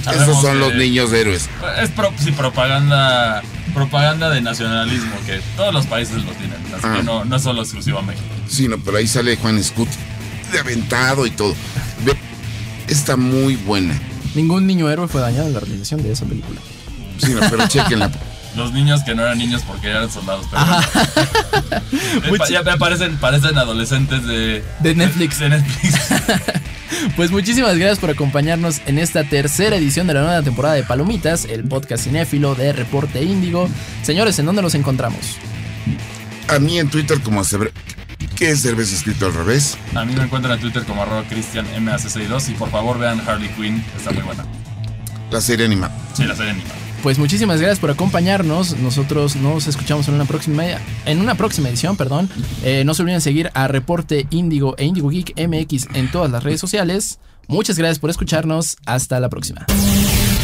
Sabemos 0.03 0.29
esos 0.29 0.43
son 0.43 0.59
los 0.59 0.75
niños 0.75 1.13
héroes. 1.13 1.49
Es 1.81 1.91
pro- 1.91 2.13
sí, 2.19 2.33
propaganda 2.33 3.43
propaganda 3.75 4.29
de 4.31 4.41
nacionalismo 4.43 5.13
que 5.25 5.41
todos 5.57 5.73
los 5.73 5.87
países 5.87 6.17
lo 6.25 6.33
tienen. 6.33 6.59
Así 6.77 6.83
Ah. 6.85 6.95
que 6.97 7.03
no, 7.05 7.25
no 7.25 7.37
es 7.37 7.43
solo 7.43 7.63
exclusivo 7.63 7.99
a 8.01 8.03
México. 8.03 8.25
Sí, 8.49 8.67
no, 8.69 8.79
pero 8.79 8.97
ahí 8.99 9.07
sale 9.07 9.37
Juan 9.37 9.63
Scut 9.63 9.89
de 10.51 10.59
aventado 10.59 11.25
y 11.27 11.31
todo. 11.31 11.55
Está 12.89 13.17
muy 13.17 13.57
buena. 13.57 13.99
Ningún 14.35 14.67
niño 14.67 14.91
héroe 14.91 15.09
fue 15.09 15.21
dañado 15.21 15.47
en 15.47 15.55
la 15.55 15.61
realización 15.61 16.03
de 16.03 16.13
esa 16.13 16.25
película. 16.27 16.59
Sí, 17.19 17.33
no, 17.33 17.41
pero 17.49 17.69
chequenla. 17.69 18.11
Los 18.57 18.73
niños 18.73 19.03
que 19.03 19.15
no 19.15 19.23
eran 19.23 19.39
niños 19.39 19.63
porque 19.67 19.89
eran 19.89 20.11
soldados. 20.11 20.47
Pero 22.23 22.37
ya 22.51 22.63
me 22.63 22.77
parecen, 22.77 23.17
parecen 23.17 23.57
adolescentes 23.57 24.27
de, 24.27 24.63
De 24.81 24.95
Netflix. 24.95 25.39
de 25.39 25.49
Netflix. 25.51 25.95
Pues 27.17 27.33
muchísimas 27.33 27.77
gracias 27.79 27.99
por 27.99 28.11
acompañarnos 28.11 28.81
en 28.87 28.99
esta 28.99 29.25
tercera 29.25 29.77
edición 29.77 30.07
de 30.07 30.15
la 30.15 30.23
nueva 30.23 30.43
temporada 30.43 30.75
de 30.75 30.85
Palomitas, 30.85 31.47
el 31.47 31.65
podcast 31.65 32.05
cinéfilo 32.05 32.55
de 32.55 32.73
Reporte 32.73 33.23
Índigo. 33.25 33.69
Señores, 34.03 34.39
¿en 34.39 34.47
dónde 34.47 34.63
los 34.63 34.75
encontramos? 34.77 35.37
A 36.49 36.59
mí 36.61 36.79
en 36.79 36.89
Twitter 36.89 37.21
como 37.21 37.43
Cebre... 37.45 37.73
¿Qué 38.37 38.51
es 38.51 38.63
cerveza 38.63 38.95
escrito 38.95 39.27
al 39.27 39.35
revés? 39.35 39.77
A 39.95 40.05
mí 40.05 40.15
me 40.15 40.23
encuentran 40.23 40.55
en 40.55 40.61
Twitter 40.61 40.85
como 40.85 41.03
arroba 41.03 41.25
cristianmac62 41.29 42.51
y 42.51 42.53
por 42.55 42.71
favor 42.71 42.99
vean 42.99 43.21
Harley 43.27 43.49
Quinn, 43.51 43.85
está 43.97 44.13
muy 44.13 44.23
buena. 44.23 44.45
La 45.31 45.41
serie 45.41 45.67
animada. 45.67 45.97
Sí, 46.15 46.25
la 46.25 46.37
serie 46.37 46.53
animada 46.53 46.75
pues 47.03 47.19
muchísimas 47.19 47.61
gracias 47.61 47.81
por 47.81 47.91
acompañarnos. 47.91 48.79
Nosotros 48.79 49.37
nos 49.37 49.67
escuchamos 49.67 50.07
en 50.09 50.15
una 50.15 50.25
próxima, 50.25 50.65
en 51.05 51.21
una 51.21 51.35
próxima 51.35 51.69
edición, 51.69 51.97
perdón. 51.97 52.31
Eh, 52.63 52.85
no 52.85 52.95
se 52.95 53.03
olviden 53.03 53.21
seguir 53.21 53.51
a 53.55 53.67
Reporte 53.69 54.27
Índigo 54.31 54.77
e 54.79 54.85
Indigo 54.85 55.09
Geek 55.11 55.35
MX 55.37 55.89
en 55.95 56.11
todas 56.11 56.31
las 56.31 56.45
redes 56.45 56.61
sociales. 56.61 57.19
Muchas 57.49 57.77
gracias 57.77 57.99
por 57.99 58.11
escucharnos. 58.11 58.77
Hasta 58.87 59.19
la 59.21 59.29
próxima. 59.29 59.67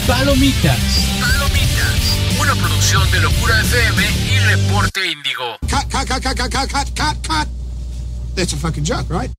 Palomitas. 0.07 0.79
Palomitas. 1.21 2.41
Una 2.41 2.55
producción 2.57 3.09
de 3.13 3.21
Locura 3.21 3.61
FM 3.61 4.03
y 4.33 4.39
Reporte 4.41 5.01
Índigo. 5.11 5.57
Cut, 5.61 5.91
cut, 5.91 6.09
cut, 6.09 6.23
cut, 6.23 6.39
cut, 6.39 6.73
cut, 6.73 6.89
cut, 6.97 7.27
cut. 7.27 7.49
That's 8.35 8.53
a 8.53 8.57
fucking 8.57 8.85
joke, 8.85 9.09
right? 9.11 9.31